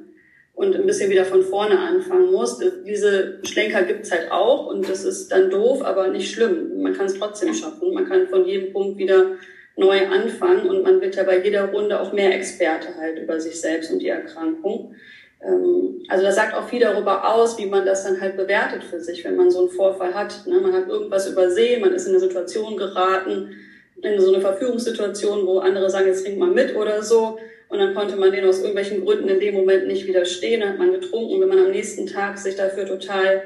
und 0.55 0.75
ein 0.75 0.87
bisschen 0.87 1.11
wieder 1.11 1.25
von 1.25 1.43
vorne 1.43 1.79
anfangen 1.79 2.31
muss. 2.31 2.61
Diese 2.87 3.41
Schlenker 3.45 3.83
gibt's 3.83 4.11
halt 4.11 4.31
auch 4.31 4.67
und 4.67 4.89
das 4.89 5.05
ist 5.05 5.33
dann 5.33 5.51
doof, 5.51 5.83
aber 5.83 6.09
nicht 6.09 6.33
schlimm. 6.33 6.83
Man 6.83 6.95
kann 6.95 7.07
es 7.07 7.19
trotzdem 7.19 7.55
schaffen. 7.55 7.93
Man 7.93 8.07
kann 8.07 8.29
von 8.29 8.45
jedem 8.45 8.73
Punkt 8.73 8.99
wieder 8.99 9.37
neu 9.77 10.07
anfangen 10.07 10.69
und 10.69 10.83
man 10.83 11.01
wird 11.01 11.17
ja 11.17 11.25
bei 11.25 11.43
jeder 11.43 11.71
Runde 11.71 12.01
auch 12.01 12.13
mehr 12.13 12.35
Experte 12.35 12.95
halt 12.97 13.19
über 13.19 13.41
sich 13.41 13.61
selbst 13.61 13.91
und 13.91 13.99
die 14.01 14.09
Erkrankung. 14.09 14.95
Ähm, 15.43 16.05
also 16.09 16.25
das 16.25 16.37
sagt 16.37 16.55
auch 16.55 16.69
viel 16.69 16.81
darüber 16.81 17.35
aus, 17.35 17.59
wie 17.59 17.67
man 17.67 17.85
das 17.85 18.05
dann 18.05 18.21
halt 18.21 18.37
bewertet 18.37 18.85
für 18.85 19.01
sich, 19.01 19.25
wenn 19.25 19.37
man 19.37 19.51
so 19.51 19.61
einen 19.61 19.71
Vorfall 19.71 20.15
hat. 20.15 20.47
Ne? 20.47 20.61
Man 20.61 20.73
hat 20.73 20.89
irgendwas 20.89 21.29
übersehen, 21.29 21.81
man 21.81 21.93
ist 21.93 22.07
in 22.07 22.13
eine 22.13 22.21
Situation 22.21 22.77
geraten, 22.77 23.57
in 24.05 24.21
so 24.21 24.33
eine 24.33 24.41
Verfügungssituation, 24.41 25.47
wo 25.47 25.59
andere 25.59 25.91
sagen, 25.91 26.07
jetzt 26.07 26.25
trink 26.25 26.39
mal 26.39 26.51
mit 26.51 26.77
oder 26.77 27.03
so. 27.03 27.39
Und 27.69 27.79
dann 27.79 27.95
konnte 27.95 28.17
man 28.17 28.31
denen 28.31 28.49
aus 28.49 28.59
irgendwelchen 28.59 29.05
Gründen 29.05 29.29
in 29.29 29.41
dem 29.41 29.55
Moment 29.55 29.87
nicht 29.87 30.07
widerstehen, 30.07 30.61
dann 30.61 30.71
hat 30.71 30.79
man 30.79 30.93
getrunken. 30.93 31.35
Und 31.35 31.41
wenn 31.41 31.49
man 31.49 31.59
am 31.59 31.71
nächsten 31.71 32.07
Tag 32.07 32.39
sich 32.39 32.55
dafür 32.55 32.87
total 32.87 33.43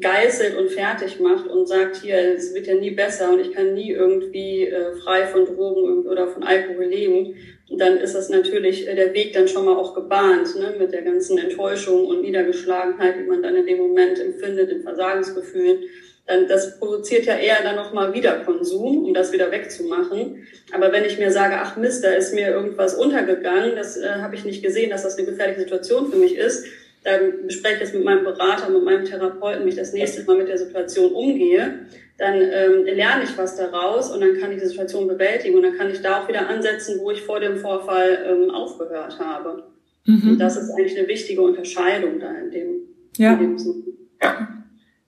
geißelt 0.00 0.56
und 0.56 0.70
fertig 0.70 1.18
macht 1.20 1.48
und 1.48 1.66
sagt, 1.66 1.96
hier, 1.96 2.16
es 2.34 2.54
wird 2.54 2.66
ja 2.66 2.74
nie 2.74 2.90
besser 2.90 3.30
und 3.30 3.40
ich 3.40 3.52
kann 3.52 3.74
nie 3.74 3.90
irgendwie 3.90 4.66
äh, 4.66 4.92
frei 5.02 5.26
von 5.26 5.44
Drogen 5.44 6.06
oder 6.06 6.28
von 6.28 6.42
Alkohol 6.42 6.86
leben, 6.86 7.34
dann 7.70 7.98
ist 7.98 8.14
das 8.14 8.28
natürlich 8.28 8.88
äh, 8.88 8.94
der 8.94 9.12
Weg 9.14 9.32
dann 9.32 9.48
schon 9.48 9.64
mal 9.64 9.76
auch 9.76 9.94
gebahnt, 9.94 10.54
ne, 10.56 10.74
mit 10.78 10.92
der 10.92 11.02
ganzen 11.02 11.38
Enttäuschung 11.38 12.06
und 12.06 12.22
Niedergeschlagenheit, 12.22 13.16
die 13.18 13.28
man 13.28 13.42
dann 13.42 13.56
in 13.56 13.66
dem 13.66 13.78
Moment 13.78 14.20
empfindet, 14.20 14.70
in 14.70 14.82
Versagensgefühlen 14.82 15.80
dann 16.28 16.46
das 16.46 16.78
provoziert 16.78 17.24
ja 17.24 17.36
eher 17.36 17.62
dann 17.62 17.76
nochmal 17.76 18.12
wieder 18.12 18.40
Konsum, 18.44 19.06
um 19.06 19.14
das 19.14 19.32
wieder 19.32 19.50
wegzumachen. 19.50 20.46
Aber 20.72 20.92
wenn 20.92 21.04
ich 21.04 21.18
mir 21.18 21.32
sage, 21.32 21.54
ach 21.56 21.76
Mist, 21.76 22.04
da 22.04 22.10
ist 22.10 22.34
mir 22.34 22.48
irgendwas 22.48 22.94
untergegangen, 22.94 23.74
das 23.74 23.96
äh, 23.96 24.06
habe 24.20 24.34
ich 24.34 24.44
nicht 24.44 24.62
gesehen, 24.62 24.90
dass 24.90 25.02
das 25.02 25.16
eine 25.16 25.26
gefährliche 25.26 25.60
Situation 25.60 26.12
für 26.12 26.18
mich 26.18 26.36
ist, 26.36 26.66
dann 27.02 27.46
bespreche 27.46 27.76
ich 27.76 27.80
das 27.80 27.92
mit 27.94 28.04
meinem 28.04 28.24
Berater, 28.24 28.68
mit 28.68 28.84
meinem 28.84 29.06
Therapeuten, 29.06 29.64
wie 29.64 29.70
ich 29.70 29.76
das 29.76 29.94
nächste 29.94 30.24
Mal 30.24 30.36
mit 30.36 30.48
der 30.48 30.58
Situation 30.58 31.12
umgehe, 31.12 31.86
dann 32.18 32.34
ähm, 32.34 32.84
lerne 32.84 33.24
ich 33.24 33.38
was 33.38 33.56
daraus 33.56 34.10
und 34.10 34.20
dann 34.20 34.38
kann 34.38 34.52
ich 34.52 34.60
die 34.60 34.66
Situation 34.66 35.08
bewältigen 35.08 35.56
und 35.56 35.62
dann 35.62 35.78
kann 35.78 35.90
ich 35.90 36.02
da 36.02 36.20
auch 36.20 36.28
wieder 36.28 36.48
ansetzen, 36.48 36.98
wo 37.00 37.10
ich 37.10 37.22
vor 37.22 37.40
dem 37.40 37.56
Vorfall 37.56 38.18
ähm, 38.26 38.50
aufgehört 38.50 39.18
habe. 39.18 39.62
Mhm. 40.04 40.32
Und 40.32 40.38
das 40.38 40.56
ist 40.58 40.70
eigentlich 40.72 40.98
eine 40.98 41.08
wichtige 41.08 41.40
Unterscheidung 41.40 42.20
da 42.20 42.32
in 42.32 42.50
dem, 42.50 42.80
ja. 43.16 43.32
In 43.34 43.56
dem 43.56 43.84
ja. 44.20 44.48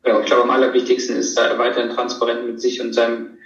Ja, 0.05 0.19
ich 0.19 0.27
glaube, 0.27 0.43
am 0.43 0.51
allerwichtigsten 0.51 1.17
ist 1.17 1.37
da 1.37 1.59
weiterhin 1.59 1.91
transparent 1.91 2.47
mit 2.47 2.61
sich 2.61 2.81
und 2.81 2.95
seinem, 2.95 3.39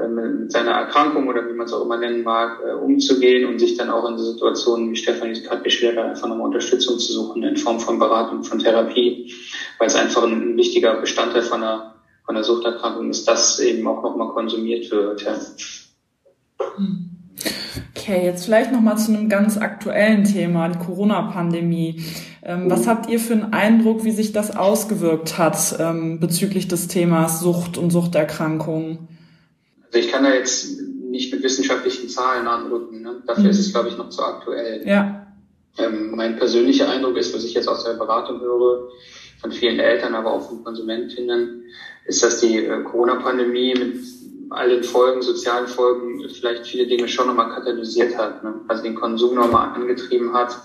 äh, 0.00 0.08
mit 0.08 0.50
seiner 0.50 0.72
Erkrankung 0.72 1.28
oder 1.28 1.48
wie 1.48 1.52
man 1.52 1.66
es 1.66 1.72
auch 1.72 1.84
immer 1.84 1.96
nennen 1.96 2.24
mag, 2.24 2.60
äh, 2.66 2.72
umzugehen 2.72 3.48
und 3.48 3.60
sich 3.60 3.76
dann 3.76 3.90
auch 3.90 4.08
in 4.08 4.18
Situationen, 4.18 4.90
wie 4.90 4.96
Stefan 4.96 5.30
es 5.30 5.44
gerade 5.44 5.62
beschwert 5.62 5.96
hat, 5.96 6.06
einfach 6.06 6.28
nochmal 6.28 6.46
Unterstützung 6.46 6.98
zu 6.98 7.12
suchen 7.12 7.44
in 7.44 7.56
Form 7.56 7.78
von 7.78 8.00
Beratung, 8.00 8.42
von 8.42 8.58
Therapie, 8.58 9.32
weil 9.78 9.86
es 9.86 9.94
einfach 9.94 10.24
ein 10.24 10.56
wichtiger 10.56 10.94
Bestandteil 11.00 11.42
von 11.42 11.62
einer, 11.62 11.94
von 12.26 12.34
einer 12.34 12.44
Suchterkrankung 12.44 13.10
ist, 13.10 13.28
dass 13.28 13.60
eben 13.60 13.86
auch 13.86 14.02
nochmal 14.02 14.32
konsumiert 14.32 14.90
wird. 14.90 15.22
Ja. 15.22 15.38
Okay, 18.02 18.24
jetzt 18.24 18.46
vielleicht 18.46 18.72
nochmal 18.72 18.98
zu 18.98 19.12
einem 19.12 19.28
ganz 19.28 19.56
aktuellen 19.56 20.24
Thema, 20.24 20.68
die 20.68 20.78
Corona-Pandemie. 20.78 22.02
Ähm, 22.42 22.68
was 22.68 22.88
habt 22.88 23.08
ihr 23.08 23.20
für 23.20 23.34
einen 23.34 23.52
Eindruck, 23.52 24.02
wie 24.02 24.10
sich 24.10 24.32
das 24.32 24.56
ausgewirkt 24.56 25.38
hat 25.38 25.76
ähm, 25.78 26.18
bezüglich 26.18 26.66
des 26.66 26.88
Themas 26.88 27.38
Sucht 27.38 27.78
und 27.78 27.92
Suchterkrankungen? 27.92 29.06
Also 29.86 29.98
ich 30.00 30.10
kann 30.10 30.24
da 30.24 30.34
jetzt 30.34 30.80
nicht 31.10 31.32
mit 31.32 31.44
wissenschaftlichen 31.44 32.08
Zahlen 32.08 32.48
anrücken. 32.48 33.02
Ne? 33.02 33.22
Dafür 33.24 33.44
mhm. 33.44 33.50
ist 33.50 33.60
es, 33.60 33.72
glaube 33.72 33.88
ich, 33.90 33.96
noch 33.96 34.08
zu 34.08 34.20
aktuell. 34.24 34.84
Ja. 34.84 35.24
Ähm, 35.78 36.10
mein 36.16 36.36
persönlicher 36.36 36.90
Eindruck 36.90 37.16
ist, 37.16 37.32
was 37.32 37.44
ich 37.44 37.54
jetzt 37.54 37.68
aus 37.68 37.84
der 37.84 37.92
Beratung 37.92 38.40
höre, 38.40 38.88
von 39.40 39.52
vielen 39.52 39.78
Eltern, 39.78 40.16
aber 40.16 40.32
auch 40.32 40.48
von 40.48 40.64
Konsumentinnen, 40.64 41.62
ist, 42.06 42.20
dass 42.24 42.40
die 42.40 42.64
äh, 42.64 42.82
Corona-Pandemie 42.82 43.74
mit 43.74 43.94
all 44.52 44.68
den 44.68 44.84
Folgen, 44.84 45.22
sozialen 45.22 45.66
Folgen, 45.66 46.28
vielleicht 46.28 46.66
viele 46.66 46.86
Dinge 46.86 47.08
schon 47.08 47.26
nochmal 47.26 47.50
katalysiert 47.50 48.16
hat. 48.16 48.44
Ne? 48.44 48.54
Also 48.68 48.82
den 48.82 48.94
Konsum 48.94 49.34
nochmal 49.34 49.74
angetrieben 49.74 50.32
hat 50.34 50.56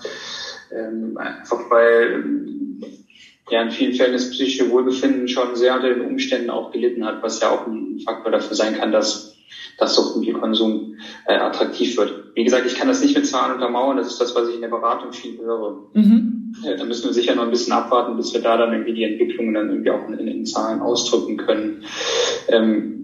ähm, 0.70 1.16
einfach 1.16 1.70
weil 1.70 2.12
ähm, 2.12 2.82
ja 3.50 3.62
in 3.62 3.70
vielen 3.70 3.94
Fällen 3.94 4.12
das 4.12 4.30
psychische 4.30 4.70
Wohlbefinden 4.70 5.28
schon 5.28 5.56
sehr 5.56 5.74
unter 5.74 5.88
den 5.88 6.04
Umständen 6.04 6.50
auch 6.50 6.70
gelitten 6.70 7.04
hat, 7.04 7.22
was 7.22 7.40
ja 7.40 7.50
auch 7.50 7.66
ein 7.66 8.00
Faktor 8.00 8.32
dafür 8.32 8.56
sein 8.56 8.76
kann, 8.78 8.92
dass 8.92 9.34
dass 9.78 9.94
Sucht 9.94 10.16
und 10.16 10.40
Konsum 10.40 10.96
äh, 11.26 11.36
attraktiv 11.36 11.96
wird. 11.96 12.34
Wie 12.34 12.44
gesagt, 12.44 12.66
ich 12.66 12.74
kann 12.74 12.88
das 12.88 13.00
nicht 13.00 13.16
mit 13.16 13.26
Zahlen 13.26 13.54
untermauern, 13.54 13.96
das 13.96 14.08
ist 14.08 14.20
das, 14.20 14.34
was 14.34 14.48
ich 14.48 14.56
in 14.56 14.60
der 14.60 14.68
Beratung 14.68 15.12
viel 15.12 15.38
höre. 15.38 15.86
Mhm. 15.94 16.52
Ja, 16.64 16.76
da 16.76 16.84
müssen 16.84 17.04
wir 17.04 17.12
sicher 17.12 17.34
noch 17.36 17.44
ein 17.44 17.50
bisschen 17.50 17.72
abwarten, 17.72 18.16
bis 18.16 18.34
wir 18.34 18.42
da 18.42 18.56
dann 18.56 18.72
irgendwie 18.72 18.94
die 18.94 19.04
Entwicklungen 19.04 19.54
dann 19.54 19.70
irgendwie 19.70 19.90
auch 19.90 20.06
in, 20.08 20.18
in 20.18 20.46
Zahlen 20.46 20.80
ausdrücken 20.80 21.36
können. 21.36 21.84
Ähm, 22.48 22.97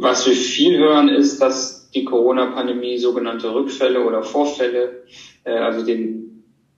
was 0.00 0.26
wir 0.26 0.34
viel 0.34 0.78
hören, 0.78 1.08
ist, 1.08 1.40
dass 1.40 1.90
die 1.90 2.04
Corona-Pandemie 2.04 2.98
sogenannte 2.98 3.52
Rückfälle 3.52 4.04
oder 4.04 4.22
Vorfälle, 4.22 5.04
äh, 5.44 5.52
also 5.52 5.84
den 5.84 6.30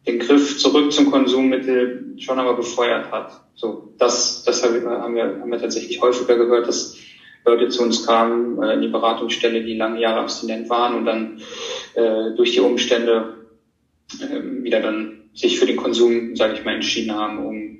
den 0.06 0.18
Griff 0.18 0.58
zurück 0.58 0.92
zum 0.92 1.10
Konsummittel 1.10 2.14
schon 2.18 2.38
einmal 2.38 2.56
befeuert 2.56 3.10
hat. 3.12 3.32
So, 3.54 3.94
das, 3.98 4.42
das 4.44 4.62
haben 4.64 4.74
wir, 4.74 4.90
haben 4.90 5.14
wir, 5.14 5.40
haben 5.40 5.50
wir 5.50 5.58
tatsächlich 5.58 6.00
häufiger 6.00 6.36
gehört, 6.36 6.66
dass 6.66 6.96
Leute 7.44 7.68
zu 7.68 7.82
uns 7.82 8.06
kamen 8.06 8.62
äh, 8.62 8.74
in 8.74 8.82
die 8.82 8.88
Beratungsstelle, 8.88 9.62
die 9.62 9.76
lange 9.76 10.00
Jahre 10.00 10.20
abstinent 10.20 10.68
waren 10.70 10.96
und 10.96 11.04
dann 11.04 11.40
äh, 11.94 12.34
durch 12.36 12.52
die 12.52 12.60
Umstände 12.60 13.46
äh, 14.20 14.62
wieder 14.62 14.80
dann 14.80 15.30
sich 15.34 15.58
für 15.58 15.66
den 15.66 15.76
Konsum, 15.76 16.36
sage 16.36 16.54
ich 16.54 16.64
mal, 16.64 16.74
entschieden 16.74 17.14
haben, 17.14 17.44
um 17.44 17.78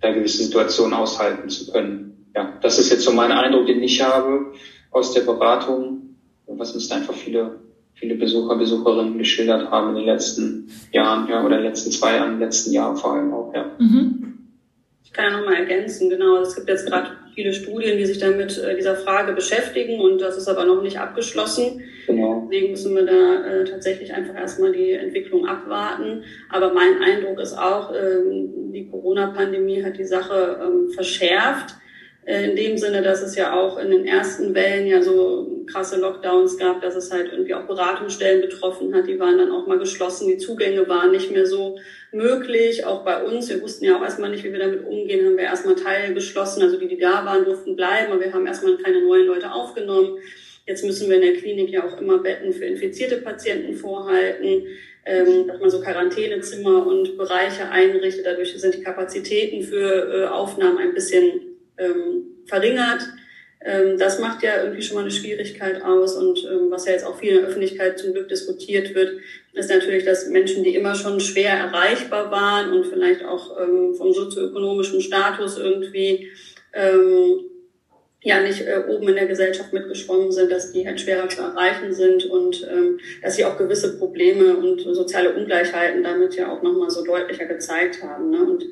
da 0.00 0.12
gewisse 0.12 0.42
Situationen 0.42 0.94
aushalten 0.94 1.48
zu 1.48 1.70
können. 1.70 2.26
Ja, 2.34 2.58
das 2.62 2.78
ist 2.78 2.90
jetzt 2.90 3.04
so 3.04 3.12
mein 3.12 3.32
Eindruck, 3.32 3.66
den 3.66 3.82
ich 3.82 4.02
habe 4.02 4.52
aus 4.90 5.12
der 5.14 5.22
Beratung, 5.22 6.16
was 6.46 6.72
uns 6.72 6.88
da 6.88 6.96
einfach 6.96 7.14
viele 7.14 7.58
viele 7.98 8.14
Besucher, 8.14 8.56
Besucherinnen 8.56 9.18
geschildert 9.18 9.70
haben 9.70 9.90
in 9.90 9.96
den 9.96 10.06
letzten 10.06 10.70
Jahren, 10.92 11.28
ja, 11.28 11.44
oder 11.44 11.56
in 11.56 11.62
den 11.62 11.70
letzten 11.70 11.90
zwei 11.90 12.16
Jahren, 12.16 12.34
im 12.34 12.40
letzten 12.40 12.72
Jahr 12.72 12.96
vor 12.96 13.14
allem 13.14 13.32
auch, 13.32 13.52
ja. 13.54 13.70
Mhm. 13.78 14.34
Ich 15.02 15.12
kann 15.12 15.32
ja 15.32 15.38
nochmal 15.38 15.54
ergänzen, 15.54 16.10
genau. 16.10 16.36
Es 16.42 16.54
gibt 16.54 16.68
jetzt 16.68 16.86
gerade 16.86 17.10
viele 17.34 17.52
Studien, 17.52 17.96
die 17.98 18.04
sich 18.04 18.18
damit 18.18 18.58
äh, 18.58 18.76
dieser 18.76 18.94
Frage 18.94 19.32
beschäftigen 19.32 20.00
und 20.00 20.20
das 20.20 20.36
ist 20.36 20.48
aber 20.48 20.64
noch 20.64 20.82
nicht 20.82 21.00
abgeschlossen. 21.00 21.80
Genau. 22.06 22.42
Deswegen 22.44 22.70
müssen 22.70 22.94
wir 22.94 23.06
da 23.06 23.44
äh, 23.44 23.64
tatsächlich 23.64 24.12
einfach 24.12 24.34
erstmal 24.34 24.72
die 24.72 24.92
Entwicklung 24.92 25.46
abwarten. 25.46 26.24
Aber 26.50 26.74
mein 26.74 27.00
Eindruck 27.02 27.40
ist 27.40 27.56
auch, 27.56 27.92
ähm, 27.94 28.72
die 28.72 28.88
Corona-Pandemie 28.90 29.82
hat 29.82 29.98
die 29.98 30.04
Sache 30.04 30.60
ähm, 30.62 30.90
verschärft 30.90 31.76
in 32.28 32.56
dem 32.56 32.76
Sinne, 32.76 33.00
dass 33.00 33.22
es 33.22 33.36
ja 33.36 33.54
auch 33.58 33.78
in 33.78 33.90
den 33.90 34.06
ersten 34.06 34.54
Wellen 34.54 34.86
ja 34.86 35.00
so 35.00 35.64
krasse 35.66 35.98
Lockdowns 35.98 36.58
gab, 36.58 36.82
dass 36.82 36.94
es 36.94 37.10
halt 37.10 37.32
irgendwie 37.32 37.54
auch 37.54 37.66
Beratungsstellen 37.66 38.42
betroffen 38.42 38.94
hat. 38.94 39.06
Die 39.06 39.18
waren 39.18 39.38
dann 39.38 39.50
auch 39.50 39.66
mal 39.66 39.78
geschlossen. 39.78 40.28
Die 40.28 40.36
Zugänge 40.36 40.86
waren 40.88 41.10
nicht 41.10 41.30
mehr 41.30 41.46
so 41.46 41.78
möglich. 42.12 42.84
Auch 42.84 43.02
bei 43.02 43.22
uns. 43.24 43.48
Wir 43.48 43.62
wussten 43.62 43.86
ja 43.86 43.96
auch 43.96 44.02
erstmal 44.02 44.28
nicht, 44.28 44.44
wie 44.44 44.52
wir 44.52 44.58
damit 44.58 44.84
umgehen. 44.84 45.24
Haben 45.24 45.38
wir 45.38 45.44
erstmal 45.44 45.74
Teile 45.74 46.12
geschlossen. 46.12 46.62
Also 46.62 46.78
die, 46.78 46.88
die 46.88 46.98
da 46.98 47.24
waren, 47.24 47.46
durften 47.46 47.76
bleiben. 47.76 48.12
Aber 48.12 48.20
wir 48.22 48.30
haben 48.30 48.46
erstmal 48.46 48.76
keine 48.76 49.00
neuen 49.00 49.26
Leute 49.26 49.50
aufgenommen. 49.50 50.18
Jetzt 50.66 50.84
müssen 50.84 51.08
wir 51.08 51.16
in 51.16 51.22
der 51.22 51.40
Klinik 51.40 51.70
ja 51.70 51.86
auch 51.86 51.98
immer 51.98 52.18
Betten 52.18 52.52
für 52.52 52.66
infizierte 52.66 53.16
Patienten 53.16 53.74
vorhalten. 53.74 54.66
ähm, 55.06 55.46
dass 55.46 55.58
man 55.58 55.70
so 55.70 55.80
Quarantänezimmer 55.80 56.86
und 56.86 57.16
Bereiche 57.16 57.70
einrichtet. 57.70 58.26
Dadurch 58.26 58.54
sind 58.60 58.74
die 58.74 58.82
Kapazitäten 58.82 59.62
für 59.62 60.12
äh, 60.12 60.26
Aufnahmen 60.26 60.76
ein 60.76 60.92
bisschen 60.92 61.47
ähm, 61.78 62.44
verringert. 62.46 63.02
Ähm, 63.60 63.98
das 63.98 64.20
macht 64.20 64.42
ja 64.42 64.62
irgendwie 64.62 64.82
schon 64.82 64.96
mal 64.96 65.02
eine 65.02 65.10
Schwierigkeit 65.10 65.82
aus. 65.82 66.14
Und 66.14 66.44
ähm, 66.44 66.70
was 66.70 66.86
ja 66.86 66.92
jetzt 66.92 67.06
auch 67.06 67.18
viel 67.18 67.30
in 67.30 67.38
der 67.38 67.46
Öffentlichkeit 67.46 67.98
zum 67.98 68.12
Glück 68.12 68.28
diskutiert 68.28 68.94
wird, 68.94 69.20
ist 69.52 69.70
natürlich, 69.70 70.04
dass 70.04 70.28
Menschen, 70.28 70.62
die 70.62 70.74
immer 70.74 70.94
schon 70.94 71.18
schwer 71.20 71.52
erreichbar 71.52 72.30
waren 72.30 72.72
und 72.72 72.86
vielleicht 72.86 73.24
auch 73.24 73.58
ähm, 73.60 73.94
vom 73.94 74.12
sozioökonomischen 74.12 75.00
Status 75.00 75.58
irgendwie 75.58 76.30
ähm, 76.72 77.40
ja 78.22 78.40
nicht 78.40 78.60
äh, 78.60 78.84
oben 78.88 79.08
in 79.08 79.14
der 79.14 79.26
Gesellschaft 79.26 79.72
mitgeschwommen 79.72 80.32
sind, 80.32 80.50
dass 80.50 80.72
die 80.72 80.86
halt 80.86 81.00
schwerer 81.00 81.28
zu 81.28 81.40
erreichen 81.40 81.92
sind 81.92 82.26
und 82.26 82.66
ähm, 82.70 82.98
dass 83.22 83.36
sie 83.36 83.44
auch 83.44 83.56
gewisse 83.56 83.98
Probleme 83.98 84.56
und 84.56 84.80
soziale 84.80 85.34
Ungleichheiten 85.34 86.02
damit 86.02 86.34
ja 86.34 86.52
auch 86.52 86.62
nochmal 86.62 86.90
so 86.90 87.04
deutlicher 87.04 87.46
gezeigt 87.46 88.02
haben. 88.02 88.30
Ne? 88.30 88.38
Und 88.38 88.64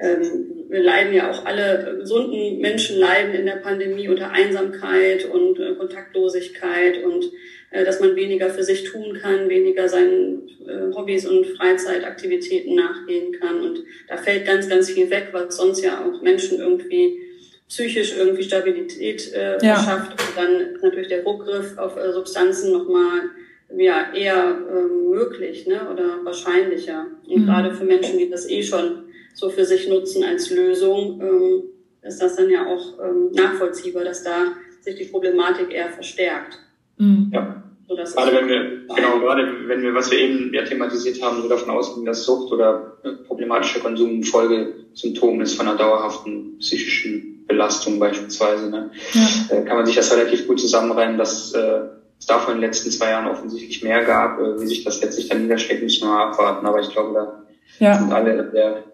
ähm, 0.00 0.64
wir 0.70 0.82
leiden 0.82 1.12
ja 1.12 1.30
auch 1.30 1.44
alle 1.44 1.98
gesunden 2.00 2.58
Menschen 2.60 2.98
leiden 2.98 3.34
in 3.34 3.44
der 3.44 3.56
Pandemie 3.56 4.08
unter 4.08 4.30
Einsamkeit 4.30 5.26
und 5.26 5.58
äh, 5.58 5.74
Kontaktlosigkeit 5.74 7.04
und 7.04 7.24
äh, 7.70 7.84
dass 7.84 8.00
man 8.00 8.16
weniger 8.16 8.48
für 8.48 8.62
sich 8.62 8.84
tun 8.84 9.18
kann, 9.20 9.48
weniger 9.50 9.88
seinen 9.88 10.48
äh, 10.66 10.94
Hobbys 10.94 11.26
und 11.26 11.46
Freizeitaktivitäten 11.46 12.74
nachgehen 12.76 13.32
kann. 13.38 13.60
Und 13.60 13.84
da 14.08 14.16
fällt 14.16 14.46
ganz, 14.46 14.68
ganz 14.68 14.90
viel 14.90 15.10
weg, 15.10 15.28
was 15.32 15.56
sonst 15.56 15.82
ja 15.82 16.04
auch 16.04 16.22
Menschen 16.22 16.60
irgendwie 16.60 17.20
psychisch 17.68 18.16
irgendwie 18.16 18.42
Stabilität 18.42 19.32
äh, 19.34 19.58
ja. 19.62 19.74
verschafft. 19.74 20.12
Und 20.12 20.36
dann 20.36 20.74
ist 20.74 20.82
natürlich 20.82 21.08
der 21.08 21.26
Rückgriff 21.26 21.76
auf 21.76 21.96
äh, 21.96 22.12
Substanzen 22.12 22.72
nochmal 22.72 23.30
ja, 23.76 24.12
eher 24.14 24.58
äh, 24.68 25.14
möglich 25.14 25.66
ne? 25.66 25.88
oder 25.92 26.24
wahrscheinlicher. 26.24 27.06
Und 27.26 27.42
mhm. 27.42 27.46
gerade 27.46 27.74
für 27.74 27.84
Menschen, 27.84 28.18
die 28.18 28.30
das 28.30 28.48
eh 28.48 28.62
schon 28.62 29.09
so 29.34 29.50
für 29.50 29.64
sich 29.64 29.88
nutzen 29.88 30.24
als 30.24 30.50
Lösung, 30.50 31.20
ähm, 31.20 31.62
ist 32.02 32.20
das 32.20 32.36
dann 32.36 32.50
ja 32.50 32.66
auch 32.66 32.98
ähm, 33.04 33.30
nachvollziehbar, 33.32 34.04
dass 34.04 34.22
da 34.22 34.52
sich 34.80 34.96
die 34.96 35.04
Problematik 35.04 35.72
eher 35.72 35.90
verstärkt. 35.90 36.58
Mhm. 36.96 37.30
Ja. 37.32 37.62
So, 37.88 37.96
gerade 37.96 38.36
wenn 38.36 38.48
wir, 38.48 38.86
genau, 38.94 39.18
gerade 39.18 39.68
wenn 39.68 39.82
wir, 39.82 39.94
was 39.94 40.12
wir 40.12 40.18
eben 40.18 40.54
ja 40.54 40.62
thematisiert 40.62 41.20
haben, 41.22 41.42
so 41.42 41.48
davon 41.48 41.70
ausgehen, 41.70 42.06
dass 42.06 42.24
Sucht 42.24 42.52
oder 42.52 42.98
äh, 43.02 43.10
problematischer 43.26 43.80
Konsum 43.80 44.22
Folgesymptom 44.22 45.40
ist 45.40 45.54
von 45.54 45.66
einer 45.66 45.76
dauerhaften 45.76 46.58
psychischen 46.58 47.44
Belastung 47.48 47.98
beispielsweise, 47.98 48.70
ne? 48.70 48.90
Ja. 49.12 49.56
Äh, 49.56 49.64
kann 49.64 49.76
man 49.76 49.86
sich 49.86 49.96
das 49.96 50.14
relativ 50.16 50.46
gut 50.46 50.60
zusammenreimen, 50.60 51.18
dass 51.18 51.52
äh, 51.52 51.80
es 52.16 52.26
davon 52.26 52.54
in 52.54 52.60
den 52.60 52.68
letzten 52.68 52.92
zwei 52.92 53.10
Jahren 53.10 53.26
offensichtlich 53.26 53.82
mehr 53.82 54.04
gab. 54.04 54.38
Äh, 54.38 54.60
wie 54.60 54.66
sich 54.66 54.84
das 54.84 55.02
letztlich 55.02 55.28
dann 55.28 55.42
niederschlägt, 55.42 55.82
müssen 55.82 56.06
wir 56.06 56.10
mal 56.10 56.28
abwarten. 56.28 56.64
Aber 56.66 56.80
ich 56.80 56.90
glaube, 56.90 57.14
da 57.14 57.44
ja. 57.84 57.98
sind 57.98 58.12
alle 58.12 58.50
der, 58.52 58.84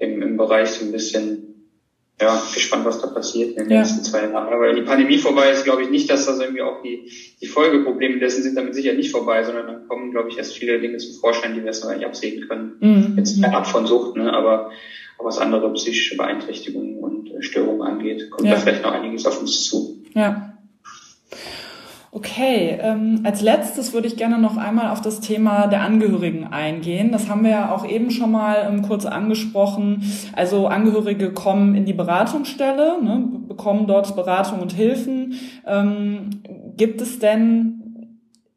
im, 0.00 0.22
im 0.22 0.36
Bereich 0.36 0.70
so 0.70 0.84
ein 0.84 0.92
bisschen 0.92 1.50
ja, 2.20 2.42
gespannt, 2.52 2.84
was 2.84 3.00
da 3.00 3.06
passiert 3.06 3.50
in 3.50 3.64
den 3.64 3.70
ja. 3.70 3.78
nächsten 3.78 4.02
zwei 4.02 4.22
Jahren. 4.22 4.34
Aber 4.34 4.60
wenn 4.60 4.76
die 4.76 4.82
Pandemie 4.82 5.18
vorbei 5.18 5.50
ist, 5.50 5.64
glaube 5.64 5.82
ich 5.82 5.90
nicht, 5.90 6.10
dass 6.10 6.26
das 6.26 6.38
irgendwie 6.38 6.60
auch 6.60 6.82
die, 6.82 7.10
die 7.40 7.46
Folgeprobleme 7.46 8.18
dessen 8.18 8.42
sind 8.42 8.56
damit 8.56 8.74
sicher 8.74 8.92
nicht 8.92 9.10
vorbei, 9.10 9.42
sondern 9.42 9.66
dann 9.66 9.88
kommen, 9.88 10.10
glaube 10.10 10.28
ich, 10.28 10.36
erst 10.36 10.56
viele 10.56 10.80
Dinge 10.80 10.98
zum 10.98 11.18
Vorschein, 11.18 11.54
die 11.54 11.60
wir 11.60 11.68
erst 11.68 11.84
noch 11.84 11.94
nicht 11.94 12.04
absehen 12.04 12.46
können. 12.46 12.72
Mhm. 12.80 13.14
Jetzt 13.16 13.42
ab 13.42 13.66
von 13.66 13.86
Sucht, 13.86 14.16
ne, 14.16 14.32
aber, 14.32 14.70
aber 15.18 15.28
was 15.28 15.38
andere 15.38 15.72
psychische 15.72 16.16
Beeinträchtigungen 16.16 16.98
und 16.98 17.30
Störungen 17.40 17.82
angeht, 17.82 18.30
kommt 18.30 18.46
ja. 18.46 18.54
da 18.54 18.60
vielleicht 18.60 18.82
noch 18.82 18.92
einiges 18.92 19.24
auf 19.24 19.40
uns 19.40 19.64
zu. 19.64 20.02
Ja. 20.14 20.58
Okay, 22.12 22.76
ähm, 22.82 23.20
als 23.22 23.40
letztes 23.40 23.92
würde 23.92 24.08
ich 24.08 24.16
gerne 24.16 24.36
noch 24.36 24.56
einmal 24.56 24.90
auf 24.90 25.00
das 25.00 25.20
Thema 25.20 25.68
der 25.68 25.82
Angehörigen 25.82 26.44
eingehen. 26.44 27.12
Das 27.12 27.28
haben 27.28 27.44
wir 27.44 27.50
ja 27.50 27.72
auch 27.72 27.86
eben 27.86 28.10
schon 28.10 28.32
mal 28.32 28.66
ähm, 28.68 28.82
kurz 28.82 29.06
angesprochen. 29.06 30.02
Also 30.34 30.66
Angehörige 30.66 31.32
kommen 31.32 31.76
in 31.76 31.84
die 31.84 31.92
Beratungsstelle, 31.92 33.00
ne, 33.00 33.28
bekommen 33.46 33.86
dort 33.86 34.16
Beratung 34.16 34.58
und 34.58 34.72
Hilfen. 34.72 35.34
Ähm, 35.64 36.30
gibt 36.76 37.00
es 37.00 37.20
denn 37.20 37.80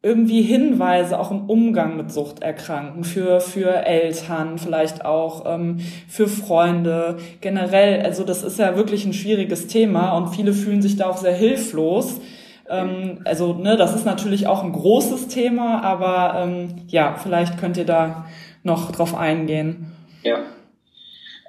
irgendwie 0.02 0.42
Hinweise 0.42 1.18
auch 1.18 1.30
im 1.30 1.48
Umgang 1.48 1.96
mit 1.96 2.12
Suchterkrankten 2.12 3.04
für, 3.04 3.40
für 3.40 3.86
Eltern, 3.86 4.58
vielleicht 4.58 5.04
auch 5.04 5.44
ähm, 5.46 5.78
für 6.08 6.26
Freunde 6.26 7.18
generell. 7.40 8.02
Also 8.02 8.24
das 8.24 8.42
ist 8.42 8.58
ja 8.58 8.76
wirklich 8.76 9.06
ein 9.06 9.14
schwieriges 9.14 9.68
Thema 9.68 10.16
und 10.16 10.34
viele 10.34 10.52
fühlen 10.52 10.82
sich 10.82 10.96
da 10.96 11.06
auch 11.06 11.18
sehr 11.18 11.32
hilflos. 11.32 12.20
Ähm, 12.68 13.20
also 13.24 13.54
ne, 13.54 13.76
das 13.76 13.94
ist 13.94 14.06
natürlich 14.06 14.46
auch 14.46 14.62
ein 14.62 14.72
großes 14.72 15.28
Thema, 15.28 15.82
aber 15.82 16.42
ähm, 16.42 16.86
ja, 16.88 17.16
vielleicht 17.16 17.58
könnt 17.58 17.76
ihr 17.76 17.84
da 17.84 18.26
noch 18.62 18.92
drauf 18.92 19.14
eingehen. 19.14 19.92
Ja, 20.22 20.44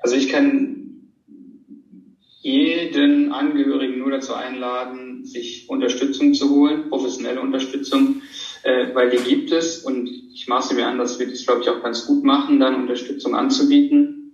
also 0.01 0.15
ich 0.15 0.29
kann 0.29 0.75
jeden 2.41 3.31
Angehörigen 3.31 3.97
nur 3.97 4.11
dazu 4.11 4.35
einladen, 4.35 5.25
sich 5.25 5.67
Unterstützung 5.67 6.35
zu 6.35 6.51
holen, 6.51 6.89
professionelle 6.89 7.41
Unterstützung, 7.41 8.21
äh, 8.61 8.93
weil 8.93 9.09
die 9.09 9.17
gibt 9.17 9.51
es 9.51 9.79
und 9.79 10.07
ich 10.07 10.47
maße 10.47 10.75
mir 10.75 10.85
an, 10.85 10.99
dass 10.99 11.17
wir 11.17 11.27
das, 11.27 11.43
glaube 11.43 11.61
ich, 11.61 11.69
auch 11.69 11.81
ganz 11.81 12.05
gut 12.05 12.23
machen, 12.23 12.59
dann 12.59 12.75
Unterstützung 12.75 13.33
anzubieten, 13.33 14.33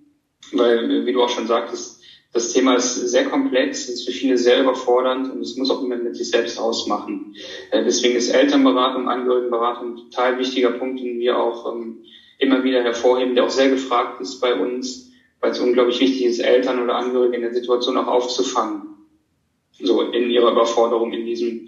weil, 0.52 1.06
wie 1.06 1.14
du 1.14 1.24
auch 1.24 1.30
schon 1.30 1.48
sagtest, 1.48 2.01
das 2.34 2.54
Thema 2.54 2.76
ist 2.76 2.96
sehr 2.96 3.26
komplex, 3.26 3.90
ist 3.90 4.06
für 4.06 4.14
viele 4.14 4.38
sehr 4.38 4.62
überfordernd 4.62 5.32
und 5.32 5.42
es 5.42 5.58
muss 5.58 5.70
auch 5.70 5.84
immer 5.84 5.98
mit 5.98 6.16
sich 6.16 6.30
selbst 6.30 6.60
ausmachen. 6.60 7.36
Äh, 7.72 7.84
deswegen 7.84 8.16
ist 8.16 8.30
Elternberatung, 8.30 9.10
Angehörigenberatung 9.10 9.94
ein 9.94 9.98
total 9.98 10.40
wichtiger 10.40 10.72
Punkt, 10.72 11.02
den 11.02 11.20
wir 11.20 11.38
auch 11.38 11.74
ähm, 11.74 12.04
immer 12.40 12.64
wieder 12.64 12.84
hervorheben, 12.84 13.36
der 13.36 13.44
auch 13.44 13.50
sehr 13.50 13.70
gefragt 13.70 14.22
ist 14.22 14.40
bei 14.40 14.56
uns, 14.56 15.12
weil 15.42 15.52
es 15.52 15.60
unglaublich 15.60 16.00
wichtig 16.00 16.26
ist, 16.26 16.40
Eltern 16.40 16.82
oder 16.82 16.96
Angehörige 16.96 17.36
in 17.36 17.42
der 17.42 17.54
Situation 17.54 17.98
auch 17.98 18.08
aufzufangen. 18.08 18.84
So 19.80 20.02
in 20.02 20.30
ihrer 20.30 20.52
Überforderung, 20.52 21.12
in 21.12 21.26
diesem, 21.26 21.68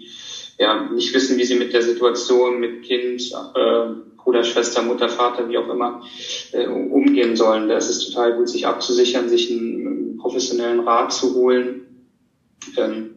ja, 0.58 0.88
nicht 0.90 1.12
wissen, 1.14 1.36
wie 1.36 1.44
sie 1.44 1.56
mit 1.56 1.72
der 1.72 1.82
Situation, 1.82 2.60
mit 2.60 2.84
Kind, 2.84 3.32
äh, 3.54 3.86
Bruder, 4.16 4.44
Schwester, 4.44 4.82
Mutter, 4.82 5.08
Vater, 5.08 5.48
wie 5.48 5.58
auch 5.58 5.68
immer, 5.68 6.02
äh, 6.52 6.66
umgehen 6.66 7.36
sollen. 7.36 7.68
Da 7.68 7.76
ist 7.76 7.90
es 7.90 8.06
total 8.06 8.36
gut, 8.36 8.48
sich 8.48 8.66
abzusichern, 8.66 9.28
sich 9.28 9.50
einen 9.50 9.83
professionellen 10.24 10.80
Rat 10.80 11.12
zu 11.12 11.34
holen. 11.34 11.82
Ähm, 12.78 13.10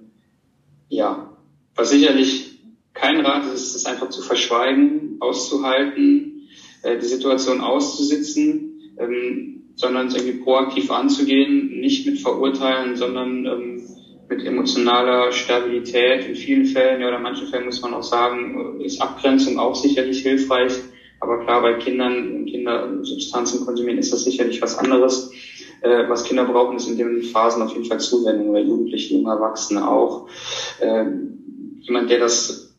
ja, 0.89 1.38
was 1.74 1.89
sicherlich 1.89 2.60
kein 2.93 3.22
Rat 3.22 3.45
ist, 3.53 3.76
ist 3.76 3.88
einfach 3.88 4.10
zu 4.10 4.22
verschweigen, 4.22 5.16
auszuhalten, 5.22 6.49
äh, 6.84 6.97
die 6.97 7.05
Situation 7.05 7.62
auszusitzen, 7.62 8.95
ähm, 8.99 9.72
sondern 9.76 10.08
es 10.08 10.16
irgendwie 10.16 10.43
proaktiv 10.43 10.91
anzugehen, 10.91 11.80
nicht 11.80 12.05
mit 12.05 12.20
verurteilen, 12.20 12.97
sondern 12.97 13.45
ähm, 13.45 13.84
mit 14.28 14.45
emotionaler 14.45 15.32
Stabilität 15.32 16.28
in 16.28 16.36
vielen 16.36 16.66
Fällen, 16.66 16.99
ja, 16.99 17.08
oder 17.08 17.18
in 17.18 17.24
manchen 17.24 17.47
Fällen 17.47 17.66
muss 17.66 17.82
man 17.82 17.93
auch 17.93 18.03
sagen, 18.03 18.82
ist 18.82 19.01
Abgrenzung 19.01 19.60
auch 19.60 19.76
sicherlich 19.76 20.24
hilfreich. 20.24 20.74
Aber 21.22 21.39
klar, 21.45 21.62
bei 21.62 21.76
Kindern, 21.76 22.45
Kinder 22.45 23.01
Substanzen 23.01 23.66
konsumieren, 23.66 23.97
ist 23.97 24.12
das 24.12 24.26
sicherlich 24.26 24.62
was 24.62 24.78
anderes. 24.78 25.32
Äh, 25.82 26.10
was 26.10 26.24
Kinder 26.24 26.46
brauchen, 26.46 26.78
ist 26.78 26.88
in 26.88 26.98
den 26.98 27.24
Phasen 27.24 27.62
auf 27.62 27.74
jeden 27.74 27.86
Fall 27.86 28.00
Zuwendung, 28.00 28.50
oder 28.50 28.60
Jugendliche, 28.60 29.16
junge 29.16 29.32
Erwachsene 29.32 29.88
auch. 29.88 30.28
Äh, 30.80 31.06
jemand, 31.82 32.10
der 32.10 32.20
das, 32.20 32.74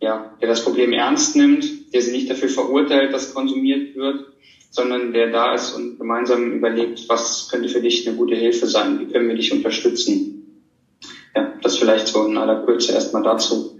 ja, 0.00 0.34
der 0.40 0.48
das 0.48 0.64
Problem 0.64 0.92
ernst 0.92 1.36
nimmt, 1.36 1.94
der 1.94 2.02
sie 2.02 2.12
nicht 2.12 2.30
dafür 2.30 2.48
verurteilt, 2.48 3.12
dass 3.12 3.34
konsumiert 3.34 3.94
wird, 3.94 4.26
sondern 4.70 5.12
der 5.12 5.30
da 5.30 5.54
ist 5.54 5.72
und 5.72 5.98
gemeinsam 5.98 6.52
überlegt, 6.52 7.08
was 7.08 7.48
könnte 7.48 7.68
für 7.68 7.80
dich 7.80 8.06
eine 8.06 8.16
gute 8.16 8.34
Hilfe 8.34 8.66
sein, 8.66 8.98
wie 8.98 9.12
können 9.12 9.28
wir 9.28 9.36
dich 9.36 9.52
unterstützen. 9.52 10.64
Ja, 11.34 11.52
das 11.62 11.78
vielleicht 11.78 12.08
so 12.08 12.26
in 12.26 12.36
aller 12.36 12.64
Kürze 12.64 12.92
erstmal 12.92 13.22
dazu. 13.22 13.78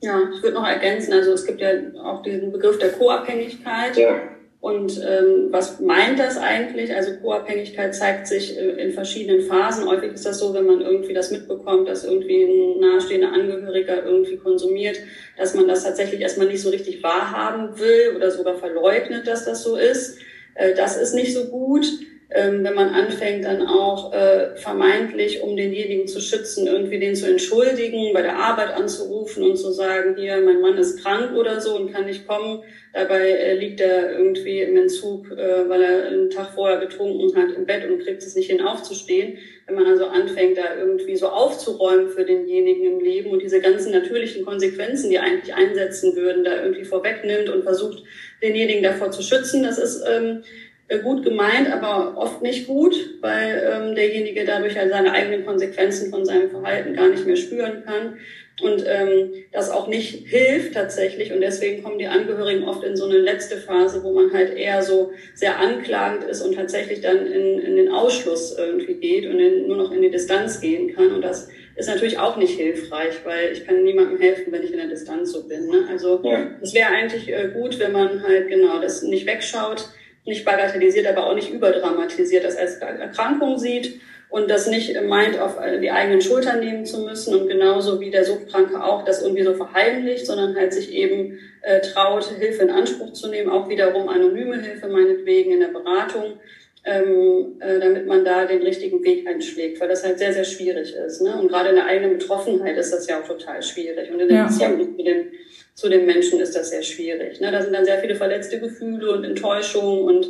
Ja, 0.00 0.20
ich 0.32 0.42
würde 0.42 0.56
noch 0.56 0.66
ergänzen, 0.66 1.12
also 1.14 1.32
es 1.32 1.44
gibt 1.46 1.60
ja 1.60 1.70
auch 2.04 2.22
diesen 2.22 2.52
Begriff 2.52 2.78
der 2.78 2.92
Co-Abhängigkeit. 2.92 3.96
Ja. 3.96 4.33
Und 4.64 4.98
ähm, 5.06 5.48
was 5.50 5.78
meint 5.78 6.18
das 6.18 6.38
eigentlich? 6.38 6.94
Also 6.94 7.16
Co-Abhängigkeit 7.20 7.94
zeigt 7.94 8.26
sich 8.26 8.56
äh, 8.56 8.82
in 8.82 8.92
verschiedenen 8.92 9.42
Phasen. 9.42 9.86
Häufig 9.86 10.14
ist 10.14 10.24
das 10.24 10.38
so, 10.38 10.54
wenn 10.54 10.64
man 10.64 10.80
irgendwie 10.80 11.12
das 11.12 11.30
mitbekommt, 11.30 11.86
dass 11.86 12.06
irgendwie 12.06 12.44
ein 12.44 12.80
nahestehender 12.80 13.30
Angehöriger 13.30 14.02
irgendwie 14.06 14.38
konsumiert, 14.38 14.96
dass 15.36 15.54
man 15.54 15.68
das 15.68 15.84
tatsächlich 15.84 16.22
erstmal 16.22 16.46
nicht 16.46 16.62
so 16.62 16.70
richtig 16.70 17.02
wahrhaben 17.02 17.78
will 17.78 18.16
oder 18.16 18.30
sogar 18.30 18.54
verleugnet, 18.54 19.26
dass 19.26 19.44
das 19.44 19.62
so 19.62 19.76
ist. 19.76 20.16
Äh, 20.54 20.72
das 20.72 20.96
ist 20.96 21.12
nicht 21.12 21.34
so 21.34 21.44
gut. 21.44 21.84
Ähm, 22.30 22.64
wenn 22.64 22.74
man 22.74 22.88
anfängt, 22.88 23.44
dann 23.44 23.66
auch 23.66 24.12
äh, 24.12 24.56
vermeintlich, 24.56 25.42
um 25.42 25.56
denjenigen 25.56 26.08
zu 26.08 26.20
schützen, 26.20 26.66
irgendwie 26.66 26.98
den 26.98 27.14
zu 27.14 27.28
entschuldigen, 27.28 28.12
bei 28.12 28.22
der 28.22 28.36
Arbeit 28.36 28.74
anzurufen 28.74 29.42
und 29.44 29.56
zu 29.56 29.70
sagen, 29.72 30.16
hier, 30.16 30.40
mein 30.40 30.60
Mann 30.60 30.78
ist 30.78 31.02
krank 31.02 31.36
oder 31.36 31.60
so 31.60 31.76
und 31.76 31.92
kann 31.92 32.06
nicht 32.06 32.26
kommen. 32.26 32.62
Dabei 32.92 33.28
äh, 33.28 33.54
liegt 33.54 33.80
er 33.80 34.12
irgendwie 34.12 34.60
im 34.62 34.76
Entzug, 34.76 35.30
äh, 35.32 35.68
weil 35.68 35.82
er 35.82 36.06
einen 36.06 36.30
Tag 36.30 36.52
vorher 36.54 36.78
getrunken 36.78 37.36
hat 37.36 37.54
im 37.56 37.66
Bett 37.66 37.88
und 37.88 38.02
kriegt 38.02 38.22
es 38.22 38.34
nicht 38.34 38.50
hin 38.50 38.62
aufzustehen. 38.62 39.38
Wenn 39.66 39.76
man 39.76 39.86
also 39.86 40.06
anfängt, 40.06 40.56
da 40.58 40.76
irgendwie 40.78 41.16
so 41.16 41.28
aufzuräumen 41.28 42.08
für 42.08 42.24
denjenigen 42.24 42.84
im 42.84 43.00
Leben 43.00 43.30
und 43.30 43.42
diese 43.42 43.60
ganzen 43.60 43.92
natürlichen 43.92 44.44
Konsequenzen, 44.44 45.10
die 45.10 45.18
eigentlich 45.18 45.54
einsetzen 45.54 46.16
würden, 46.16 46.44
da 46.44 46.62
irgendwie 46.62 46.84
vorwegnimmt 46.84 47.48
und 47.48 47.64
versucht, 47.64 48.02
denjenigen 48.42 48.82
davor 48.82 49.10
zu 49.10 49.22
schützen, 49.22 49.62
das 49.62 49.78
ist 49.78 50.04
ähm, 50.08 50.42
äh, 50.42 50.73
gut 51.02 51.24
gemeint, 51.24 51.72
aber 51.72 52.16
oft 52.16 52.42
nicht 52.42 52.66
gut, 52.66 52.94
weil 53.20 53.62
ähm, 53.72 53.94
derjenige 53.94 54.44
dadurch 54.44 54.76
halt 54.76 54.90
seine 54.90 55.12
eigenen 55.12 55.44
Konsequenzen 55.44 56.10
von 56.10 56.24
seinem 56.24 56.50
Verhalten 56.50 56.94
gar 56.94 57.08
nicht 57.08 57.26
mehr 57.26 57.36
spüren 57.36 57.82
kann 57.84 58.18
und 58.62 58.84
ähm, 58.86 59.32
das 59.52 59.70
auch 59.70 59.88
nicht 59.88 60.28
hilft 60.28 60.74
tatsächlich 60.74 61.32
und 61.32 61.40
deswegen 61.40 61.82
kommen 61.82 61.98
die 61.98 62.06
Angehörigen 62.06 62.64
oft 62.64 62.84
in 62.84 62.96
so 62.96 63.06
eine 63.06 63.18
letzte 63.18 63.56
Phase, 63.56 64.04
wo 64.04 64.12
man 64.12 64.32
halt 64.32 64.56
eher 64.56 64.82
so 64.82 65.12
sehr 65.34 65.58
anklagend 65.58 66.24
ist 66.24 66.42
und 66.42 66.54
tatsächlich 66.54 67.00
dann 67.00 67.26
in, 67.26 67.58
in 67.58 67.76
den 67.76 67.90
Ausschluss 67.90 68.56
irgendwie 68.56 68.94
geht 68.94 69.26
und 69.26 69.40
in, 69.40 69.66
nur 69.66 69.76
noch 69.76 69.90
in 69.90 70.02
die 70.02 70.10
Distanz 70.10 70.60
gehen 70.60 70.94
kann 70.94 71.12
und 71.12 71.22
das 71.22 71.48
ist 71.76 71.88
natürlich 71.88 72.18
auch 72.18 72.36
nicht 72.36 72.56
hilfreich, 72.56 73.14
weil 73.24 73.50
ich 73.52 73.66
kann 73.66 73.82
niemandem 73.82 74.20
helfen, 74.20 74.52
wenn 74.52 74.62
ich 74.62 74.70
in 74.70 74.78
der 74.78 74.86
Distanz 74.86 75.32
so 75.32 75.48
bin. 75.48 75.66
Ne? 75.66 75.88
Also 75.90 76.22
es 76.60 76.72
ja. 76.72 76.80
wäre 76.80 76.90
eigentlich 76.90 77.28
äh, 77.28 77.50
gut, 77.52 77.80
wenn 77.80 77.90
man 77.90 78.22
halt 78.22 78.46
genau 78.48 78.80
das 78.80 79.02
nicht 79.02 79.26
wegschaut, 79.26 79.88
nicht 80.24 80.44
bagatellisiert, 80.44 81.06
aber 81.06 81.26
auch 81.26 81.34
nicht 81.34 81.52
überdramatisiert, 81.52 82.44
das 82.44 82.56
als 82.56 82.76
Erkrankung 82.76 83.58
sieht 83.58 84.00
und 84.30 84.50
das 84.50 84.66
nicht 84.66 85.00
meint, 85.02 85.38
auf 85.38 85.58
die 85.80 85.90
eigenen 85.90 86.20
Schultern 86.20 86.60
nehmen 86.60 86.84
zu 86.84 87.04
müssen 87.04 87.34
und 87.34 87.48
genauso 87.48 88.00
wie 88.00 88.10
der 88.10 88.24
Suchtkranke 88.24 88.82
auch 88.82 89.04
das 89.04 89.22
irgendwie 89.22 89.44
so 89.44 89.54
verheimlicht, 89.54 90.26
sondern 90.26 90.56
halt 90.56 90.72
sich 90.72 90.92
eben 90.92 91.38
äh, 91.62 91.80
traut, 91.80 92.24
Hilfe 92.24 92.62
in 92.64 92.70
Anspruch 92.70 93.12
zu 93.12 93.28
nehmen, 93.28 93.50
auch 93.50 93.68
wiederum 93.68 94.08
anonyme 94.08 94.60
Hilfe 94.60 94.88
meinetwegen 94.88 95.52
in 95.52 95.60
der 95.60 95.68
Beratung, 95.68 96.40
ähm, 96.84 97.56
äh, 97.60 97.78
damit 97.78 98.06
man 98.06 98.24
da 98.24 98.44
den 98.44 98.62
richtigen 98.62 99.04
Weg 99.04 99.26
einschlägt, 99.26 99.80
weil 99.80 99.88
das 99.88 100.04
halt 100.04 100.18
sehr, 100.18 100.32
sehr 100.32 100.44
schwierig 100.44 100.94
ist. 100.94 101.22
Ne? 101.22 101.38
Und 101.40 101.48
gerade 101.48 101.70
in 101.70 101.76
der 101.76 101.86
eigenen 101.86 102.18
Betroffenheit 102.18 102.76
ist 102.76 102.92
das 102.92 103.06
ja 103.06 103.20
auch 103.20 103.26
total 103.26 103.62
schwierig 103.62 104.10
und 104.10 104.20
in 104.20 104.28
der 104.28 104.36
ja. 104.36 104.46
Beziehung 104.46 104.96
mit 104.96 105.06
dem 105.06 105.32
zu 105.74 105.88
den 105.88 106.06
Menschen 106.06 106.40
ist 106.40 106.54
das 106.54 106.70
sehr 106.70 106.82
schwierig. 106.82 107.40
Ne? 107.40 107.50
Da 107.50 107.62
sind 107.62 107.72
dann 107.72 107.84
sehr 107.84 107.98
viele 107.98 108.14
verletzte 108.14 108.60
Gefühle 108.60 109.12
und 109.12 109.24
Enttäuschungen 109.24 110.04
und 110.04 110.28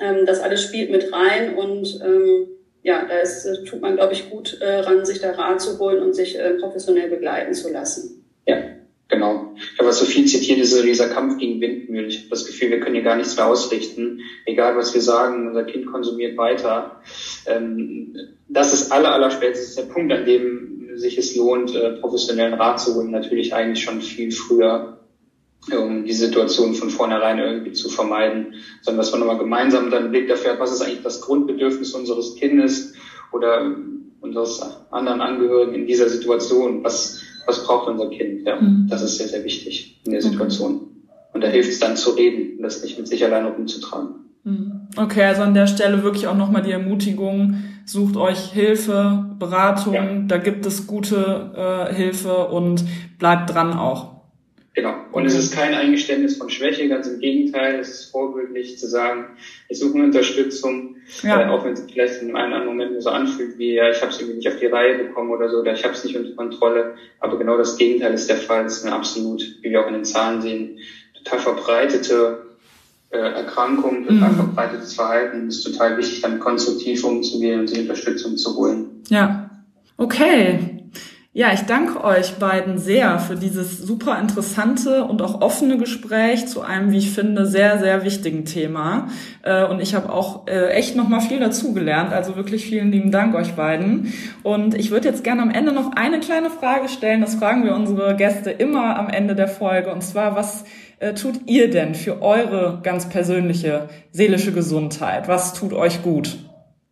ähm, 0.00 0.26
das 0.26 0.40
alles 0.40 0.62
spielt 0.62 0.90
mit 0.90 1.12
rein 1.12 1.54
und 1.54 2.00
ähm, 2.04 2.48
ja, 2.82 3.04
da 3.08 3.18
ist, 3.18 3.46
äh, 3.46 3.64
tut 3.64 3.80
man, 3.80 3.96
glaube 3.96 4.12
ich, 4.12 4.28
gut 4.28 4.60
äh, 4.60 4.80
ran, 4.80 5.04
sich 5.04 5.20
da 5.20 5.32
Rat 5.32 5.60
zu 5.60 5.78
holen 5.78 6.02
und 6.02 6.14
sich 6.14 6.38
äh, 6.38 6.54
professionell 6.54 7.08
begleiten 7.08 7.54
zu 7.54 7.70
lassen. 7.70 8.24
Ja, 8.46 8.56
genau. 9.08 9.54
Ich 9.56 9.78
habe 9.78 9.92
so 9.92 10.04
viel 10.04 10.26
zitiert, 10.26 10.58
ist 10.58 10.82
dieser 10.82 11.08
Kampf 11.08 11.38
gegen 11.38 11.60
Windmühlen. 11.60 12.08
Ich 12.08 12.18
habe 12.18 12.30
das 12.30 12.46
Gefühl, 12.46 12.70
wir 12.70 12.80
können 12.80 12.96
hier 12.96 13.04
gar 13.04 13.16
nichts 13.16 13.36
mehr 13.36 13.46
ausrichten. 13.46 14.20
Egal, 14.46 14.76
was 14.76 14.94
wir 14.94 15.00
sagen, 15.00 15.48
unser 15.48 15.64
Kind 15.64 15.86
konsumiert 15.86 16.36
weiter. 16.36 17.00
Ähm, 17.46 18.16
das 18.48 18.72
ist 18.72 18.90
aller, 18.90 19.12
aller 19.12 19.30
spätestens 19.30 19.76
der 19.76 19.92
Punkt, 19.92 20.12
an 20.12 20.26
dem 20.26 20.81
sich 20.96 21.18
es 21.18 21.36
lohnt, 21.36 21.74
äh, 21.74 21.92
professionellen 21.92 22.54
Rat 22.54 22.80
zu 22.80 22.94
holen, 22.94 23.10
natürlich 23.10 23.54
eigentlich 23.54 23.84
schon 23.84 24.00
viel 24.00 24.32
früher, 24.32 24.98
um 25.70 26.04
die 26.04 26.12
Situation 26.12 26.74
von 26.74 26.90
vornherein 26.90 27.38
irgendwie 27.38 27.72
zu 27.72 27.88
vermeiden, 27.88 28.54
sondern 28.82 28.98
dass 28.98 29.12
man 29.12 29.20
nochmal 29.20 29.38
gemeinsam 29.38 29.90
dann 29.90 30.04
einen 30.04 30.10
Blick 30.10 30.28
dafür 30.28 30.52
hat, 30.52 30.60
was 30.60 30.72
ist 30.72 30.82
eigentlich 30.82 31.02
das 31.02 31.20
Grundbedürfnis 31.20 31.92
unseres 31.92 32.34
Kindes 32.34 32.94
oder 33.32 33.74
unseres 34.20 34.60
anderen 34.90 35.20
Angehörigen 35.20 35.74
in 35.74 35.86
dieser 35.86 36.08
Situation, 36.08 36.82
was, 36.82 37.20
was 37.46 37.64
braucht 37.64 37.88
unser 37.88 38.08
Kind. 38.10 38.46
Ja, 38.46 38.60
mhm. 38.60 38.86
Das 38.88 39.02
ist 39.02 39.18
sehr, 39.18 39.28
sehr 39.28 39.44
wichtig 39.44 40.00
in 40.04 40.12
der 40.12 40.22
Situation. 40.22 40.88
Und 41.32 41.42
da 41.42 41.48
hilft 41.48 41.70
es 41.70 41.80
dann 41.80 41.96
zu 41.96 42.10
reden 42.10 42.56
und 42.56 42.62
das 42.62 42.82
nicht 42.82 42.98
mit 42.98 43.08
sich 43.08 43.24
alleine 43.24 43.48
rumzutragen. 43.48 44.22
Mhm. 44.44 44.88
Okay, 44.96 45.24
also 45.24 45.42
an 45.42 45.54
der 45.54 45.66
Stelle 45.66 46.02
wirklich 46.02 46.26
auch 46.26 46.36
nochmal 46.36 46.62
die 46.62 46.72
Ermutigung, 46.72 47.56
sucht 47.86 48.16
euch 48.16 48.52
Hilfe, 48.52 49.34
Beratung, 49.38 49.94
ja. 49.94 50.06
da 50.26 50.38
gibt 50.38 50.66
es 50.66 50.86
gute 50.86 51.88
äh, 51.90 51.94
Hilfe 51.94 52.48
und 52.48 52.84
bleibt 53.18 53.54
dran 53.54 53.72
auch. 53.72 54.12
Genau. 54.74 54.94
Und 55.12 55.26
es 55.26 55.34
ist 55.34 55.54
kein 55.54 55.74
Eingeständnis 55.74 56.38
von 56.38 56.48
Schwäche, 56.48 56.88
ganz 56.88 57.06
im 57.06 57.20
Gegenteil. 57.20 57.78
Es 57.78 57.90
ist 57.90 58.04
vorbildlich 58.10 58.78
zu 58.78 58.88
sagen, 58.88 59.26
ich 59.68 59.78
suche 59.78 59.96
eine 59.96 60.04
Unterstützung, 60.04 60.96
ja. 61.22 61.42
äh, 61.42 61.48
auch 61.50 61.62
wenn 61.64 61.74
es 61.74 61.82
vielleicht 61.82 62.22
in 62.22 62.34
einem 62.34 62.54
anderen 62.54 62.66
Moment 62.66 63.02
so 63.02 63.10
anfühlt, 63.10 63.58
wie 63.58 63.74
ja, 63.74 63.90
ich 63.90 64.00
habe 64.00 64.10
es 64.10 64.18
irgendwie 64.18 64.38
nicht 64.38 64.48
auf 64.48 64.56
die 64.56 64.66
Reihe 64.66 64.96
bekommen 64.96 65.30
oder 65.30 65.50
so, 65.50 65.58
oder 65.58 65.74
ich 65.74 65.84
habe 65.84 65.92
es 65.92 66.04
nicht 66.04 66.16
unter 66.16 66.34
Kontrolle. 66.34 66.94
Aber 67.20 67.38
genau 67.38 67.58
das 67.58 67.76
Gegenteil 67.76 68.14
ist 68.14 68.30
der 68.30 68.38
Fall. 68.38 68.64
Es 68.64 68.78
ist 68.78 68.86
eine 68.86 68.94
absolut, 68.94 69.42
wie 69.60 69.70
wir 69.70 69.82
auch 69.82 69.88
in 69.88 69.94
den 69.94 70.04
Zahlen 70.06 70.40
sehen, 70.40 70.78
total 71.22 71.38
verbreitete 71.38 72.51
äh, 73.12 73.18
Erkrankung, 73.18 74.06
total 74.06 74.30
mhm. 74.30 74.36
verbreitetes 74.36 74.94
Verhalten. 74.94 75.48
Ist 75.48 75.62
total 75.62 75.98
wichtig, 75.98 76.22
dann 76.22 76.40
konstruktiv 76.40 77.04
umzugehen 77.04 77.60
und 77.60 77.68
sich 77.68 77.80
Unterstützung 77.80 78.36
zu 78.36 78.56
holen. 78.56 78.86
Ja. 79.08 79.50
Okay. 79.98 80.82
Ja, 81.34 81.50
ich 81.54 81.62
danke 81.62 82.04
euch 82.04 82.34
beiden 82.34 82.76
sehr 82.76 83.18
für 83.18 83.36
dieses 83.36 83.78
super 83.78 84.18
interessante 84.20 85.04
und 85.04 85.22
auch 85.22 85.40
offene 85.40 85.78
Gespräch 85.78 86.46
zu 86.46 86.60
einem, 86.60 86.92
wie 86.92 86.98
ich 86.98 87.10
finde, 87.10 87.46
sehr, 87.46 87.78
sehr 87.78 88.04
wichtigen 88.04 88.44
Thema. 88.44 89.08
Äh, 89.42 89.64
und 89.64 89.80
ich 89.80 89.94
habe 89.94 90.12
auch 90.12 90.46
äh, 90.46 90.68
echt 90.72 90.94
noch 90.94 91.08
mal 91.08 91.20
viel 91.20 91.40
dazugelernt. 91.40 92.12
Also 92.12 92.36
wirklich 92.36 92.66
vielen 92.66 92.92
lieben 92.92 93.10
Dank 93.10 93.34
euch 93.34 93.54
beiden. 93.54 94.12
Und 94.42 94.74
ich 94.74 94.90
würde 94.90 95.08
jetzt 95.08 95.24
gerne 95.24 95.40
am 95.40 95.50
Ende 95.50 95.72
noch 95.72 95.92
eine 95.96 96.20
kleine 96.20 96.50
Frage 96.50 96.90
stellen. 96.90 97.22
Das 97.22 97.36
fragen 97.36 97.64
wir 97.64 97.74
unsere 97.74 98.14
Gäste 98.14 98.50
immer 98.50 98.98
am 98.98 99.08
Ende 99.08 99.34
der 99.34 99.48
Folge. 99.48 99.90
Und 99.90 100.02
zwar, 100.02 100.36
was 100.36 100.64
äh, 101.02 101.14
tut 101.14 101.34
ihr 101.46 101.68
denn 101.68 101.94
für 101.94 102.22
eure 102.22 102.80
ganz 102.82 103.08
persönliche 103.08 103.88
seelische 104.12 104.52
Gesundheit? 104.52 105.26
Was 105.26 105.52
tut 105.52 105.72
euch 105.72 106.02
gut? 106.02 106.38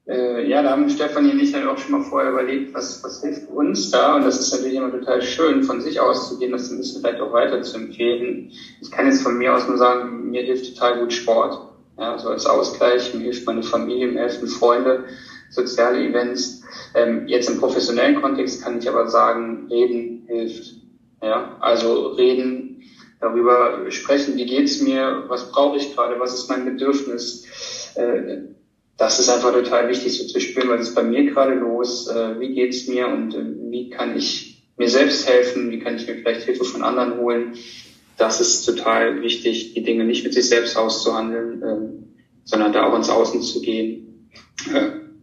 Äh, 0.09 0.49
ja, 0.49 0.63
da 0.63 0.71
haben 0.71 0.91
Stefanie 0.91 1.31
und 1.31 1.41
ich 1.41 1.55
halt 1.55 1.67
auch 1.67 1.79
schon 1.79 1.93
mal 1.93 2.03
vorher 2.03 2.33
überlegt, 2.33 2.75
was, 2.75 3.05
was 3.05 3.23
hilft 3.23 3.49
uns 3.49 3.91
da. 3.93 4.17
Und 4.17 4.25
das 4.25 4.41
ist 4.41 4.53
natürlich 4.53 4.77
immer 4.77 4.91
total 4.91 5.23
schön, 5.23 5.63
von 5.63 5.81
sich 5.81 6.01
auszugehen, 6.01 6.51
das 6.51 6.71
ein 6.71 6.79
bisschen 6.79 7.03
vielleicht 7.03 7.21
auch 7.21 7.33
weiter 7.33 7.63
zu 7.63 7.77
empfehlen. 7.77 8.51
Ich 8.83 8.91
kann 8.91 9.07
jetzt 9.07 9.23
von 9.23 9.39
mir 9.39 9.55
aus 9.55 9.69
nur 9.69 9.79
sagen, 9.79 10.31
mir 10.31 10.43
hilft 10.43 10.75
total 10.75 10.99
gut 10.99 11.13
Sport. 11.13 11.61
Ja, 11.97 12.19
so 12.19 12.31
als 12.31 12.47
Ausgleich, 12.47 13.15
mir 13.15 13.25
hilft 13.25 13.47
meine 13.47 13.63
Familie, 13.63 14.09
mir 14.09 14.21
helfen 14.21 14.49
Freunde, 14.49 15.05
soziale 15.51 16.03
Events. 16.05 16.63
Ähm, 16.95 17.29
jetzt 17.29 17.49
im 17.49 17.61
professionellen 17.61 18.21
Kontext 18.21 18.65
kann 18.65 18.79
ich 18.79 18.89
aber 18.89 19.07
sagen, 19.07 19.69
reden 19.71 20.25
hilft. 20.27 20.75
Ja, 21.23 21.57
also 21.61 22.09
reden, 22.09 22.70
darüber 23.21 23.91
sprechen, 23.91 24.37
wie 24.37 24.47
geht's 24.47 24.81
mir, 24.81 25.25
was 25.29 25.53
brauche 25.53 25.77
ich 25.77 25.95
gerade, 25.95 26.18
was 26.18 26.35
ist 26.35 26.49
mein 26.49 26.64
Bedürfnis. 26.64 27.47
Äh, 27.95 28.39
das 28.97 29.18
ist 29.18 29.31
einfach 29.31 29.53
total 29.53 29.89
wichtig 29.89 30.18
so 30.18 30.27
zu 30.27 30.41
spüren, 30.41 30.68
was 30.68 30.83
ist 30.83 30.95
bei 30.95 31.03
mir 31.03 31.25
gerade 31.25 31.55
los, 31.55 32.09
äh, 32.09 32.39
wie 32.41 32.55
geht's 32.55 32.87
mir 32.87 33.09
und 33.09 33.35
äh, 33.35 33.45
wie 33.71 33.91
kann 33.91 34.16
ich 34.16 34.62
mir 34.77 34.89
selbst 34.89 35.29
helfen, 35.29 35.71
wie 35.71 35.79
kann 35.79 35.97
ich 35.97 36.07
mir 36.07 36.16
vielleicht 36.16 36.43
Hilfe 36.43 36.64
von 36.64 36.83
anderen 36.83 37.18
holen. 37.18 37.55
Das 38.16 38.41
ist 38.41 38.64
total 38.64 39.23
wichtig, 39.23 39.75
die 39.75 39.83
Dinge 39.83 40.05
nicht 40.05 40.25
mit 40.25 40.35
sich 40.35 40.49
selbst 40.49 40.77
auszuhandeln, 40.77 41.62
äh, 41.62 41.77
sondern 42.45 42.73
da 42.73 42.87
auch 42.87 42.97
ins 42.97 43.09
Außen 43.09 43.41
zu 43.43 43.61
gehen. 43.62 44.29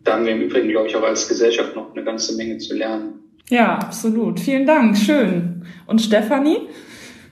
Da 0.04 0.14
haben 0.14 0.26
wir 0.26 0.34
im 0.34 0.42
Übrigen, 0.42 0.70
glaube 0.70 0.88
ich, 0.88 0.96
auch 0.96 1.04
als 1.04 1.28
Gesellschaft 1.28 1.76
noch 1.76 1.94
eine 1.94 2.04
ganze 2.04 2.36
Menge 2.36 2.58
zu 2.60 2.76
lernen. 2.76 3.20
Ja, 3.50 3.76
absolut. 3.76 4.40
Vielen 4.40 4.66
Dank. 4.66 4.98
Schön. 4.98 5.66
Und 5.86 6.02
Stefanie? 6.02 6.68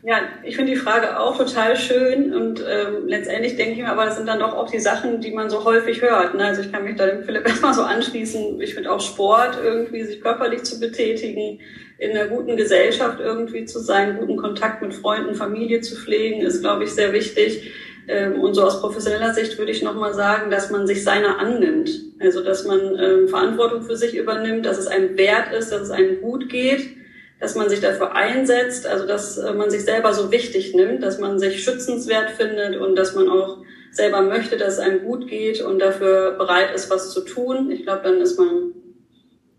Ja, 0.07 0.19
ich 0.43 0.55
finde 0.55 0.73
die 0.73 0.77
Frage 0.77 1.19
auch 1.19 1.35
total 1.35 1.75
schön 1.75 2.31
und 2.31 2.59
ähm, 2.59 3.07
letztendlich 3.07 3.55
denke 3.55 3.71
ich 3.71 3.79
mir, 3.79 3.89
aber 3.89 4.05
das 4.05 4.17
sind 4.17 4.27
dann 4.27 4.37
doch 4.37 4.53
auch 4.53 4.69
die 4.69 4.79
Sachen, 4.79 5.19
die 5.19 5.31
man 5.31 5.49
so 5.49 5.63
häufig 5.63 5.99
hört. 6.03 6.35
Ne? 6.35 6.45
Also 6.45 6.61
ich 6.61 6.71
kann 6.71 6.83
mich 6.83 6.95
da 6.95 7.07
dem 7.07 7.23
Philipp 7.23 7.43
erstmal 7.47 7.73
so 7.73 7.81
anschließen. 7.81 8.61
Ich 8.61 8.75
finde 8.75 8.91
auch 8.91 9.01
Sport 9.01 9.57
irgendwie, 9.63 10.03
sich 10.03 10.21
körperlich 10.21 10.61
zu 10.61 10.79
betätigen, 10.79 11.59
in 11.97 12.11
einer 12.11 12.27
guten 12.27 12.55
Gesellschaft 12.55 13.19
irgendwie 13.19 13.65
zu 13.65 13.79
sein, 13.79 14.17
guten 14.19 14.37
Kontakt 14.37 14.83
mit 14.83 14.93
Freunden, 14.93 15.33
Familie 15.33 15.81
zu 15.81 15.95
pflegen, 15.95 16.41
ist, 16.41 16.61
glaube 16.61 16.83
ich, 16.83 16.91
sehr 16.91 17.11
wichtig. 17.11 17.73
Ähm, 18.07 18.39
und 18.39 18.53
so 18.53 18.61
aus 18.61 18.81
professioneller 18.81 19.33
Sicht 19.33 19.57
würde 19.57 19.71
ich 19.71 19.81
nochmal 19.81 20.13
sagen, 20.13 20.51
dass 20.51 20.69
man 20.69 20.85
sich 20.85 21.03
seiner 21.03 21.39
annimmt. 21.39 21.89
Also 22.19 22.43
dass 22.43 22.63
man 22.63 22.79
ähm, 22.99 23.27
Verantwortung 23.27 23.81
für 23.81 23.95
sich 23.95 24.15
übernimmt, 24.15 24.67
dass 24.67 24.77
es 24.77 24.85
einem 24.85 25.17
wert 25.17 25.51
ist, 25.51 25.71
dass 25.71 25.81
es 25.81 25.89
einem 25.89 26.21
gut 26.21 26.47
geht 26.47 27.04
dass 27.39 27.55
man 27.55 27.69
sich 27.69 27.81
dafür 27.81 28.15
einsetzt, 28.15 28.87
also 28.87 29.05
dass 29.05 29.37
äh, 29.37 29.53
man 29.53 29.69
sich 29.69 29.83
selber 29.83 30.13
so 30.13 30.31
wichtig 30.31 30.73
nimmt, 30.73 31.03
dass 31.03 31.19
man 31.19 31.39
sich 31.39 31.63
schützenswert 31.63 32.31
findet 32.31 32.77
und 32.77 32.95
dass 32.95 33.15
man 33.15 33.29
auch 33.29 33.59
selber 33.91 34.21
möchte, 34.21 34.57
dass 34.57 34.73
es 34.73 34.79
einem 34.79 35.03
gut 35.03 35.27
geht 35.27 35.61
und 35.61 35.79
dafür 35.79 36.31
bereit 36.31 36.73
ist, 36.73 36.89
was 36.89 37.11
zu 37.11 37.21
tun. 37.21 37.71
Ich 37.71 37.83
glaube, 37.83 38.01
dann 38.03 38.19
ist 38.19 38.37
man, 38.37 38.73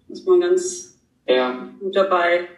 ist 0.09 0.27
man 0.27 0.41
ganz 0.41 0.99
ja. 1.27 1.71
gut 1.81 1.97
dabei. 1.97 2.49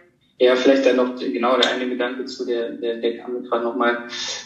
Ja, 0.41 0.55
vielleicht 0.55 0.87
dann 0.87 0.97
noch 0.97 1.19
genau 1.19 1.59
der 1.59 1.73
eine 1.73 1.89
Gedanke 1.89 2.25
zu, 2.25 2.47
der, 2.47 2.71
der, 2.71 2.99
der 2.99 3.19
kam 3.19 3.33
mir 3.33 3.43
gerade 3.43 3.65
nochmal. 3.65 4.05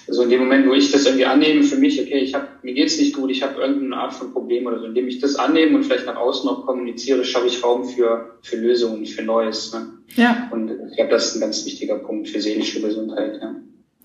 So 0.09 0.23
in 0.23 0.31
dem 0.31 0.41
Moment, 0.41 0.67
wo 0.67 0.73
ich 0.73 0.91
das 0.91 1.05
irgendwie 1.05 1.27
annehme 1.27 1.63
für 1.65 1.77
mich, 1.77 2.01
okay, 2.01 2.19
ich 2.19 2.35
habe 2.35 2.49
mir 2.63 2.73
geht's 2.73 2.99
nicht 2.99 3.15
gut, 3.15 3.31
ich 3.31 3.43
habe 3.43 3.61
irgendeine 3.61 3.99
Art 3.99 4.15
von 4.15 4.33
Problem 4.33 4.67
oder 4.67 4.81
so, 4.81 4.87
indem 4.87 5.07
ich 5.09 5.19
das 5.21 5.37
annehme 5.37 5.77
und 5.77 5.85
vielleicht 5.85 6.07
nach 6.07 6.17
außen 6.17 6.47
noch 6.47 6.65
kommuniziere, 6.65 7.25
schaffe 7.25 7.49
ich 7.49 7.63
Raum 7.63 7.85
für, 7.85 8.39
für 8.41 8.57
Lösungen, 8.57 9.05
für 9.05 9.23
Neues. 9.23 9.75
Ne? 9.75 9.89
Ja. 10.17 10.49
Und 10.51 10.71
ich 10.89 10.97
glaube, 10.97 11.11
das 11.11 11.29
ist 11.29 11.37
ein 11.37 11.41
ganz 11.41 11.67
wichtiger 11.67 11.97
Punkt 11.97 12.29
für 12.29 12.41
seelische 12.41 12.81
Gesundheit. 12.81 13.39
Ja. 13.43 13.55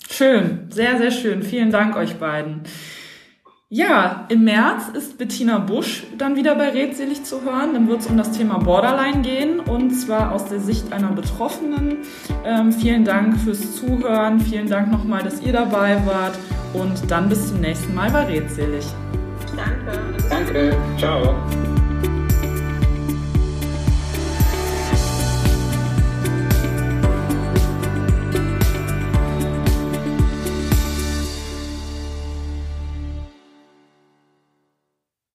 Schön, 0.09 0.67
sehr, 0.69 0.97
sehr 0.97 1.11
schön. 1.11 1.41
Vielen 1.41 1.71
Dank 1.71 1.95
euch 1.95 2.15
beiden. 2.15 2.63
Ja, 3.69 4.25
im 4.29 4.45
März 4.45 4.87
ist 4.93 5.17
Bettina 5.17 5.59
Busch 5.59 6.05
dann 6.17 6.37
wieder 6.37 6.55
bei 6.55 6.69
Redselig 6.69 7.25
zu 7.25 7.41
hören. 7.41 7.73
Dann 7.73 7.89
wird 7.89 7.99
es 7.99 8.07
um 8.07 8.15
das 8.15 8.31
Thema 8.31 8.59
Borderline 8.59 9.21
gehen 9.23 9.59
und 9.59 9.91
zwar 9.91 10.31
aus 10.31 10.45
der 10.45 10.61
Sicht 10.61 10.93
einer 10.93 11.11
Betroffenen. 11.11 11.97
Ähm, 12.45 12.71
vielen 12.71 13.03
Dank 13.03 13.37
fürs 13.37 13.75
Zuhören. 13.75 14.39
Vielen 14.39 14.69
Dank 14.69 14.89
nochmal, 14.89 15.21
dass 15.21 15.41
ihr 15.41 15.51
dabei 15.51 16.01
wart 16.05 16.39
und 16.73 17.11
dann 17.11 17.27
bis 17.27 17.49
zum 17.49 17.59
nächsten 17.59 17.93
Mal 17.93 18.09
bei 18.09 18.23
Redselig. 18.23 18.85
Danke. 19.57 19.99
Danke. 20.29 20.77
Ciao. 20.97 21.35